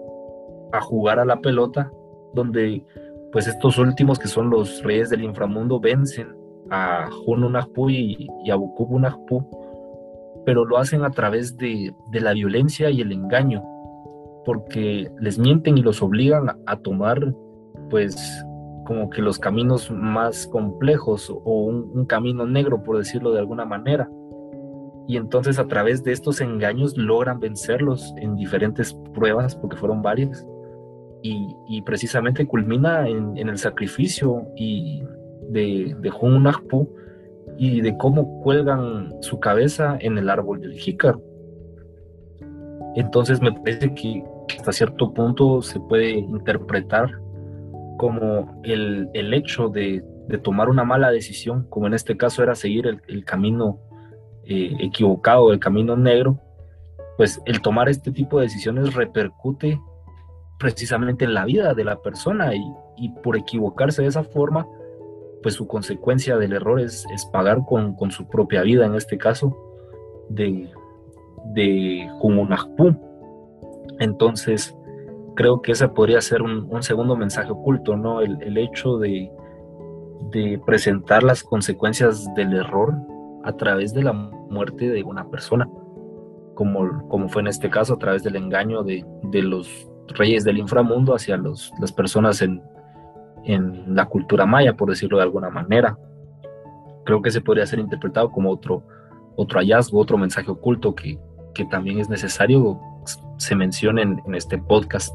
a, 0.72 0.82
jugar 0.82 1.20
a 1.20 1.26
la 1.26 1.42
pelota, 1.42 1.92
donde 2.34 2.84
pues 3.32 3.48
estos 3.48 3.78
últimos, 3.78 4.18
que 4.18 4.28
son 4.28 4.50
los 4.50 4.82
reyes 4.84 5.10
del 5.10 5.24
inframundo, 5.24 5.80
vencen 5.80 6.39
a 6.70 7.10
Hununapú 7.26 7.90
y, 7.90 8.28
y 8.44 8.52
a 8.52 8.56
Bukuhunapu, 8.56 9.46
pero 10.46 10.66
lo 10.66 10.78
hacen 10.78 11.04
a 11.04 11.12
través 11.12 11.58
de, 11.58 11.94
de 12.12 12.22
la 12.22 12.34
violencia 12.34 12.90
y 12.90 13.02
el 13.02 13.12
engaño, 13.12 13.64
porque 14.46 15.12
les 15.20 15.38
mienten 15.38 15.78
y 15.78 15.82
los 15.82 16.02
obligan 16.02 16.50
a 16.66 16.76
tomar 16.78 17.34
pues 17.90 18.44
como 18.90 19.10
que 19.12 19.22
los 19.22 19.38
caminos 19.38 19.92
más 19.92 20.48
complejos 20.48 21.30
o 21.30 21.64
un, 21.66 22.08
camino 22.08 22.48
negro, 22.48 22.82
por 22.82 22.98
decirlo 22.98 23.32
de 23.32 23.38
alguna 23.38 23.64
manera. 23.64 24.10
Y 25.08 25.16
entonces 25.16 25.60
a 25.60 25.68
través 25.68 26.04
de 26.04 26.12
estos 26.12 26.42
engaños 26.42 26.98
logran 26.98 27.40
vencerlos 27.40 28.14
en 28.18 28.36
diferentes 28.36 28.96
pruebas, 29.14 29.56
porque 29.56 29.78
fueron 29.78 30.02
varias, 30.02 30.44
y, 31.22 31.82
precisamente 31.84 32.48
culmina 32.48 33.08
en, 33.08 33.38
el 33.38 33.58
sacrificio 33.60 34.48
y 34.56 35.04
de, 35.50 35.96
de 36.00 36.12
Hunahpu 36.12 36.90
y 37.58 37.82
de 37.82 37.98
cómo 37.98 38.42
cuelgan 38.42 39.22
su 39.22 39.40
cabeza 39.40 39.98
en 40.00 40.18
el 40.18 40.30
árbol 40.30 40.62
del 40.62 40.74
jícaro. 40.74 41.22
Entonces 42.96 43.42
me 43.42 43.52
parece 43.52 43.94
que 43.94 44.24
hasta 44.58 44.72
cierto 44.72 45.14
punto 45.14 45.62
se 45.62 45.80
puede 45.80 46.12
interpretar 46.12 47.10
como 47.98 48.62
el, 48.64 49.10
el 49.14 49.34
hecho 49.34 49.68
de, 49.70 50.04
de, 50.28 50.38
tomar 50.38 50.70
una 50.70 50.84
mala 50.84 51.12
decisión, 51.12 51.66
como 51.70 51.88
en 51.88 51.94
este 51.94 52.16
caso 52.16 52.42
era 52.42 52.56
seguir 52.56 52.88
el, 52.88 53.02
el 53.08 53.26
camino 53.26 53.80
eh, 54.46 54.74
equivocado, 54.80 55.52
el 55.52 55.60
camino 55.60 55.98
negro, 55.98 56.40
pues 57.18 57.42
el 57.46 57.62
tomar 57.62 57.90
este 57.90 58.12
tipo 58.12 58.40
de 58.40 58.46
decisiones 58.46 58.94
repercute 58.94 59.80
precisamente 60.58 61.26
en 61.26 61.34
la 61.34 61.46
vida 61.46 61.74
de 61.74 61.84
la 61.84 62.02
persona 62.02 62.56
y, 62.56 62.64
y 62.98 63.10
por 63.22 63.38
equivocarse 63.38 64.02
de 64.02 64.08
esa 64.08 64.24
forma, 64.24 64.66
pues 65.42 65.56
su 65.56 65.68
consecuencia 65.68 66.38
del 66.38 66.54
error 66.54 66.80
es, 66.80 67.06
es 67.14 67.26
pagar 67.28 67.66
con, 67.66 67.96
con, 67.96 68.12
su 68.12 68.28
propia 68.28 68.62
vida, 68.62 68.86
en 68.86 68.96
este 68.96 69.18
caso 69.18 69.56
de, 70.30 70.70
de 71.54 72.08
Humunajpú. 72.22 72.96
Entonces, 74.00 74.76
creo 75.36 75.62
que 75.62 75.72
ese 75.72 75.88
podría 75.88 76.22
ser 76.22 76.42
un, 76.42 76.84
segundo 76.84 77.16
mensaje 77.16 77.52
oculto, 77.52 77.96
¿no? 77.96 78.22
El, 78.22 78.58
hecho 78.58 78.98
de, 78.98 79.32
presentar 80.66 81.24
las 81.24 81.44
consecuencias 81.44 82.28
del 82.36 82.54
error 82.54 82.94
a 83.44 83.54
través 83.54 83.94
de 83.94 84.04
la 84.04 84.14
muerte 84.14 84.90
de 84.90 85.02
una 85.04 85.30
persona, 85.30 85.68
como, 86.56 87.08
como 87.08 87.30
fue 87.30 87.42
en 87.42 87.48
este 87.48 87.70
caso, 87.70 87.94
a 87.94 87.98
través 87.98 88.22
del 88.24 88.36
engaño 88.36 88.84
de, 88.84 89.06
los 89.32 89.88
reyes 90.10 90.44
del 90.44 90.58
inframundo 90.58 91.16
hacia 91.16 91.38
los, 91.38 91.72
las 91.80 91.94
personas 91.94 92.42
en, 92.42 92.62
en 93.46 93.96
la 93.96 94.06
cultura 94.06 94.46
maya, 94.46 94.76
por 94.76 94.90
decirlo 94.90 95.18
de 95.18 95.24
alguna 95.24 95.50
manera. 95.50 95.98
Creo 97.06 97.22
que 97.22 97.32
se 97.32 97.42
podría 97.42 97.66
ser 97.66 97.80
interpretado 97.80 98.32
como 98.32 98.52
otro, 98.52 98.84
otro 99.36 99.60
hallazgo, 99.60 100.00
otro 100.00 100.18
mensaje 100.18 100.52
oculto 100.52 100.94
que, 100.94 101.18
que 101.54 101.66
también 101.66 102.00
es 102.00 102.10
necesario 102.10 102.80
se 103.38 103.56
mencione 103.56 104.02
en, 104.02 104.36
este 104.36 104.58
podcast. 104.58 105.14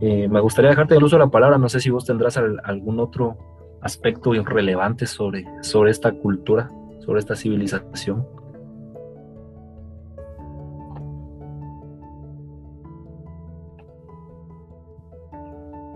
Eh, 0.00 0.28
me 0.28 0.40
gustaría 0.40 0.70
dejarte 0.70 0.94
el 0.94 1.02
uso 1.02 1.16
de 1.16 1.24
la 1.24 1.30
palabra, 1.30 1.58
no 1.58 1.68
sé 1.68 1.80
si 1.80 1.90
vos 1.90 2.04
tendrás 2.04 2.36
algún 2.36 3.00
otro 3.00 3.36
aspecto 3.82 4.32
relevante 4.32 5.06
sobre, 5.06 5.44
sobre 5.62 5.90
esta 5.90 6.12
cultura, 6.12 6.70
sobre 7.00 7.20
esta 7.20 7.34
civilización. 7.34 8.26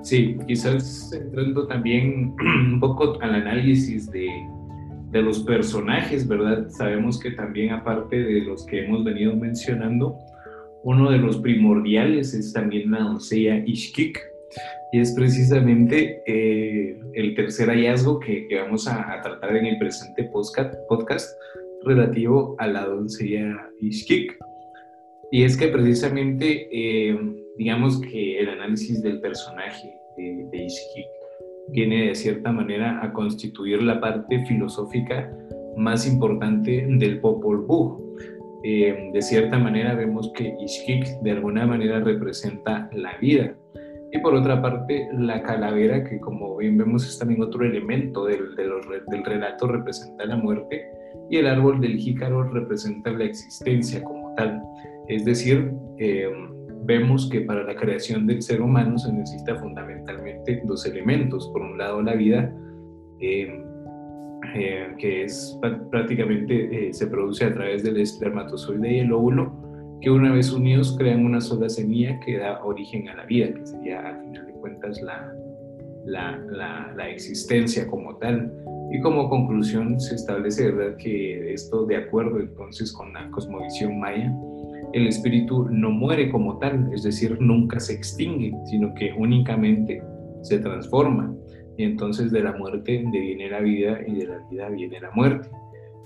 Sí, 0.05 0.37
quizás 0.47 1.11
entrando 1.15 1.67
también 1.67 2.37
un 2.75 2.79
poco 2.79 3.19
al 3.23 3.35
análisis 3.35 4.11
de, 4.11 4.29
de, 5.11 5.23
los 5.23 5.41
personajes, 5.41 6.29
¿verdad? 6.29 6.69
Sabemos 6.69 7.19
que 7.19 7.31
también 7.31 7.73
aparte 7.73 8.23
de 8.23 8.43
los 8.43 8.67
que 8.67 8.85
hemos 8.85 9.03
venido 9.03 9.35
mencionando, 9.35 10.19
uno 10.83 11.11
de 11.11 11.17
los 11.17 11.39
primordiales 11.39 12.35
es 12.35 12.53
también 12.53 12.91
la 12.91 12.99
doncella 12.99 13.65
Ishkik, 13.65 14.21
y 14.93 15.01
es 15.01 15.13
precisamente 15.13 16.23
eh, 16.27 17.01
el 17.15 17.35
tercer 17.35 17.71
hallazgo 17.71 18.21
que, 18.21 18.47
que 18.47 18.61
vamos 18.61 18.87
a, 18.87 19.23
tratar 19.23 19.57
en 19.57 19.65
el 19.65 19.79
presente 19.79 20.25
podcast, 20.25 20.75
podcast 20.87 21.35
relativo 21.87 22.57
a 22.59 22.67
la 22.67 22.85
doncella 22.85 23.71
Ishkik. 23.81 24.39
Y 25.33 25.45
es 25.45 25.57
que 25.57 25.69
precisamente, 25.69 26.69
eh, 26.71 27.19
digamos 27.59 28.01
que 28.01 28.41
el 28.41 28.49
análisis 28.49 29.03
del 29.03 29.21
personaje 29.21 29.95
de, 30.17 30.47
de 30.51 30.65
Ishkik 30.65 31.07
viene 31.69 32.09
de 32.09 32.15
cierta 32.15 32.53
manera 32.53 33.03
a 33.03 33.13
constituir 33.13 33.83
la 33.83 34.01
parte 34.01 34.45
filosófica 34.47 35.31
más 35.77 36.07
importante 36.07 36.87
del 36.89 37.21
Popol 37.21 37.65
Vuh. 37.67 38.17
Eh, 38.63 39.11
de 39.13 39.23
cierta 39.23 39.59
manera 39.59 39.95
vemos 39.95 40.33
que 40.35 40.55
Ishkik 40.59 41.21
de 41.23 41.33
alguna 41.33 41.67
manera 41.67 42.01
representa 42.01 42.89
la 42.93 43.17
vida. 43.19 43.55
Y 44.13 44.19
por 44.19 44.35
otra 44.35 44.63
parte, 44.63 45.09
la 45.19 45.43
calavera, 45.43 46.05
que 46.05 46.21
como 46.21 46.57
bien 46.57 46.79
vemos 46.79 47.05
es 47.07 47.19
también 47.19 47.43
otro 47.43 47.65
elemento 47.65 48.27
del, 48.27 48.55
del 48.55 49.25
relato, 49.25 49.67
representa 49.67 50.25
la 50.25 50.37
muerte. 50.37 50.87
Y 51.29 51.39
el 51.39 51.49
árbol 51.49 51.81
del 51.81 51.97
jícaro 51.97 52.45
representa 52.45 53.11
la 53.11 53.25
existencia 53.25 54.05
como 54.05 54.33
tal. 54.37 54.63
Es 55.09 55.25
decir, 55.25 55.73
eh, 55.99 56.31
vemos 56.85 57.29
que 57.31 57.41
para 57.43 57.65
la 57.65 57.75
creación 57.77 58.27
del 58.27 58.43
ser 58.43 58.61
humano 58.61 58.99
se 58.99 59.13
necesita 59.13 59.57
fundamentalmente 59.57 60.63
dos 60.65 60.87
elementos. 60.87 61.49
Por 61.53 61.63
un 61.63 61.79
lado, 61.79 62.03
la 62.03 62.15
vida, 62.15 62.55
eh, 63.21 63.65
eh, 64.55 64.95
que 64.99 65.25
es 65.25 65.59
prácticamente 65.91 66.93
se 66.93 67.07
produce 67.07 67.47
a 67.47 67.55
través 67.55 67.83
del 67.83 67.99
espermatozoide 67.99 68.97
y 68.97 68.99
el 69.01 69.13
óvulo, 69.13 69.53
que 70.01 70.11
una 70.11 70.33
vez 70.33 70.53
unidos 70.53 70.95
crean 70.99 71.25
una 71.25 71.41
sola 71.41 71.69
semilla 71.69 72.21
que 72.21 72.39
da 72.39 72.63
origen 72.63 73.09
a 73.09 73.17
la 73.17 73.25
vida, 73.25 73.53
que 73.53 73.67
sería 73.67 74.07
al 74.07 74.21
final 74.21 74.47
de 74.47 74.53
cuentas 74.53 75.01
la, 75.01 75.35
la, 76.05 76.93
la 76.95 77.09
existencia 77.09 77.87
como 77.87 78.17
tal. 78.17 78.53
Y 78.91 79.01
como 79.01 79.29
conclusión 79.29 79.99
se 79.99 80.15
establece 80.15 80.71
¿verdad? 80.71 80.97
que 80.99 81.53
esto 81.53 81.87
de 81.87 81.97
acuerdo 81.97 82.39
entonces 82.39 82.93
con 82.93 83.13
la 83.13 83.31
cosmovisión 83.31 83.99
maya, 83.99 84.33
el 84.95 85.09
espíritu 85.09 85.69
no 85.71 85.91
muere 85.91 86.31
como 86.31 86.59
tal, 86.59 86.89
es 86.93 87.03
decir, 87.03 87.37
nunca 87.41 87.81
se 87.81 87.95
extingue, 87.95 88.55
sino 88.67 88.95
que 88.95 89.13
únicamente 89.13 90.01
se 90.43 90.61
transforma. 90.61 91.35
Y 91.77 91.83
entonces 91.83 92.31
de 92.31 92.45
la 92.45 92.53
muerte 92.53 93.05
viene 93.11 93.51
la 93.51 93.61
vida 93.61 93.99
y 94.07 94.15
de 94.15 94.27
la 94.27 94.39
vida 94.49 94.69
viene 94.69 95.01
la 95.01 95.11
muerte. 95.11 95.49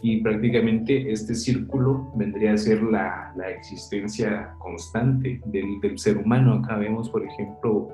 Y 0.01 0.23
prácticamente 0.23 1.13
este 1.13 1.35
círculo 1.35 2.11
vendría 2.17 2.55
a 2.55 2.57
ser 2.57 2.83
la, 2.83 3.35
existencia 3.59 4.55
constante 4.59 5.39
del, 5.47 5.81
del, 5.83 5.99
ser 5.99 6.17
humano. 6.17 6.55
Acá 6.55 6.79
vemos, 6.79 7.11
por 7.11 7.27
ejemplo, 7.27 7.91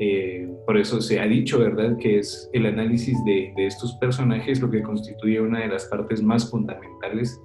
eh, 0.00 0.48
por 0.64 0.78
eso 0.78 1.02
se 1.02 1.20
ha 1.20 1.26
dicho, 1.26 1.58
¿verdad?, 1.58 1.98
que 1.98 2.20
es 2.20 2.48
el 2.54 2.64
análisis 2.64 3.22
de, 3.26 3.52
de 3.56 3.66
estos 3.66 3.94
personajes 3.96 4.62
lo 4.62 4.70
que 4.70 4.82
constituye 4.82 5.38
una 5.38 5.60
de 5.60 5.68
las 5.68 5.84
partes 5.86 6.22
más 6.22 6.50
fundamentales 6.50 7.38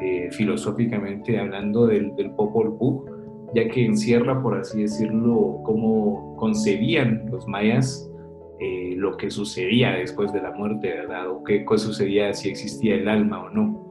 eh, 0.00 0.28
filosóficamente 0.32 1.38
hablando 1.38 1.86
del, 1.86 2.14
del 2.16 2.30
Popol 2.32 2.70
Vuh, 2.70 3.04
ya 3.54 3.68
que 3.68 3.84
encierra, 3.84 4.42
por 4.42 4.58
así 4.58 4.82
decirlo, 4.82 5.60
cómo 5.64 6.34
concebían 6.36 7.26
los 7.30 7.46
mayas 7.46 8.10
eh, 8.60 8.94
lo 8.96 9.16
que 9.16 9.30
sucedía 9.30 9.92
después 9.92 10.32
de 10.32 10.40
la 10.40 10.52
muerte, 10.52 10.88
¿verdad? 10.88 11.28
O 11.28 11.42
qué 11.42 11.64
sucedía 11.76 12.32
si 12.34 12.48
existía 12.48 12.94
el 12.94 13.08
alma 13.08 13.44
o 13.44 13.50
no. 13.50 13.84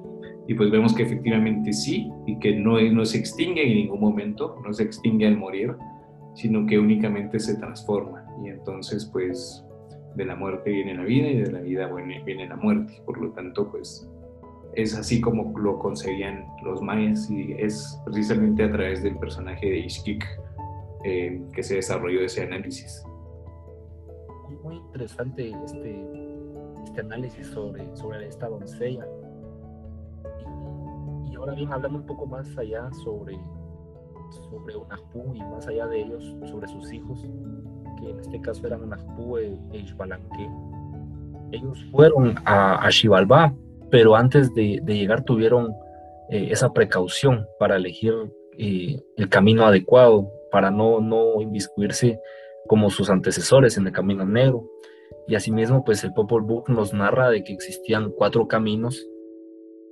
Y 0.48 0.54
pues 0.56 0.72
vemos 0.72 0.94
que 0.94 1.04
efectivamente 1.04 1.74
sí, 1.74 2.10
y 2.26 2.40
que 2.40 2.56
no, 2.56 2.82
no 2.82 3.06
se 3.06 3.18
extingue 3.18 3.66
en 3.66 3.76
ningún 3.76 4.00
momento, 4.00 4.56
no 4.66 4.74
se 4.74 4.84
extingue 4.84 5.28
al 5.28 5.38
morir, 5.38 5.76
sino 6.34 6.66
que 6.66 6.80
únicamente 6.80 7.40
se 7.40 7.58
transforma. 7.58 8.26
Y 8.44 8.50
entonces, 8.50 9.10
pues, 9.12 9.66
de 10.16 10.26
la 10.26 10.36
muerte 10.36 10.72
viene 10.72 10.96
la 10.96 11.04
vida 11.04 11.28
y 11.28 11.42
de 11.42 11.52
la 11.52 11.60
vida 11.60 11.90
viene 12.26 12.48
la 12.48 12.56
muerte. 12.56 12.94
Por 13.06 13.22
lo 13.22 13.32
tanto, 13.32 13.70
pues, 13.70 14.10
es 14.76 14.96
así 14.98 15.22
como 15.22 15.58
lo 15.58 15.80
concebían 15.80 16.46
los 16.64 16.82
mayas 16.82 17.30
y 17.30 17.54
es 17.54 18.00
precisamente 18.06 18.64
a 18.64 18.72
través 18.72 19.04
del 19.04 19.18
personaje 19.18 19.66
de 19.66 19.80
Ishkik 19.80 20.26
eh, 21.04 21.42
que 21.54 21.64
se 21.64 21.76
desarrolló 21.76 22.22
ese 22.22 22.44
análisis. 22.44 23.04
Muy 24.64 24.76
interesante 24.78 25.52
este, 25.66 26.08
este 26.86 27.02
análisis 27.02 27.48
sobre, 27.48 27.96
sobre 27.96 28.28
esta 28.28 28.48
doncella. 28.48 29.06
Y, 31.30 31.36
ahora 31.36 31.54
bien, 31.54 31.72
hablando 31.74 32.00
un 32.00 32.06
poco 32.06 32.26
más 32.26 32.58
allá 32.58 32.90
sobre, 33.04 33.38
sobre 34.32 34.78
Unajpú 34.78 35.34
y 35.36 35.42
más 35.42 35.68
allá 35.68 35.88
de 35.88 36.02
ellos, 36.04 36.36
sobre 36.50 36.68
sus 36.70 36.94
hijos, 36.94 37.28
que 38.00 38.10
en 38.10 38.20
este 38.20 38.40
caso 38.40 38.66
eran 38.66 38.84
Unajpú 38.84 39.38
e, 39.38 39.60
e 39.74 39.86
Ellos 41.52 41.86
fueron 41.92 42.36
a, 42.46 42.76
a 42.76 42.92
Xibalbá 42.92 43.54
pero 43.94 44.16
antes 44.16 44.52
de, 44.56 44.82
llegar 44.88 45.24
tuvieron 45.24 45.76
eh, 46.30 46.48
esa 46.50 46.74
precaución 46.74 47.48
para 47.60 47.76
elegir 47.76 48.12
eh, 48.58 49.00
el 49.18 49.30
camino 49.30 49.68
adecuado, 49.68 50.32
para 50.50 50.72
no, 50.72 51.00
no 51.00 51.40
inviscuirse 51.40 52.20
como 52.68 52.90
sus 52.90 53.12
antecesores 53.12 53.78
en 53.78 53.86
el 53.86 53.94
camino 53.94 54.26
negro. 54.26 54.68
Y 55.28 55.36
asimismo, 55.36 55.84
pues 55.84 56.04
el 56.04 56.12
Popol 56.12 56.42
Vuh 56.42 56.64
nos 56.70 56.92
narra 56.92 57.30
de 57.30 57.44
que 57.44 57.54
existían 57.54 58.10
cuatro 58.18 58.48
caminos 58.48 59.08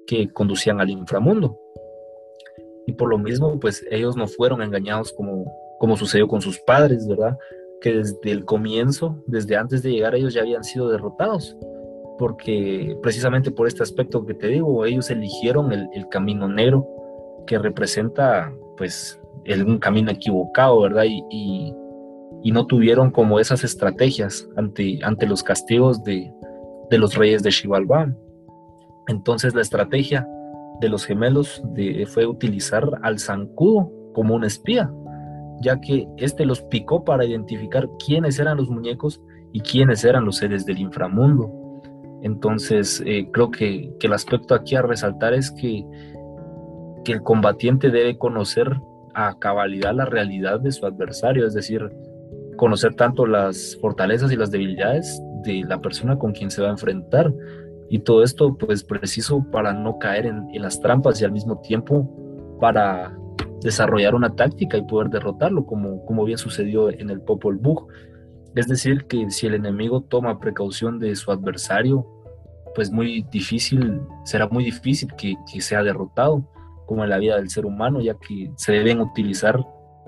que 0.08 0.34
conducían 0.34 0.82
al 0.82 0.90
inframundo. 0.90 1.60
Y 2.88 2.94
por 2.94 3.08
lo 3.08 3.20
mismo, 3.20 3.60
pues 3.60 3.86
ellos 3.92 4.18
no 4.18 4.26
fueron 4.26 4.64
engañados 4.64 5.14
como, 5.14 5.46
como 5.78 5.96
sucedió 5.96 6.28
con 6.28 6.42
sus 6.42 6.60
padres, 6.62 7.08
¿verdad? 7.08 7.38
Que 7.82 7.98
desde 7.98 8.32
el 8.32 8.46
comienzo, 8.46 9.24
desde 9.28 9.58
antes 9.58 9.84
de 9.84 9.92
llegar, 9.92 10.16
ellos 10.16 10.34
ya 10.34 10.42
habían 10.42 10.64
sido 10.64 10.90
derrotados 10.90 11.56
porque 12.22 12.96
precisamente 13.02 13.50
por 13.50 13.66
este 13.66 13.82
aspecto 13.82 14.24
que 14.28 14.36
te 14.36 14.46
digo, 14.46 14.86
ellos 14.86 15.10
eligieron 15.10 15.72
el, 15.74 16.08
camino 16.08 16.48
negro 16.48 16.88
que 17.48 17.58
representa 17.58 18.54
pues 18.78 19.20
el, 19.44 19.66
un 19.66 19.80
camino 19.80 20.12
equivocado, 20.12 20.82
¿verdad? 20.82 21.06
Y, 21.08 21.74
no 22.52 22.68
tuvieron 22.68 23.10
como 23.10 23.40
esas 23.40 23.64
estrategias 23.64 24.48
ante, 24.56 25.26
los 25.26 25.42
castigos 25.42 26.04
de, 26.04 26.32
los 26.92 27.16
reyes 27.16 27.42
de 27.42 27.52
Xibalbá. 27.52 28.16
Entonces 29.08 29.56
la 29.56 29.62
estrategia 29.62 30.28
de 30.80 30.90
los 30.90 31.08
gemelos 31.08 31.64
fue 32.06 32.28
utilizar 32.28 32.88
al 33.02 33.18
zancudo 33.18 33.92
como 34.14 34.36
un 34.36 34.44
espía, 34.44 34.94
ya 35.64 35.82
que 35.82 36.08
este 36.18 36.46
los 36.46 36.62
picó 36.62 37.04
para 37.04 37.26
identificar 37.26 37.90
quiénes 38.06 38.38
eran 38.38 38.58
los 38.58 38.70
muñecos 38.70 39.20
y 39.54 39.62
quiénes 39.62 40.04
eran 40.06 40.24
los 40.24 40.36
seres 40.38 40.68
del 40.68 40.78
inframundo. 40.78 41.61
Entonces, 42.22 43.02
eh, 43.06 43.28
creo 43.32 43.52
que, 43.52 43.92
el 44.00 44.14
aspecto 44.14 44.54
aquí 44.54 44.76
a 44.76 44.82
resaltar 44.82 45.34
es 45.34 45.52
que, 45.52 45.86
que 47.04 47.14
el 47.14 47.24
combatiente 47.24 47.90
debe 47.90 48.18
conocer 48.18 48.80
a 49.14 49.38
cabalidad 49.40 49.94
la 49.94 50.06
realidad 50.06 50.60
de 50.60 50.72
su 50.72 50.86
adversario, 50.86 51.46
es 51.46 51.54
decir, 51.54 51.92
conocer 52.58 52.96
tanto 52.96 53.26
las 53.26 53.78
fortalezas 53.82 54.32
y 54.32 54.36
las 54.36 54.52
debilidades 54.52 55.22
de 55.44 55.64
la 55.68 55.82
persona 55.82 56.18
con 56.18 56.32
quien 56.32 56.52
se 56.52 56.62
va 56.62 56.68
a 56.68 56.72
enfrentar. 56.72 57.34
Y 57.90 58.00
todo 58.00 58.24
esto, 58.24 58.56
pues, 58.56 58.84
preciso 58.84 59.46
para 59.52 59.74
no 59.74 59.98
caer 59.98 60.26
en, 60.26 60.48
las 60.62 60.80
trampas 60.80 61.20
y 61.22 61.26
al 61.26 61.32
mismo 61.32 61.60
tiempo 61.60 62.10
para 62.60 63.18
desarrollar 63.62 64.16
una 64.16 64.36
táctica 64.36 64.78
y 64.78 64.84
poder 64.84 65.10
derrotarlo, 65.10 65.66
como, 65.66 66.06
como 66.06 66.24
bien 66.24 66.38
sucedió 66.38 66.90
en 66.90 67.10
el 67.10 67.22
Popol 67.22 67.58
Vuh. 67.58 67.88
Es 68.56 68.68
decir, 68.68 69.06
que 69.06 69.30
si 69.30 69.48
el 69.48 69.54
enemigo 69.54 70.02
toma 70.02 70.40
precaución 70.40 71.00
de 71.00 71.16
su 71.16 71.32
adversario, 71.32 72.06
pues 72.76 72.92
muy 72.92 73.24
difícil, 73.32 74.02
será 74.26 74.48
muy 74.48 74.66
difícil 74.66 75.14
que, 75.16 75.36
sea 75.62 75.84
derrotado, 75.84 76.44
como 76.86 77.04
en 77.04 77.10
la 77.10 77.18
vida 77.18 77.38
del 77.38 77.50
ser 77.50 77.66
humano, 77.66 78.02
ya 78.02 78.16
que 78.16 78.52
se 78.58 78.74
deben 78.74 79.00
utilizar 79.00 79.66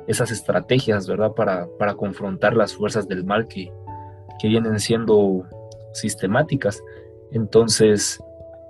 esas 0.08 0.32
estrategias, 0.32 1.08
¿verdad?, 1.08 1.32
para, 1.32 1.68
para 1.80 1.96
confrontar 1.96 2.56
las 2.56 2.74
fuerzas 2.74 3.08
del 3.08 3.24
mal 3.24 3.48
que, 3.48 3.72
que 4.40 4.48
vienen 4.50 4.80
siendo 4.80 5.46
sistemáticas. 5.94 6.84
Entonces, 7.32 8.22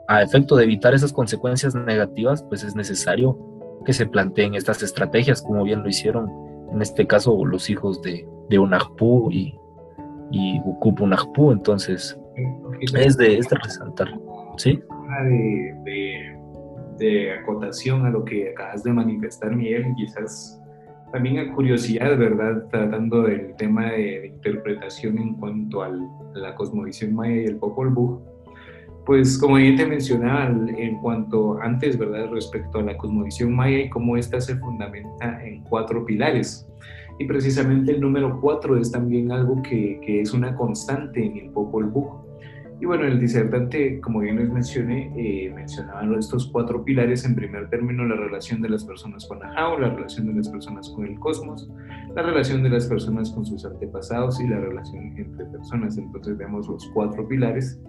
a 0.08 0.22
efecto 0.22 0.56
de 0.56 0.66
evitar 0.66 0.94
esas 0.94 1.12
consecuencias 1.12 1.74
negativas, 1.74 2.44
pues 2.44 2.64
es 2.64 2.76
necesario 2.76 3.38
que 3.86 3.94
se 3.94 4.06
planteen 4.06 4.54
estas 4.54 4.84
estrategias, 4.84 5.42
como 5.42 5.64
bien 5.64 5.82
lo 5.82 5.90
hicieron 5.90 6.30
en 6.72 6.82
este 6.82 7.06
caso 7.06 7.46
los 7.46 7.70
hijos 7.70 8.02
de, 8.02 8.28
de 8.50 8.58
y, 9.32 9.60
y 10.32 10.62
Unagpu. 11.00 11.52
Entonces, 11.52 12.20
es 12.82 13.18
de, 13.18 13.38
es 13.38 13.50
de 13.50 13.56
resaltar. 13.56 14.08
¿Sí? 14.58 14.80
De, 15.30 15.76
de, 15.86 16.38
de, 16.98 17.32
acotación 17.34 18.06
a 18.06 18.10
lo 18.10 18.24
que 18.24 18.52
acabas 18.52 18.84
de 18.84 18.94
manifestar, 18.94 19.56
Miguel, 19.56 19.94
quizás 19.96 20.62
también 21.12 21.40
a 21.40 21.54
curiosidad, 21.54 22.18
¿verdad? 22.18 22.68
Tratando 22.70 23.24
del 23.24 23.56
tema 23.56 23.92
de, 23.92 24.28
interpretación 24.28 25.18
en 25.18 25.36
cuanto 25.36 25.84
al, 25.84 26.02
a 26.36 26.40
la 26.40 26.56
cosmovisión 26.56 27.14
maya 27.14 27.36
y 27.36 27.46
el 27.46 27.58
Popol 27.58 27.90
Vuh 27.90 28.34
pues 29.06 29.38
como 29.38 29.60
ya 29.60 29.76
te 29.76 29.86
mencionaba 29.86 30.46
en 30.46 30.98
cuanto 31.00 31.60
antes, 31.62 31.98
¿verdad? 31.98 32.30
Respecto 32.32 32.80
a 32.80 32.84
la 32.84 32.98
cosmovisión 32.98 33.54
maya 33.54 33.80
y 33.80 33.90
cómo 33.90 34.16
ésta 34.18 34.40
se 34.40 34.56
fundamenta 34.56 35.44
en 35.46 35.62
cuatro 35.64 36.06
pilares. 36.06 36.68
Y 37.24 37.26
precisamente 37.26 37.94
el 37.94 38.02
número 38.02 38.42
cuatro 38.42 38.78
es 38.78 38.92
también 38.92 39.32
algo 39.32 39.62
que, 39.64 39.98
que 40.06 40.20
es 40.20 40.34
una 40.34 40.58
constante 40.58 41.26
en 41.26 41.38
el 41.38 41.52
Popol 41.52 41.86
Vuh. 41.86 42.10
Y 42.82 42.86
bueno, 42.86 43.06
el 43.06 43.18
disertante, 43.18 44.02
como 44.02 44.20
bien 44.20 44.36
les 44.36 44.50
mencioné, 44.50 45.10
eh, 45.16 45.50
mencionaban 45.56 46.14
estos 46.16 46.48
cuatro 46.48 46.84
pilares. 46.84 47.24
En 47.24 47.34
primer 47.34 47.70
término, 47.70 48.04
la 48.04 48.18
relación 48.18 48.62
de 48.62 48.68
las 48.68 48.84
personas 48.84 49.26
con 49.26 49.42
Ajao, 49.42 49.80
la 49.80 49.92
relación 49.92 50.28
de 50.28 50.34
las 50.34 50.50
personas 50.50 50.90
con 50.90 51.06
el 51.06 51.18
cosmos, 51.18 51.70
la 52.14 52.24
relación 52.24 52.62
de 52.62 52.72
las 52.72 52.88
personas 52.88 53.32
con 53.32 53.46
sus 53.46 53.64
antepasados 53.64 54.42
y 54.42 54.48
la 54.50 54.60
relación 54.60 55.18
entre 55.18 55.46
personas. 55.46 55.98
Entonces 55.98 56.38
vemos 56.38 56.68
los 56.68 56.92
cuatro 56.94 57.26
pilares. 57.26 57.80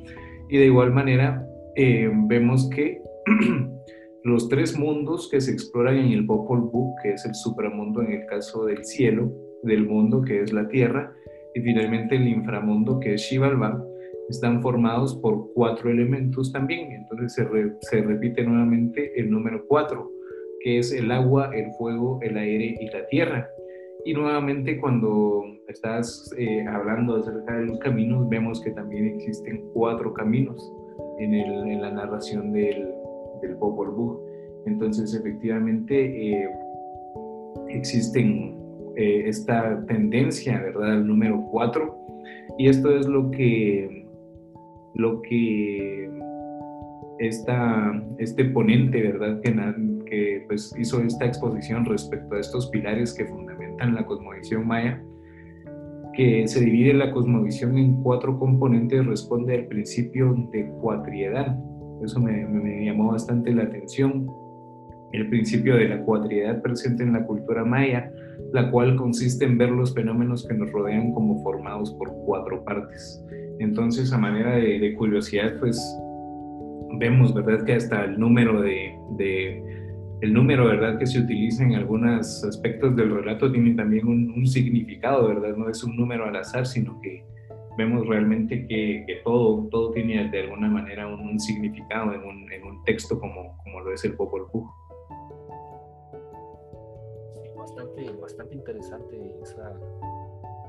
Y 0.49 0.59
de 0.59 0.66
igual 0.66 0.93
manera, 0.93 1.45
eh, 1.74 2.09
vemos 2.28 2.70
que 2.70 3.03
los 4.25 4.49
tres 4.49 4.77
mundos 4.79 5.29
que 5.31 5.39
se 5.39 5.53
exploran 5.53 5.99
en 5.99 6.12
el 6.12 6.25
Popol 6.25 6.62
Vuh, 6.62 6.95
que 7.03 7.12
es 7.12 7.27
el 7.27 7.35
supramundo 7.35 8.01
en 8.01 8.12
el 8.12 8.27
caso 8.27 8.64
del 8.64 8.83
cielo, 8.83 9.31
del 9.62 9.87
mundo 9.87 10.22
que 10.22 10.41
es 10.41 10.51
la 10.51 10.66
tierra, 10.66 11.12
y 11.55 11.61
finalmente 11.61 12.16
el 12.16 12.27
inframundo 12.27 12.99
que 13.01 13.14
es 13.14 13.20
Shivalba, 13.20 13.85
están 14.31 14.62
formados 14.62 15.14
por 15.16 15.53
cuatro 15.53 15.91
elementos 15.91 16.51
también. 16.51 16.91
Entonces 16.93 17.35
se, 17.35 18.01
repite 18.01 18.43
nuevamente 18.45 19.12
el 19.20 19.31
número 19.31 19.66
cuatro, 19.68 20.11
que 20.61 20.79
es 20.79 20.91
el 20.93 21.11
agua, 21.12 21.51
el 21.55 21.70
fuego, 21.72 22.18
el 22.22 22.39
aire 22.39 22.77
y 22.81 22.87
la 22.87 23.07
tierra. 23.09 23.47
Y 24.07 24.14
nuevamente 24.14 24.81
cuando 24.81 25.45
estás 25.68 26.35
eh, 26.39 26.64
hablando 26.66 27.16
acerca 27.16 27.59
de 27.59 27.66
los 27.66 27.79
caminos, 27.79 28.27
vemos 28.31 28.62
que 28.62 28.70
también 28.70 29.07
existen 29.07 29.68
cuatro 29.75 30.14
caminos 30.14 30.72
en 31.18 31.81
la 31.81 31.91
narración 31.91 32.53
del, 32.53 32.89
del 33.47 33.57
Popol 33.57 33.91
Vuh. 33.91 34.21
Entonces, 34.67 35.15
efectivamente, 35.15 35.95
eh, 36.41 36.49
existen 37.69 38.57
eh, 38.97 39.25
esta 39.27 39.85
tendencia, 39.87 40.61
¿verdad?, 40.61 40.93
al 40.93 41.07
número 41.07 41.45
cuatro. 41.51 41.99
Y 42.59 42.69
esto 42.69 42.97
es 42.97 43.07
lo 43.07 43.31
que, 43.31 44.07
lo 44.95 45.21
que 45.23 46.11
esta, 47.19 48.03
este 48.19 48.45
ponente, 48.47 49.03
¿verdad?, 49.03 49.41
que, 49.41 49.53
que 50.07 50.45
pues, 50.47 50.75
hizo 50.79 51.03
esta 51.03 51.27
exposición 51.27 51.85
respecto 51.85 52.37
a 52.37 52.41
estos 52.41 52.69
pilares 52.71 53.15
que 53.15 53.27
fundamentan 53.27 53.91
en 53.91 53.95
la 53.97 54.07
cosmovisión 54.07 54.67
maya, 54.67 55.03
que 56.17 56.47
se 56.47 56.65
divide 56.65 56.95
la 56.95 57.11
cosmovisión 57.11 57.77
en 57.77 58.01
cuatro 58.03 58.39
componentes, 58.39 59.05
responde 59.05 59.57
al 59.57 59.67
principio 59.67 60.35
de 60.53 60.65
cuatriedad. 60.81 61.59
Eso 62.05 62.21
me, 62.21 62.85
llamó 62.85 63.13
bastante 63.13 63.53
la 63.53 63.65
atención. 63.65 64.27
El 65.13 65.29
principio 65.29 65.77
de 65.77 65.89
la 65.89 66.03
cuatriedad 66.03 66.61
presente 66.61 67.03
en 67.03 67.13
la 67.13 67.25
cultura 67.25 67.65
maya, 67.65 68.11
la 68.53 68.71
cual 68.71 68.97
consiste 68.97 69.45
en 69.45 69.59
ver 69.59 69.71
los 69.71 69.95
fenómenos 69.95 70.47
que 70.47 70.55
nos 70.55 70.71
rodean 70.73 71.13
como 71.13 71.43
formados 71.43 71.93
por 71.95 72.13
cuatro 72.27 72.65
partes. 72.65 73.25
Entonces, 73.61 74.13
a 74.13 74.19
manera 74.19 74.57
de, 74.57 74.95
curiosidad, 74.95 75.59
pues 75.61 75.81
vemos, 76.99 77.33
¿verdad?, 77.33 77.65
que 77.65 77.75
hasta 77.75 78.05
el 78.05 78.19
número 78.19 78.61
de, 78.61 78.93
de 79.17 79.63
el 80.21 80.33
número, 80.33 80.67
¿verdad?, 80.67 80.99
que 80.99 81.07
se 81.07 81.21
utiliza 81.21 81.63
en 81.65 81.75
algunos 81.75 82.43
aspectos 82.45 82.97
del 82.97 83.15
relato 83.15 83.53
tiene 83.53 83.75
también 83.75 84.07
un, 84.09 84.47
significado, 84.47 85.29
¿verdad? 85.29 85.57
No 85.57 85.69
es 85.69 85.83
un 85.85 85.97
número 85.97 86.25
al 86.25 86.37
azar, 86.37 86.67
sino 86.67 87.01
que 87.01 87.25
vemos 87.77 88.07
realmente 88.07 88.66
que, 88.66 89.20
todo, 89.25 89.66
todo 89.70 89.91
tiene 89.91 90.29
de 90.29 90.43
alguna 90.43 90.68
manera 90.68 91.07
un, 91.07 91.39
significado 91.39 92.12
en 92.12 92.22
un, 92.22 92.53
en 92.53 92.64
un, 92.64 92.85
texto 92.85 93.18
como, 93.18 93.57
como 93.62 93.81
lo 93.81 93.93
es 93.93 94.05
el 94.05 94.14
Popol 94.14 94.47
Vuh. 94.53 94.70
Sí, 97.33 97.49
bastante, 97.57 98.11
bastante 98.20 98.55
interesante 98.55 99.35
esa, 99.43 99.72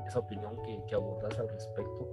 esa 0.07 0.19
opinión 0.19 0.55
que, 0.63 0.81
que, 0.87 0.95
abordas 0.95 1.37
al 1.39 1.49
respecto, 1.49 2.07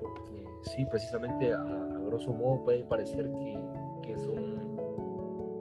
porque 0.00 0.44
sí, 0.62 0.84
precisamente 0.86 1.52
a, 1.52 1.60
a 1.60 1.98
grosso 2.06 2.32
modo 2.32 2.64
puede 2.64 2.84
parecer 2.84 3.30
que, 3.32 3.58
que 4.02 4.16
son 4.18 4.76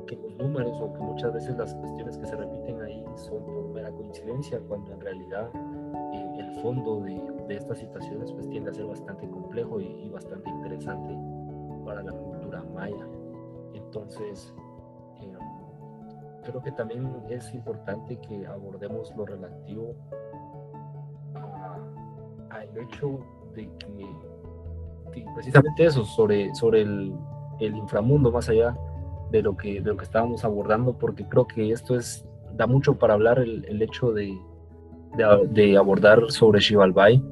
que 0.05 0.15
los 0.17 0.35
números 0.37 0.79
o 0.79 0.93
que 0.93 0.99
muchas 0.99 1.33
veces 1.33 1.57
las 1.57 1.73
cuestiones 1.73 2.17
que 2.17 2.27
se 2.27 2.35
repiten 2.35 2.79
ahí 2.81 3.03
son 3.15 3.43
por 3.43 3.69
mera 3.69 3.91
coincidencia, 3.91 4.59
cuando 4.67 4.93
en 4.93 5.01
realidad 5.01 5.49
eh, 6.13 6.39
el 6.39 6.61
fondo 6.61 7.01
de, 7.01 7.21
de, 7.47 7.55
estas 7.55 7.79
situaciones 7.79 8.31
pues 8.31 8.49
tiende 8.49 8.71
a 8.71 8.73
ser 8.73 8.85
bastante 8.85 9.27
complejo 9.29 9.79
y, 9.79 10.09
bastante 10.09 10.49
interesante 10.49 11.15
para 11.83 12.01
la 12.01 12.11
cultura 12.11 12.63
maya. 12.73 13.07
Entonces, 13.73 14.53
eh, 15.21 15.33
creo 16.43 16.61
que 16.61 16.71
también 16.71 17.07
es 17.29 17.53
importante 17.53 18.17
que 18.17 18.45
abordemos 18.47 19.13
lo 19.15 19.25
relativo 19.25 19.93
al 22.49 22.77
hecho 22.77 23.19
de 23.53 23.69
que, 23.77 25.25
precisamente 25.33 25.85
eso, 25.85 26.05
sobre, 26.05 26.53
sobre 26.55 26.81
el, 26.81 27.13
el 27.59 27.75
inframundo 27.75 28.31
más 28.31 28.49
allá 28.49 28.77
de 29.31 29.41
lo 29.41 29.55
que, 29.55 29.81
de 29.81 29.89
lo 29.89 29.97
que 29.97 30.05
estábamos 30.05 30.45
abordando, 30.45 30.97
porque 30.97 31.27
creo 31.27 31.47
que 31.47 31.71
esto 31.71 31.95
es, 31.95 32.25
da 32.53 32.67
mucho 32.67 32.97
para 32.97 33.13
hablar 33.13 33.39
el, 33.39 33.65
el 33.65 33.81
hecho 33.81 34.11
de, 34.11 34.37
de, 35.15 35.77
abordar 35.77 36.19
sobre 36.29 36.59
Shivalbai 36.59 37.23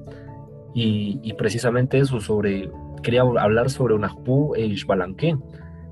y, 0.74 1.20
y, 1.24 1.34
precisamente 1.34 2.00
eso, 2.00 2.20
sobre, 2.20 2.70
quería 3.02 3.22
hablar 3.22 3.70
sobre 3.70 3.94
Unajpu 3.94 4.56
e 4.56 4.66
Ishbalanque, 4.66 5.38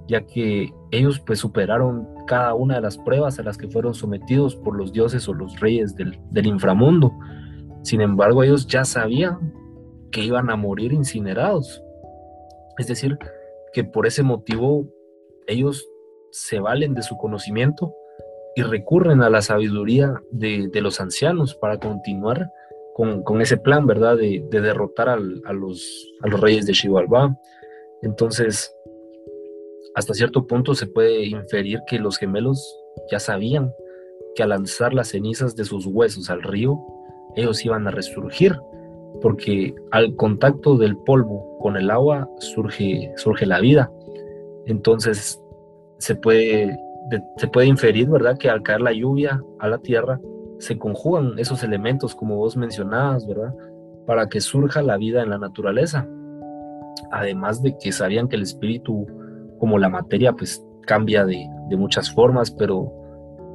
ya 0.08 0.22
que 0.26 0.74
ellos 0.92 1.20
pues 1.20 1.40
superaron 1.40 2.08
cada 2.28 2.54
una 2.54 2.76
de 2.76 2.82
las 2.82 2.98
pruebas 2.98 3.40
a 3.40 3.44
las 3.44 3.58
que 3.58 3.68
fueron 3.68 3.94
sometidos 3.94 4.56
por 4.56 4.76
los 4.76 4.92
dioses 4.92 5.28
o 5.28 5.34
los 5.34 5.60
reyes 5.60 5.96
del 5.96 6.48
inframundo. 6.48 7.12
Sin 7.84 8.02
embargo, 8.02 8.44
ellos 8.44 8.68
ya 8.68 8.86
sabían 8.86 9.54
que 10.12 10.24
iban 10.24 10.50
a 10.50 10.56
morir 10.56 10.94
incinerados. 10.94 11.82
Es 12.78 12.88
decir, 12.88 13.18
que 13.74 13.84
por 13.84 14.06
ese 14.06 14.24
motivo 14.24 14.88
ellos 15.48 15.88
se 16.32 16.60
valen 16.60 16.94
de 16.94 17.02
su 17.02 17.18
conocimiento 17.18 17.94
y 18.56 18.64
recurren 18.64 19.22
a 19.22 19.30
la 19.30 19.42
sabiduría 19.42 20.22
de, 20.32 20.70
los 20.82 21.00
ancianos 21.00 21.56
para 21.56 21.80
continuar 21.80 22.52
con, 22.96 23.42
ese 23.42 23.58
plan, 23.58 23.88
¿verdad? 23.88 24.18
De, 24.18 24.46
derrotar 24.50 25.10
a, 25.10 25.18
los, 25.18 26.12
a 26.22 26.28
los 26.28 26.40
reyes 26.40 26.66
de 26.66 26.74
Xibalbá. 26.74 27.36
Entonces, 28.02 28.76
hasta 29.96 30.14
cierto 30.14 30.48
punto 30.48 30.76
se 30.76 30.88
puede 30.88 31.26
inferir 31.26 31.80
que 31.88 32.00
los 32.00 32.18
gemelos 32.18 32.78
ya 33.10 33.20
sabían 33.20 33.72
que 34.36 34.44
al 34.44 34.50
lanzar 34.50 34.94
las 34.94 35.10
cenizas 35.10 35.56
de 35.56 35.66
sus 35.66 35.86
huesos 35.86 36.30
al 36.30 36.42
río, 36.42 36.80
ellos 37.36 37.66
iban 37.66 37.88
a 37.88 37.92
resurgir, 37.92 38.58
porque 39.22 39.74
al 39.92 40.16
contacto 40.16 40.78
del 40.78 40.98
polvo 40.98 41.58
con 41.60 41.78
el 41.78 41.90
agua 41.92 42.30
surge, 42.40 43.12
surge 43.18 43.46
la 43.46 43.60
vida. 43.60 43.92
Entonces, 44.66 45.42
se 45.98 46.16
puede, 46.16 46.78
se 47.38 47.48
puede 47.48 47.68
inferir, 47.68 48.10
¿verdad?, 48.10 48.38
que 48.38 48.50
al 48.50 48.64
caer 48.64 48.82
la 48.82 48.94
lluvia 48.94 49.42
a 49.60 49.68
la 49.68 49.78
tierra, 49.80 50.20
se 50.60 50.78
conjugan 50.78 51.40
esos 51.40 51.64
elementos, 51.64 52.16
como 52.16 52.38
vos 52.38 52.56
mencionabas, 52.56 53.28
¿verdad?, 53.28 53.54
para 54.06 54.28
que 54.28 54.42
surja 54.42 54.82
la 54.82 54.98
vida 54.98 55.22
en 55.24 55.30
la 55.30 55.38
naturaleza. 55.38 56.08
Además 57.12 57.62
de 57.62 57.78
que 57.78 57.92
sabían 57.92 58.28
que 58.28 58.36
el 58.36 58.44
espíritu, 58.44 59.08
como 59.60 59.78
la 59.78 59.90
materia, 59.90 60.34
pues 60.34 60.64
cambia 60.86 61.26
de, 61.26 61.48
de 61.70 61.78
muchas 61.78 62.12
formas, 62.12 62.52
pero, 62.52 62.92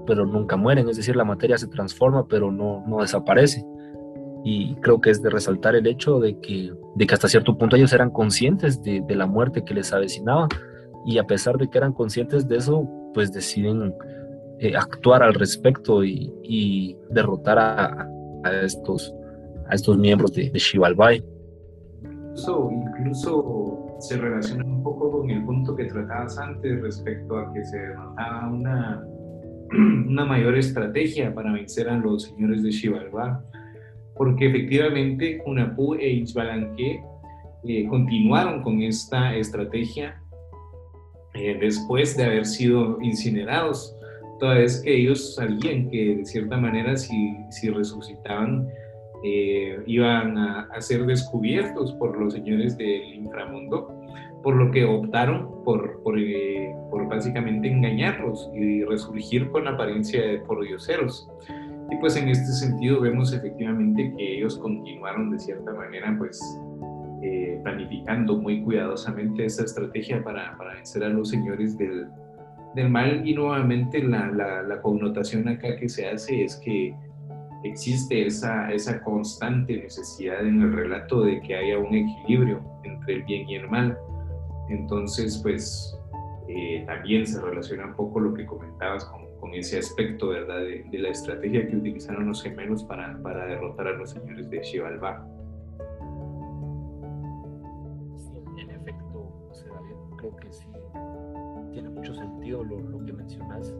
pero 0.07 0.27
nunca 0.27 0.57
mueren, 0.57 0.89
es 0.89 0.97
decir, 0.97 1.17
la 1.17 1.25
materia 1.25 1.59
se 1.59 1.69
transforma, 1.69 2.27
pero 2.27 2.51
no, 2.51 2.85
no 2.87 3.01
desaparece. 3.01 3.65
Y 4.45 4.77
creo 4.77 5.01
que 5.01 5.11
es 5.11 5.23
de 5.23 5.31
resaltar 5.31 5.75
el 5.75 5.87
hecho 5.87 6.21
de 6.21 6.39
que, 6.39 6.73
de 6.95 7.07
que 7.07 7.15
hasta 7.15 7.29
cierto 7.29 7.59
punto 7.59 7.77
ellos 7.77 7.93
eran 7.93 8.11
conscientes 8.11 8.83
de, 8.83 9.03
de 9.07 9.17
la 9.17 9.27
muerte 9.27 9.65
que 9.65 9.75
les 9.75 9.93
avecinaba, 9.93 10.49
y 11.05 11.19
a 11.19 11.25
pesar 11.25 11.57
de 11.57 11.69
que 11.69 11.79
eran 11.79 11.93
conscientes 11.93 12.49
de 12.49 12.57
eso, 12.57 12.89
pues 13.17 13.33
deciden 13.33 13.95
eh, 14.59 14.77
actuar 14.77 15.23
al 15.23 15.33
respecto 15.33 16.05
y, 16.05 16.95
derrotar 17.09 17.59
a, 17.59 18.07
estos, 18.63 19.11
a 19.71 19.75
estos 19.75 19.97
miembros 19.97 20.35
de, 20.35 20.51
de 20.51 20.59
Shivalbai. 20.59 21.25
incluso, 22.05 22.71
incluso 22.71 23.97
se 24.01 24.19
relaciona 24.19 24.67
un 24.67 24.83
poco 24.83 25.11
con 25.13 25.31
el 25.31 25.43
punto 25.47 25.75
que 25.75 25.87
tratabas 25.87 26.37
antes 26.37 26.83
respecto 26.83 27.39
a 27.39 27.55
que 27.55 27.65
se 27.65 27.79
notaba 27.95 28.51
una, 28.51 29.03
una 30.09 30.27
mayor 30.27 30.59
estrategia 30.59 31.35
para 31.35 31.55
vencer 31.55 31.89
a 31.89 31.97
los 31.97 32.25
señores 32.25 32.63
de 32.63 32.71
Xibalbá, 32.71 33.43
porque 34.15 34.49
efectivamente 34.49 35.43
Hunapú 35.47 35.95
e 35.95 36.07
Ixbalanque 36.17 37.01
eh, 37.65 37.87
continuaron 37.89 38.63
con 38.63 38.83
esta 38.83 39.35
estrategia 39.35 40.21
eh, 41.37 41.57
después 41.61 42.17
de 42.17 42.25
haber 42.25 42.47
sido 42.47 42.99
incinerados, 43.01 43.97
toda 44.39 44.55
vez 44.55 44.81
que 44.83 44.97
ellos 44.97 45.35
sabían 45.35 45.89
que 45.89 46.17
de 46.17 46.25
cierta 46.25 46.57
manera 46.57 46.97
si, 46.97 47.37
si 47.51 47.71
resucitaban 47.71 48.69
eh, 49.25 49.83
iban 49.87 50.37
a, 50.39 50.81
ser 50.81 51.07
descubiertos 51.07 51.93
por 51.95 52.19
los 52.19 52.35
señores 52.35 52.77
del 52.77 53.15
inframundo, 53.15 53.93
por 54.43 54.55
lo 54.55 54.71
que 54.71 54.85
optaron 54.85 55.65
por, 55.65 56.03
por, 56.03 56.19
eh, 56.19 56.75
por 56.91 57.09
básicamente 57.09 57.69
engañarlos 57.69 58.51
y 58.55 58.85
resurgir 58.85 59.51
con 59.51 59.67
apariencia 59.67 60.25
de 60.25 60.39
pordioseros. 60.41 61.29
Y 61.91 61.97
pues 61.97 62.17
en 62.17 62.29
este 62.29 62.53
sentido 62.53 63.01
vemos 63.01 63.33
efectivamente 63.33 64.13
que 64.17 64.37
ellos 64.37 64.59
continuaron 64.59 65.31
de 65.31 65.39
cierta 65.39 65.73
manera 65.73 66.15
pues 66.19 66.41
eh, 67.29 67.59
planificando 67.65 68.37
muy 68.37 68.63
cuidadosamente 68.63 69.47
esa 69.47 69.65
estrategia 69.65 70.23
para, 70.23 70.57
para 70.57 70.75
vencer 70.75 71.03
a 71.03 71.09
los 71.09 71.29
señores 71.29 71.77
del, 71.77 72.07
del 72.77 72.89
mal 72.89 73.27
y 73.27 73.35
nuevamente 73.35 74.01
la, 74.01 74.31
la, 74.31 74.63
la, 74.63 74.81
connotación 74.81 75.49
acá 75.49 75.75
que 75.77 75.89
se 75.89 76.09
hace 76.09 76.45
es 76.45 76.55
que 76.65 76.95
existe 77.65 78.27
esa, 78.27 78.71
esa 78.71 79.03
constante 79.03 79.77
necesidad 79.77 80.47
en 80.47 80.63
el 80.63 80.73
relato 80.73 81.23
de 81.23 81.41
que 81.41 81.57
haya 81.57 81.79
un 81.79 81.93
equilibrio 81.97 82.63
entre 82.85 83.15
el 83.15 83.23
bien 83.25 83.49
y 83.49 83.57
el 83.57 83.69
mal. 83.69 83.99
Entonces, 84.69 85.41
pues 85.43 85.99
eh, 86.47 86.85
también 86.87 87.27
se 87.27 87.41
relaciona 87.41 87.87
un 87.87 87.97
poco 87.97 88.21
lo 88.21 88.35
que 88.35 88.47
comentabas 88.47 89.05
con, 89.07 89.23
con 89.41 89.53
ese 89.53 89.81
aspecto, 89.81 90.29
¿verdad?, 90.29 90.61
de, 90.61 90.85
de, 90.93 90.99
la 91.01 91.09
estrategia 91.09 91.67
que 91.67 91.77
utilizaron 91.77 92.29
los 92.29 92.41
gemelos 92.41 92.85
para, 92.85 93.21
para 93.21 93.47
derrotar 93.47 93.89
a 93.89 93.93
los 93.95 94.11
señores 94.11 94.49
de 94.49 94.63
Xibalbá. 94.63 95.27
Que 100.37 100.53
sí 100.53 100.67
tiene 101.73 101.91
mucho 101.91 102.15
sentido 102.15 102.65
lo, 102.65 102.81
lo 102.81 103.05
que 103.05 103.13
mencionas. 103.13 103.75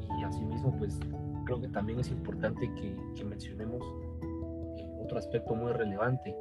Y, 0.00 0.20
y 0.20 0.24
asimismo, 0.24 0.74
pues 0.78 0.98
creo 1.44 1.60
que 1.60 1.68
también 1.68 2.00
es 2.00 2.10
importante 2.10 2.72
que, 2.74 2.96
que 3.14 3.24
mencionemos 3.24 3.82
eh, 4.78 4.96
otro 5.02 5.18
aspecto 5.18 5.54
muy 5.54 5.72
relevante 5.72 6.34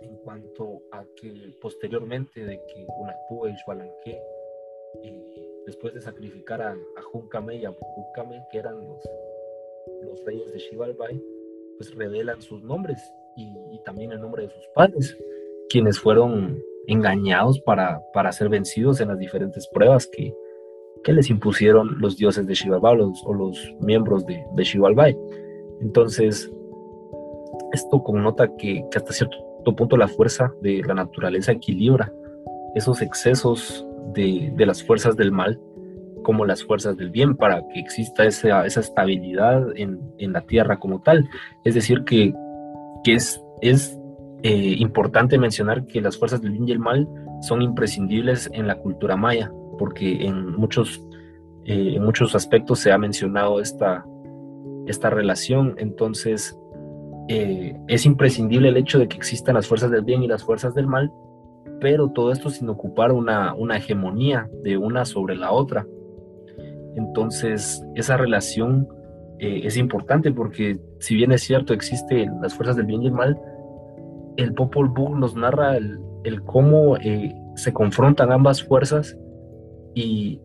en 0.00 0.16
cuanto 0.16 0.82
a 0.92 1.04
que 1.16 1.54
posteriormente 1.60 2.44
de 2.44 2.56
que 2.66 2.86
Unapú 2.98 3.46
y 3.46 3.56
Xualanque, 3.64 4.20
eh, 5.04 5.62
después 5.66 5.94
de 5.94 6.00
sacrificar 6.00 6.62
a, 6.62 6.72
a 6.72 7.02
Juncame 7.12 7.56
y 7.56 7.64
a 7.66 7.70
Bucame, 7.70 8.42
que 8.50 8.58
eran 8.58 8.78
los, 8.78 9.04
los 10.02 10.24
reyes 10.24 10.52
de 10.52 10.58
Xibalbay, 10.58 11.22
pues 11.76 11.94
revelan 11.94 12.40
sus 12.40 12.62
nombres 12.62 12.98
y, 13.36 13.54
y, 13.72 13.82
también 13.84 14.12
el 14.12 14.20
nombre 14.20 14.44
de 14.44 14.50
sus 14.50 14.66
padres, 14.74 15.16
quienes 15.68 16.00
fueron 16.00 16.60
engañados 16.92 17.60
para, 17.60 18.02
para 18.12 18.32
ser 18.32 18.48
vencidos 18.48 19.00
en 19.00 19.08
las 19.08 19.18
diferentes 19.18 19.68
pruebas 19.68 20.08
que, 20.10 20.34
que 21.04 21.12
les 21.12 21.30
impusieron 21.30 22.00
los 22.00 22.16
dioses 22.16 22.46
de 22.46 22.54
los, 22.94 23.22
o 23.24 23.34
los 23.34 23.74
miembros 23.80 24.26
de, 24.26 24.44
de. 24.54 25.16
Entonces, 25.80 26.52
esto 27.72 28.02
connota 28.02 28.48
que, 28.56 28.84
que, 28.90 28.98
hasta 28.98 29.12
cierto 29.12 29.36
punto 29.76 29.96
la 29.96 30.08
fuerza 30.08 30.52
de 30.62 30.82
la 30.86 30.94
naturaleza 30.94 31.52
equilibra 31.52 32.12
esos 32.74 33.02
excesos 33.02 33.86
de, 34.14 34.52
de, 34.54 34.66
las 34.66 34.82
fuerzas 34.82 35.16
del 35.16 35.32
mal 35.32 35.60
como 36.22 36.44
las 36.44 36.64
fuerzas 36.64 36.96
del 36.96 37.10
bien 37.10 37.36
para 37.36 37.66
que 37.68 37.80
exista 37.80 38.24
esa, 38.24 38.66
esa 38.66 38.80
estabilidad 38.80 39.66
en, 39.76 40.00
en, 40.18 40.32
la 40.32 40.42
tierra 40.42 40.78
como 40.78 41.00
tal. 41.00 41.28
Es 41.64 41.74
decir, 41.74 42.04
que, 42.04 42.34
que 43.04 43.14
es, 43.14 43.42
es 43.62 43.99
eh, 44.42 44.76
importante 44.78 45.38
mencionar 45.38 45.86
que 45.86 46.00
las 46.00 46.16
fuerzas 46.16 46.40
del 46.40 46.52
bien 46.52 46.68
y 46.68 46.72
el 46.72 46.78
mal 46.78 47.08
son 47.42 47.62
imprescindibles 47.62 48.50
en 48.52 48.66
la 48.66 48.76
cultura 48.76 49.16
maya 49.16 49.50
porque 49.80 50.26
en 50.26 50.56
muchos, 50.56 51.02
eh, 51.64 51.94
en 51.96 52.04
muchos 52.04 52.34
aspectos 52.34 52.80
se 52.80 52.92
ha 52.92 52.98
mencionado 52.98 53.62
esta, 53.62 54.04
esta 54.86 55.08
relación. 55.08 55.74
Entonces, 55.78 56.54
eh, 57.28 57.74
es 57.88 58.04
imprescindible 58.04 58.68
el 58.68 58.76
hecho 58.76 58.98
de 58.98 59.08
que 59.08 59.16
existan 59.16 59.54
las 59.54 59.66
fuerzas 59.66 59.90
del 59.90 60.04
bien 60.04 60.22
y 60.22 60.28
las 60.28 60.44
fuerzas 60.44 60.74
del 60.74 60.86
mal, 60.86 61.10
pero 61.80 62.10
todo 62.10 62.30
esto 62.30 62.50
sin 62.50 62.68
ocupar 62.68 63.10
una, 63.10 63.54
una 63.54 63.78
hegemonía 63.78 64.50
de 64.62 64.76
una 64.76 65.06
sobre 65.06 65.34
la 65.34 65.50
otra. 65.50 65.86
Entonces, 66.94 67.82
esa 67.94 68.18
relación 68.18 68.86
eh, 69.38 69.62
es 69.64 69.78
importante 69.78 70.30
porque 70.30 70.78
si 70.98 71.14
bien 71.14 71.32
es 71.32 71.40
cierto 71.40 71.72
existen 71.72 72.38
las 72.42 72.52
fuerzas 72.52 72.76
del 72.76 72.84
bien 72.84 73.02
y 73.02 73.06
el 73.06 73.12
mal, 73.12 73.40
el 74.42 74.54
Popol 74.54 74.88
Vuh 74.88 75.16
nos 75.16 75.34
narra 75.34 75.76
el, 75.76 75.98
cómo 76.44 76.96
eh, 76.96 77.34
se 77.56 77.72
confrontan 77.72 78.32
ambas 78.32 78.62
fuerzas 78.62 79.16
y, 79.94 80.40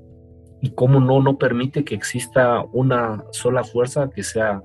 cómo 0.74 1.00
no, 1.00 1.22
no 1.22 1.38
permite 1.38 1.86
que 1.86 1.94
exista 1.94 2.64
una 2.74 3.24
sola 3.32 3.64
fuerza 3.64 4.10
que 4.10 4.24
sea, 4.24 4.64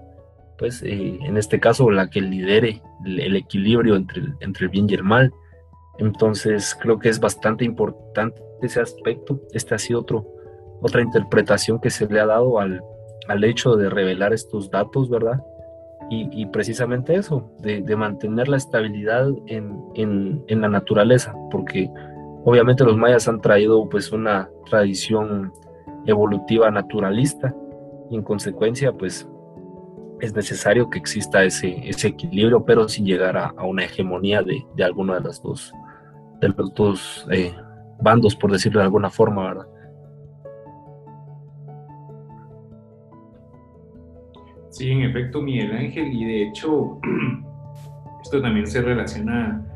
pues, 0.59 0.83
eh, 0.83 1.19
en 1.23 1.37
este 1.37 1.61
caso, 1.61 1.91
la 1.91 2.09
que 2.09 2.23
lidere 2.23 2.81
el, 3.05 3.21
el 3.21 3.37
equilibrio 3.37 3.97
entre 3.97 4.23
el, 4.23 4.35
entre 4.41 4.65
el 4.65 4.71
bien 4.71 4.89
y 4.89 4.95
el 4.95 5.03
mal. 5.03 5.31
Entonces, 5.99 6.75
creo 6.81 6.99
que 6.99 7.11
es 7.11 7.21
bastante 7.21 7.67
importante 7.67 8.41
ese 8.63 8.81
aspecto. 8.81 9.43
Este 9.53 9.75
ha 9.75 9.79
sido 9.79 10.01
otro, 10.01 10.27
otra 10.81 11.03
interpretación 11.03 11.79
que 11.81 11.91
se 11.91 12.07
le 12.07 12.19
ha 12.19 12.27
dado 12.27 12.59
al, 12.59 12.83
al 13.29 13.45
hecho 13.45 13.77
de 13.77 13.91
revelar 13.91 14.33
estos 14.33 14.71
datos, 14.71 15.11
¿verdad? 15.11 15.39
Y, 16.13 16.45
precisamente 16.47 17.15
eso, 17.15 17.49
de, 17.61 17.97
mantener 17.97 18.49
la 18.49 18.57
estabilidad 18.57 19.29
en, 19.47 19.81
en, 19.95 20.61
la 20.61 20.69
naturaleza, 20.69 21.33
porque 21.53 21.89
Obviamente 22.45 22.85
los 22.85 22.97
mayas 22.97 23.29
han 23.29 23.41
traído 23.41 23.87
pues 23.89 24.13
una 24.13 24.49
tradición 24.69 25.53
evolutiva 26.07 26.71
naturalista 26.71 27.55
y 28.11 28.17
en 28.17 28.23
consecuencia 28.23 28.93
pues 28.93 29.29
es 30.21 30.35
necesario 30.35 30.89
que 30.89 30.99
exista 30.99 31.45
ese, 31.45 31.89
ese 31.89 32.09
equilibrio 32.09 32.65
pero 32.65 32.89
sin 32.89 33.05
llegar 33.05 33.37
a, 33.37 33.49
a 33.57 33.65
una 33.65 33.85
hegemonía 33.85 34.43
de, 34.43 34.65
de, 34.75 34.85
alguno 34.85 35.15
de 35.15 35.21
los 35.21 35.43
dos, 35.43 35.73
de 36.41 36.49
los 36.49 36.75
dos 36.75 37.27
eh, 37.31 37.55
bandos 38.01 38.35
por 38.35 38.51
decirlo 38.51 38.81
de 38.81 38.87
alguna 38.87 39.11
forma, 39.11 39.45
¿verdad? 39.45 39.67
Sí, 44.71 44.89
en 44.89 45.03
efecto, 45.03 45.43
Miguel 45.43 45.73
Ángel, 45.73 46.13
y 46.13 46.25
de 46.25 46.43
hecho, 46.45 47.01
esto 48.23 48.41
también 48.41 48.67
se 48.69 48.81
relaciona 48.81 49.67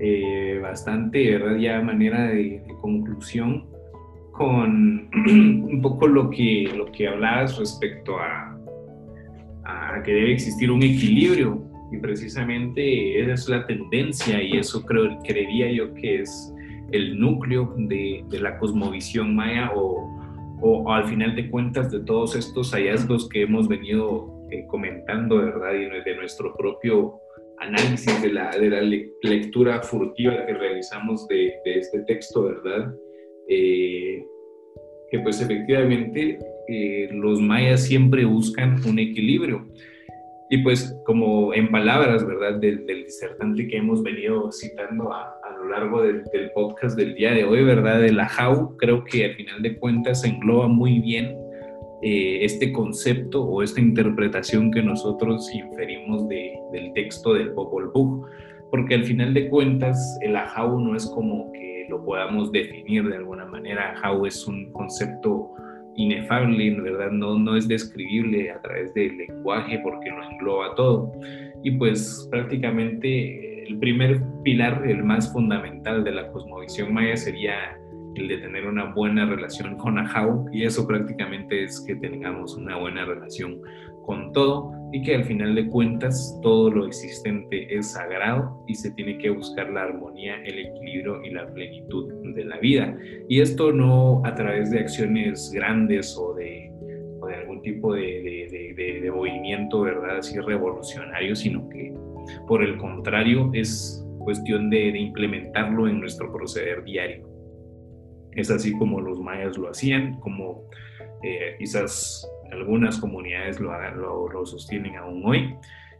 eh, 0.00 0.58
bastante, 0.60 1.38
¿verdad? 1.38 1.56
Ya 1.56 1.80
manera 1.80 2.24
de, 2.24 2.62
conclusión 2.80 3.66
con 4.32 5.08
un 5.14 5.80
poco 5.80 6.08
lo 6.08 6.28
que, 6.28 6.68
lo 6.76 6.86
que 6.86 7.06
hablabas 7.06 7.56
respecto 7.56 8.18
a, 8.18 8.58
a, 9.64 10.02
que 10.02 10.12
debe 10.12 10.32
existir 10.32 10.72
un 10.72 10.82
equilibrio 10.82 11.62
y 11.92 11.98
precisamente 11.98 13.20
esa 13.20 13.34
es 13.34 13.48
la 13.48 13.66
tendencia 13.66 14.42
y 14.42 14.56
eso 14.56 14.84
creo, 14.84 15.18
creería 15.22 15.70
yo 15.70 15.94
que 15.94 16.22
es 16.22 16.52
el 16.90 17.20
núcleo 17.20 17.72
de, 17.76 18.24
de 18.28 18.40
la 18.40 18.58
cosmovisión 18.58 19.36
maya 19.36 19.70
o, 19.76 20.10
o, 20.60 20.78
o, 20.78 20.92
al 20.92 21.04
final 21.04 21.36
de 21.36 21.48
cuentas 21.48 21.92
de 21.92 22.00
todos 22.00 22.34
estos 22.34 22.72
hallazgos 22.72 23.28
que 23.28 23.42
hemos 23.42 23.68
venido 23.68 24.31
eh, 24.52 24.66
comentando, 24.66 25.38
¿verdad? 25.38 25.72
Y 25.74 25.88
de 26.04 26.16
nuestro 26.16 26.54
propio 26.54 27.18
análisis 27.58 28.20
de 28.20 28.32
la, 28.32 28.50
de 28.50 28.68
la 28.68 28.82
lectura 28.82 29.82
furtiva 29.82 30.44
que 30.44 30.52
realizamos 30.52 31.26
de, 31.28 31.54
de 31.64 31.78
este 31.78 32.00
texto, 32.00 32.44
¿verdad? 32.44 32.94
Eh, 33.48 34.22
que 35.10 35.18
pues 35.20 35.40
efectivamente 35.40 36.38
eh, 36.68 37.08
los 37.12 37.40
mayas 37.40 37.84
siempre 37.84 38.24
buscan 38.26 38.80
un 38.86 38.98
equilibrio. 38.98 39.66
Y 40.50 40.58
pues 40.58 40.94
como 41.06 41.54
en 41.54 41.70
palabras, 41.70 42.26
¿verdad? 42.26 42.58
Del, 42.60 42.84
del 42.84 43.04
disertante 43.04 43.66
que 43.68 43.78
hemos 43.78 44.02
venido 44.02 44.52
citando 44.52 45.12
a, 45.12 45.34
a 45.44 45.56
lo 45.56 45.68
largo 45.70 46.02
del, 46.02 46.24
del, 46.24 46.50
podcast 46.50 46.94
del 46.94 47.14
día 47.14 47.32
de 47.32 47.44
hoy, 47.44 47.64
¿verdad? 47.64 48.02
De 48.02 48.12
la 48.12 48.28
JAU, 48.28 48.76
creo 48.76 49.02
que 49.04 49.24
al 49.24 49.34
final 49.34 49.62
de 49.62 49.78
cuentas 49.78 50.24
engloba 50.24 50.68
muy 50.68 50.98
bien 50.98 51.41
eh, 52.02 52.44
este 52.44 52.72
concepto 52.72 53.44
o 53.44 53.62
esta 53.62 53.80
interpretación 53.80 54.70
que 54.70 54.82
nosotros 54.82 55.48
inferimos 55.54 56.28
de, 56.28 56.58
del 56.72 56.92
texto 56.94 57.34
del 57.34 57.52
Popol 57.52 57.90
Vuh, 57.92 58.26
porque 58.70 58.94
al 58.94 59.04
final 59.04 59.32
de 59.34 59.48
cuentas 59.48 60.18
el 60.20 60.36
Ahau 60.36 60.80
no 60.80 60.96
es 60.96 61.06
como 61.06 61.52
que 61.52 61.86
lo 61.88 62.04
podamos 62.04 62.50
definir 62.50 63.08
de 63.08 63.16
alguna 63.16 63.44
manera, 63.44 63.94
Ahau 64.02 64.26
es 64.26 64.46
un 64.48 64.72
concepto 64.72 65.50
inefable, 65.94 66.80
¿verdad? 66.80 67.10
No, 67.10 67.38
no 67.38 67.56
es 67.56 67.68
describible 67.68 68.50
a 68.50 68.60
través 68.62 68.92
del 68.94 69.16
lenguaje 69.16 69.78
porque 69.82 70.10
lo 70.10 70.22
engloba 70.24 70.74
todo. 70.74 71.12
Y 71.62 71.72
pues 71.72 72.26
prácticamente 72.30 73.64
el 73.68 73.78
primer 73.78 74.20
pilar, 74.42 74.82
el 74.86 75.04
más 75.04 75.32
fundamental 75.32 76.02
de 76.02 76.12
la 76.12 76.32
cosmovisión 76.32 76.92
maya 76.92 77.16
sería 77.16 77.78
el 78.14 78.28
de 78.28 78.38
tener 78.38 78.66
una 78.66 78.92
buena 78.92 79.26
relación 79.26 79.76
con 79.76 79.98
Ahau 79.98 80.46
y 80.52 80.64
eso 80.64 80.86
prácticamente 80.86 81.64
es 81.64 81.80
que 81.86 81.94
tengamos 81.96 82.56
una 82.56 82.76
buena 82.76 83.04
relación 83.04 83.60
con 84.04 84.32
todo 84.32 84.72
y 84.92 85.02
que 85.02 85.14
al 85.14 85.24
final 85.24 85.54
de 85.54 85.68
cuentas 85.68 86.38
todo 86.42 86.70
lo 86.70 86.86
existente 86.86 87.74
es 87.74 87.92
sagrado 87.92 88.62
y 88.66 88.74
se 88.74 88.90
tiene 88.92 89.16
que 89.18 89.30
buscar 89.30 89.70
la 89.70 89.84
armonía, 89.84 90.42
el 90.44 90.58
equilibrio 90.58 91.22
y 91.24 91.30
la 91.30 91.46
plenitud 91.52 92.12
de 92.34 92.44
la 92.44 92.58
vida. 92.58 92.94
Y 93.28 93.40
esto 93.40 93.72
no 93.72 94.22
a 94.24 94.34
través 94.34 94.70
de 94.70 94.80
acciones 94.80 95.50
grandes 95.54 96.16
o 96.18 96.34
de, 96.34 96.70
de 97.26 97.34
algún 97.34 97.62
tipo 97.62 97.94
de, 97.94 98.48
de, 98.76 99.10
movimiento, 99.10 99.82
¿verdad? 99.82 100.18
Así 100.18 100.38
revolucionario, 100.38 101.34
sino 101.36 101.68
que 101.68 101.94
por 102.46 102.62
el 102.62 102.76
contrario 102.76 103.50
es 103.54 104.04
cuestión 104.18 104.70
de 104.70 104.88
implementarlo 104.88 105.88
en 105.88 106.00
nuestro 106.00 106.32
proceder 106.32 106.84
diario. 106.84 107.31
Es 108.36 108.50
así 108.50 108.76
como 108.78 109.00
los 109.00 109.20
mayas 109.20 109.58
lo 109.58 109.70
hacían, 109.70 110.18
como 110.20 110.64
eh, 111.22 111.56
quizás 111.58 112.28
algunas 112.50 112.98
comunidades 112.98 113.60
lo, 113.60 113.72
lo, 114.28 114.46
sostienen 114.46 114.96
aún 114.96 115.22
hoy. 115.24 115.54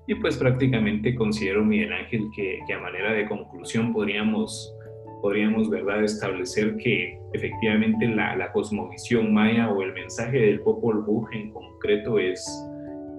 Y 0.07 0.15
pues 0.17 0.37
prácticamente 0.37 1.15
considero, 1.15 1.65
Miguel 1.65 1.93
Ángel, 1.93 2.29
que, 2.35 2.61
que, 2.67 2.75
a 2.75 2.81
manera 2.81 3.13
de 3.13 3.27
conclusión 3.27 3.93
podríamos, 3.93 4.75
podríamos 5.21 5.71
¿verdad? 5.71 6.03
establecer 6.03 6.77
que 6.77 7.19
efectivamente 7.35 8.09
la, 8.09 8.37
la 8.37 8.51
cosmovisión 8.53 9.33
maya 9.33 9.71
o 9.71 9.83
el 9.83 9.93
mensaje 9.93 10.39
del 10.39 10.61
Popol 10.61 11.03
Vuh 11.05 11.29
en 11.33 11.53
concreto 11.53 12.19
es, 12.19 12.45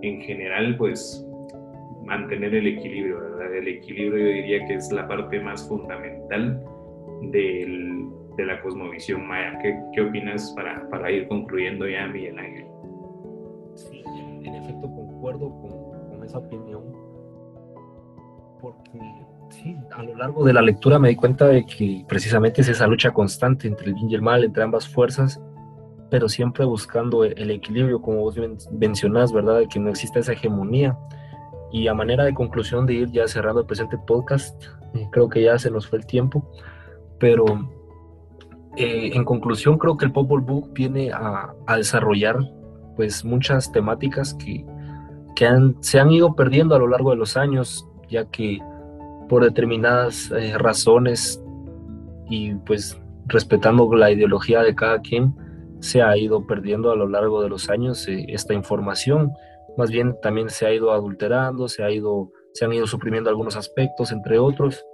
en 0.01 0.22
general, 0.22 0.76
pues 0.78 1.26
mantener 2.05 2.53
el 2.53 2.68
equilibrio, 2.68 3.20
¿verdad? 3.20 3.55
El 3.55 3.68
equilibrio 3.68 4.26
yo 4.26 4.34
diría 4.34 4.66
que 4.66 4.76
es 4.76 4.91
la 4.91 5.07
parte 5.07 5.39
más 5.39 5.68
fundamental 5.68 6.61
del, 7.32 8.03
de 8.38 8.45
la 8.45 8.61
cosmovisión 8.61 9.27
maya. 9.27 9.57
¿Qué, 9.61 9.79
qué 9.93 10.01
opinas 10.01 10.51
para, 10.55 10.89
para, 10.89 11.11
ir 11.11 11.27
concluyendo 11.27 11.88
ya, 11.88 12.07
Miguel 12.07 12.38
Ángel? 12.39 12.65
Sí, 13.75 14.03
en, 14.43 14.55
efecto 14.55 14.81
concuerdo 14.81 15.49
con, 15.49 16.09
con, 16.09 16.23
esa 16.23 16.38
opinión, 16.38 16.84
porque 18.61 18.99
sí, 19.49 19.75
a 19.91 20.03
lo 20.03 20.15
largo 20.15 20.45
de 20.45 20.53
la 20.53 20.61
lectura 20.61 20.99
me 20.99 21.09
di 21.09 21.15
cuenta 21.15 21.47
de 21.47 21.65
que 21.65 22.05
precisamente 22.07 22.61
es 22.61 22.69
esa 22.69 22.88
lucha 22.88 23.11
constante 23.11 23.67
entre 23.67 23.88
el 23.88 23.93
bien 23.93 24.09
y 24.09 24.15
el 24.15 24.21
mal, 24.21 24.43
entre 24.43 24.63
ambas 24.63 24.88
fuerzas, 24.88 25.41
pero 26.13 26.29
siempre 26.29 26.63
buscando 26.63 27.23
el, 27.23 27.49
equilibrio, 27.49 27.99
como 27.99 28.19
vos 28.19 28.39
mencionás, 28.71 29.34
¿verdad? 29.34 29.57
De 29.57 29.67
que 29.67 29.79
no 29.79 29.89
exista 29.89 30.19
esa 30.19 30.34
hegemonía. 30.34 30.95
Y 31.71 31.88
a 31.88 31.95
manera 31.95 32.23
de 32.23 32.36
conclusión 32.36 32.86
de 32.86 32.93
ir 32.93 33.11
ya 33.11 33.27
cerrando 33.27 33.61
el 33.61 33.65
presente 33.65 33.97
podcast, 33.97 34.63
eh, 34.93 35.07
creo 35.11 35.27
que 35.27 35.41
ya 35.41 35.57
se 35.57 35.71
nos 35.71 35.88
fue 35.88 35.97
el 35.97 36.05
tiempo, 36.05 36.47
pero 37.17 37.45
eh, 38.76 39.11
en 39.13 39.24
conclusión, 39.24 39.78
creo 39.78 39.97
que 39.97 40.05
el 40.05 40.11
Popol 40.11 40.41
Book 40.41 40.71
viene 40.74 41.11
a, 41.11 41.53
desarrollar 41.78 42.39
pues 42.95 43.24
muchas 43.24 43.71
temáticas 43.71 44.34
que, 44.34 44.65
se 45.82 45.99
han 45.99 46.11
ido 46.11 46.36
perdiendo 46.36 46.74
a 46.76 46.80
lo 46.80 46.88
largo 46.88 47.11
de 47.11 47.17
los 47.17 47.36
años, 47.36 47.86
ya 48.09 48.26
que 48.26 48.59
por 49.28 49.43
determinadas 49.43 50.32
eh, 50.32 50.57
razones 50.57 51.43
y 52.30 52.53
pues 52.55 52.99
respetando 53.26 53.93
la 53.93 54.11
ideología 54.11 54.61
de 54.61 54.74
cada 54.74 55.01
quien, 55.01 55.36
se 55.82 56.01
ha 56.01 56.15
ido 56.15 56.47
perdiendo 56.47 56.91
a 56.91 56.95
lo 56.95 57.09
largo 57.09 57.41
de 57.41 57.49
los 57.49 57.69
años 57.69 58.07
eh, 58.07 58.26
esta 58.30 58.53
información. 58.53 59.34
Más 59.76 59.91
bien 59.91 60.15
también 60.21 60.49
se 60.49 60.65
ha 60.65 60.74
ido 60.74 60.91
adulterando, 60.91 61.67
se, 61.67 61.84
ha 61.84 61.91
ido, 61.91 62.32
se 62.53 62.65
han 62.65 62.74
ido 62.74 62.88
suprimiendo 62.88 63.30
algunos 63.30 63.57
aspectos, 63.57 64.11
entre 64.11 64.39
otros. 64.39 64.86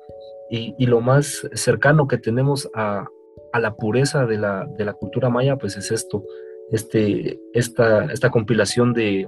y 0.49 0.85
lo 0.87 0.99
más 0.99 1.47
cercano 1.53 2.07
que 2.07 2.17
tenemos 2.17 2.67
a, 2.73 3.05
a 3.51 3.59
la 3.59 3.75
pureza 3.75 4.25
de 4.25 4.37
la, 4.37 4.67
de 4.77 4.85
la, 4.85 4.93
cultura 4.93 5.29
maya, 5.29 5.57
pues 5.57 5.77
es 5.77 5.91
esto, 5.91 6.23
este, 6.71 7.39
esta, 7.53 8.05
esta 8.05 8.29
compilación 8.29 8.93
de, 8.93 9.27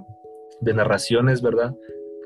de 0.62 0.74
narraciones, 0.74 1.42
¿verdad? 1.42 1.76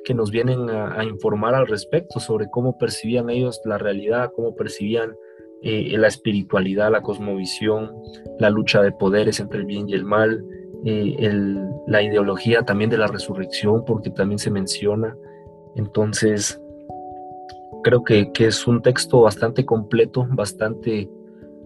Que 0.04 0.14
nos 0.14 0.30
vienen 0.30 0.70
a, 0.70 1.04
informar 1.04 1.56
al 1.56 1.68
respecto 1.68 2.20
sobre 2.20 2.48
cómo 2.50 2.78
percibían 2.78 3.30
ellos 3.30 3.62
la 3.66 3.78
realidad, 3.78 4.32
cómo 4.36 4.56
percibían 4.56 5.16
eh, 5.62 5.98
la 5.98 6.08
espiritualidad, 6.08 6.92
la 6.92 7.02
cosmovisión, 7.02 7.92
la 8.40 8.50
lucha 8.50 8.82
de 8.82 8.92
poderes 8.92 9.40
entre 9.40 9.60
el 9.60 9.66
bien 9.66 9.90
y 9.90 9.94
el 9.94 10.06
mal, 10.06 10.44
eh, 10.86 11.16
el, 11.20 11.58
la 11.88 12.04
ideología 12.04 12.64
también 12.64 12.90
de 12.90 12.98
la 12.98 13.08
resurrección, 13.08 13.84
porque 13.86 14.12
también 14.12 14.38
se 14.38 14.52
menciona. 14.52 15.18
Entonces, 15.76 16.62
creo 17.84 18.04
que, 18.04 18.32
que 18.32 18.48
es 18.48 18.68
un 18.68 18.82
texto 18.82 19.22
bastante 19.22 19.66
completo, 19.66 20.28
bastante 20.30 21.10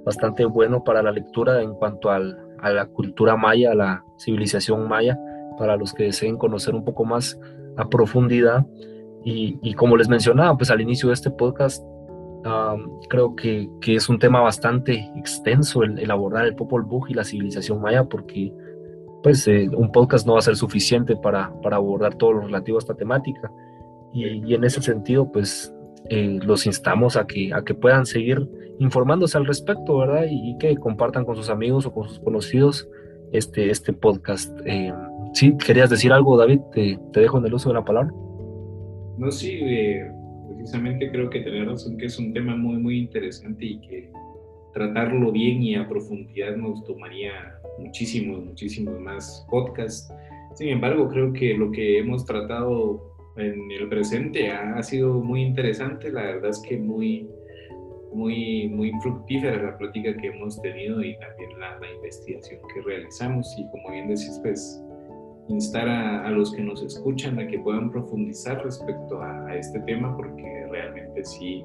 bastante 0.05 0.45
bueno 0.45 0.83
para 0.83 1.03
la 1.03 1.11
lectura 1.11 1.61
en 1.61 1.73
cuanto 1.73 2.09
al, 2.09 2.37
a 2.59 2.71
la 2.71 2.85
cultura 2.85 3.35
maya, 3.35 3.71
a 3.71 3.75
la 3.75 4.03
civilización 4.17 4.87
maya, 4.87 5.17
para 5.57 5.75
los 5.77 5.93
que 5.93 6.05
deseen 6.05 6.37
conocer 6.37 6.75
un 6.75 6.83
poco 6.83 7.05
más 7.05 7.39
a 7.77 7.87
profundidad. 7.89 8.65
Y, 9.23 9.59
y 9.61 9.73
como 9.73 9.97
les 9.97 10.07
mencionaba, 10.07 10.55
pues 10.57 10.71
al 10.71 10.81
inicio 10.81 11.09
de 11.09 11.13
este 11.13 11.31
podcast, 11.31 11.83
creo 13.09 13.35
que, 13.35 13.69
que, 13.81 13.95
es 13.95 14.07
un 14.07 14.17
tema 14.17 14.39
bastante 14.39 15.11
extenso 15.17 15.83
el, 15.83 16.09
abordar 16.09 16.45
el 16.45 16.55
Popol 16.55 16.83
Vuh 16.83 17.07
y 17.09 17.13
la 17.13 17.23
civilización 17.23 17.81
maya, 17.81 18.05
porque 18.05 18.53
pues 19.21 19.45
eh, 19.49 19.69
un 19.75 19.91
podcast 19.91 20.25
no 20.25 20.33
va 20.33 20.39
a 20.39 20.43
ser 20.43 20.55
suficiente 20.55 21.17
para, 21.17 21.51
para 21.61 21.75
abordar 21.75 22.15
todo 22.15 22.33
lo 22.33 22.41
relativo 22.41 22.77
a 22.77 22.79
esta 22.79 22.95
temática. 22.95 23.51
Y, 24.13 24.45
y 24.49 24.53
en 24.53 24.63
ese 24.63 24.81
sentido, 24.81 25.29
pues 25.29 25.73
eh, 26.09 26.39
los 26.41 26.65
instamos 26.65 27.17
a 27.17 27.27
que, 27.27 27.53
a 27.53 27.63
que 27.63 27.73
puedan 27.73 28.05
seguir 28.05 28.47
informándose 28.79 29.37
al 29.37 29.45
respecto, 29.45 29.97
¿verdad? 29.97 30.25
Y, 30.29 30.57
que 30.57 30.75
compartan 30.77 31.25
con 31.25 31.35
sus 31.35 31.49
amigos 31.49 31.85
o 31.85 31.93
con 31.93 32.07
sus 32.07 32.19
conocidos 32.19 32.89
este, 33.31 33.69
este 33.69 33.93
podcast. 33.93 34.57
Eh, 34.65 34.93
sí, 35.33 35.55
querías 35.57 35.89
decir 35.89 36.11
algo, 36.11 36.37
David, 36.37 36.59
te, 36.73 36.97
dejo 37.13 37.37
en 37.37 37.45
el 37.45 37.53
uso 37.53 37.69
de 37.69 37.75
la 37.75 37.85
palabra. 37.85 38.11
No, 39.17 39.31
sí, 39.31 39.59
eh, 39.61 40.09
precisamente 40.47 41.11
creo 41.11 41.29
que 41.29 41.41
tenés 41.41 41.67
razón 41.67 41.97
que 41.97 42.05
es 42.05 42.17
un 42.17 42.33
tema 42.33 42.55
muy, 42.55 42.77
muy 42.77 42.99
interesante 42.99 43.65
y 43.65 43.79
que 43.81 44.11
tratarlo 44.73 45.31
bien 45.31 45.61
y 45.61 45.75
a 45.75 45.87
profundidad 45.87 46.55
nos 46.55 46.83
tomaría 46.85 47.31
muchísimos, 47.79 48.43
muchísimos 48.43 48.99
más 48.99 49.45
podcasts. 49.49 50.13
Sin 50.55 50.69
embargo, 50.69 51.09
creo 51.09 51.33
que 51.33 51.53
lo 51.53 51.71
que 51.71 51.99
hemos 51.99 52.25
tratado 52.25 53.09
en 53.37 53.71
el 53.71 53.87
presente 53.87 54.51
ha, 54.51 54.81
sido 54.83 55.13
muy 55.13 55.41
interesante, 55.41 56.11
la 56.11 56.23
verdad 56.23 56.49
es 56.49 56.61
que 56.67 56.77
muy, 56.77 57.29
muy, 58.13 58.69
muy 58.69 58.91
fructífera 59.01 59.61
la 59.63 59.77
plática 59.77 60.15
que 60.17 60.27
hemos 60.27 60.61
tenido 60.61 61.03
y 61.03 61.17
también 61.17 61.59
la, 61.59 61.77
investigación 61.95 62.59
que 62.73 62.81
realizamos 62.81 63.55
y 63.57 63.69
como 63.69 63.91
bien 63.91 64.07
decís, 64.07 64.39
pues 64.41 64.83
instar 65.47 65.87
a, 65.87 66.29
los 66.29 66.53
que 66.53 66.61
nos 66.61 66.81
escuchan 66.83 67.39
a 67.39 67.47
que 67.47 67.59
puedan 67.59 67.89
profundizar 67.89 68.63
respecto 68.63 69.21
a, 69.21 69.55
este 69.55 69.79
tema 69.81 70.15
porque 70.15 70.67
realmente 70.69 71.23
sí 71.23 71.63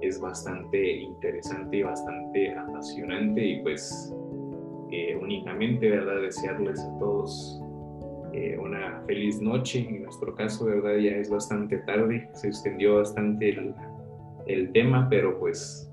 es 0.00 0.20
bastante 0.20 0.96
interesante 0.96 1.78
y 1.78 1.82
bastante 1.82 2.54
apasionante 2.54 3.44
y 3.44 3.62
pues 3.62 4.14
eh, 4.90 5.16
únicamente, 5.20 5.90
¿verdad? 5.90 6.22
Desearles 6.22 6.80
a 6.80 6.98
todos 6.98 7.62
eh, 8.32 8.56
una 8.58 9.02
feliz 9.06 9.40
noche. 9.40 9.86
En 9.88 10.02
nuestro 10.04 10.34
caso, 10.34 10.66
verdad, 10.66 10.96
ya 10.96 11.12
es 11.12 11.28
bastante 11.28 11.78
tarde, 11.78 12.28
se 12.32 12.48
extendió 12.48 12.96
bastante 12.96 13.50
el, 13.50 13.74
el 14.52 14.72
tema, 14.72 15.06
pero 15.08 15.38
pues 15.38 15.90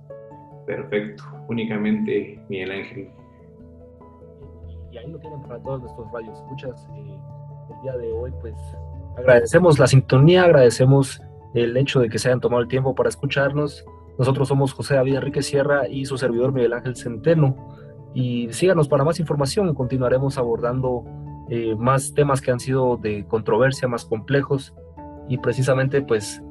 perfecto. 0.65 1.23
Únicamente 1.47 2.39
Miguel 2.49 2.71
Ángel. 2.71 3.09
Y 4.91 4.97
ahí 4.97 5.09
lo 5.09 5.19
tienen 5.19 5.41
para 5.41 5.59
todos 5.61 5.81
nuestros 5.81 6.11
radios 6.11 6.37
escuchas. 6.37 6.87
Eh, 6.95 7.19
el 7.75 7.81
día 7.81 7.97
de 7.97 8.11
hoy, 8.11 8.31
pues 8.41 8.55
agradecemos 9.17 9.79
la 9.79 9.87
sintonía, 9.87 10.43
agradecemos 10.43 11.21
el 11.53 11.75
hecho 11.75 11.99
de 11.99 12.09
que 12.09 12.19
se 12.19 12.29
hayan 12.29 12.39
tomado 12.39 12.61
el 12.61 12.67
tiempo 12.67 12.95
para 12.95 13.09
escucharnos. 13.09 13.85
Nosotros 14.17 14.47
somos 14.47 14.73
José 14.73 14.95
David 14.95 15.15
Enrique 15.15 15.41
Sierra 15.41 15.87
y 15.87 16.05
su 16.05 16.17
servidor 16.17 16.51
Miguel 16.51 16.73
Ángel 16.73 16.95
Centeno. 16.95 17.55
Y 18.13 18.51
síganos 18.51 18.87
para 18.87 19.03
más 19.03 19.19
información, 19.19 19.73
continuaremos 19.75 20.37
abordando 20.37 21.03
eh, 21.49 21.75
más 21.75 22.13
temas 22.13 22.41
que 22.41 22.51
han 22.51 22.59
sido 22.59 22.97
de 22.97 23.25
controversia, 23.27 23.87
más 23.87 24.05
complejos, 24.05 24.73
y 25.29 25.37
precisamente 25.37 26.01
pues 26.01 26.41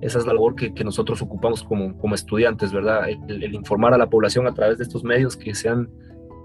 esa 0.00 0.18
es 0.18 0.26
la 0.26 0.32
labor 0.32 0.54
que, 0.54 0.84
nosotros 0.84 1.20
ocupamos 1.22 1.62
como, 1.62 1.96
como 1.98 2.14
estudiantes, 2.14 2.72
¿verdad? 2.72 3.08
El, 3.08 3.54
informar 3.54 3.94
a 3.94 3.98
la 3.98 4.08
población 4.08 4.46
a 4.46 4.54
través 4.54 4.78
de 4.78 4.84
estos 4.84 5.04
medios 5.04 5.36
que 5.36 5.54
se 5.54 5.68
han 5.68 5.88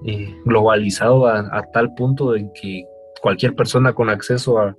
eh, 0.06 0.36
globalizado 0.46 1.28
a, 1.28 1.64
tal 1.72 1.94
punto 1.94 2.36
en 2.36 2.52
que 2.54 2.86
cualquier 3.22 3.56
persona 3.56 3.94
con 3.94 4.10
acceso 4.10 4.60
a, 4.60 4.76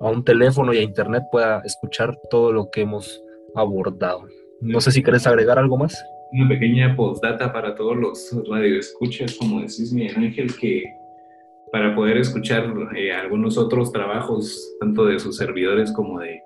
a 0.00 0.08
un 0.08 0.24
teléfono 0.24 0.72
y 0.72 0.78
a 0.78 0.82
internet 0.82 1.22
pueda 1.30 1.60
escuchar 1.64 2.18
todo 2.30 2.52
lo 2.52 2.70
que 2.70 2.82
hemos 2.82 3.22
abordado. 3.54 4.24
No 4.60 4.80
sé 4.80 4.90
si 4.90 5.02
querés 5.02 5.26
agregar 5.26 5.58
algo 5.58 5.78
más. 5.78 6.04
Una 6.32 6.48
pequeña 6.48 6.94
postdata 6.94 7.52
para 7.52 7.74
todos 7.74 7.96
los 7.96 8.48
radioescuchas, 8.48 9.36
como 9.36 9.60
decís 9.60 9.92
Miguel 9.92 10.16
Ángel, 10.16 10.54
que 10.56 10.84
para 11.72 11.94
poder 11.94 12.18
escuchar 12.18 12.72
eh, 12.96 13.12
algunos 13.12 13.56
otros 13.56 13.92
trabajos, 13.92 14.76
tanto 14.80 15.06
de 15.06 15.18
sus 15.18 15.36
servidores 15.36 15.92
como 15.92 16.20
de, 16.20 16.42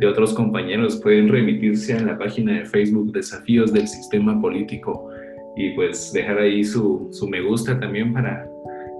de 0.00 0.06
otros 0.06 0.32
compañeros, 0.32 0.96
pueden 0.96 1.28
remitirse 1.28 1.94
a 1.94 2.02
la 2.02 2.18
página 2.18 2.54
de 2.54 2.64
Facebook 2.64 3.12
Desafíos 3.12 3.70
del 3.70 3.86
Sistema 3.86 4.40
Político 4.40 5.10
y 5.56 5.74
pues 5.74 6.10
dejar 6.14 6.38
ahí 6.38 6.64
su, 6.64 7.08
su 7.12 7.28
me 7.28 7.42
gusta 7.42 7.78
también 7.78 8.14
para 8.14 8.48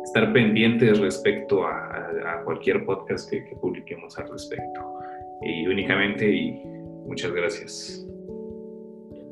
estar 0.05 0.31
pendientes 0.33 1.01
respecto 1.01 1.67
a, 1.67 1.87
cualquier 2.45 2.85
podcast 2.85 3.31
que, 3.31 3.45
que, 3.45 3.57
publiquemos 3.57 4.19
al 4.19 4.29
respecto. 4.31 4.81
Y 5.43 5.67
únicamente, 5.67 6.29
y 6.29 6.63
muchas 7.07 7.33
gracias. 7.33 8.07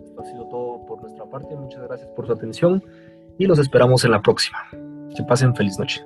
Esto 0.04 0.20
ha 0.20 0.24
sido 0.24 0.46
todo 0.48 0.86
por 0.86 1.00
nuestra 1.02 1.24
parte. 1.26 1.56
Muchas 1.56 1.82
gracias 1.82 2.08
por 2.10 2.26
su 2.26 2.32
atención 2.32 2.82
y 3.38 3.46
los 3.46 3.58
esperamos 3.58 4.04
en 4.04 4.12
la 4.12 4.22
próxima. 4.22 4.58
Que 5.16 5.22
pasen 5.24 5.54
feliz 5.54 5.78
noche. 5.78 6.02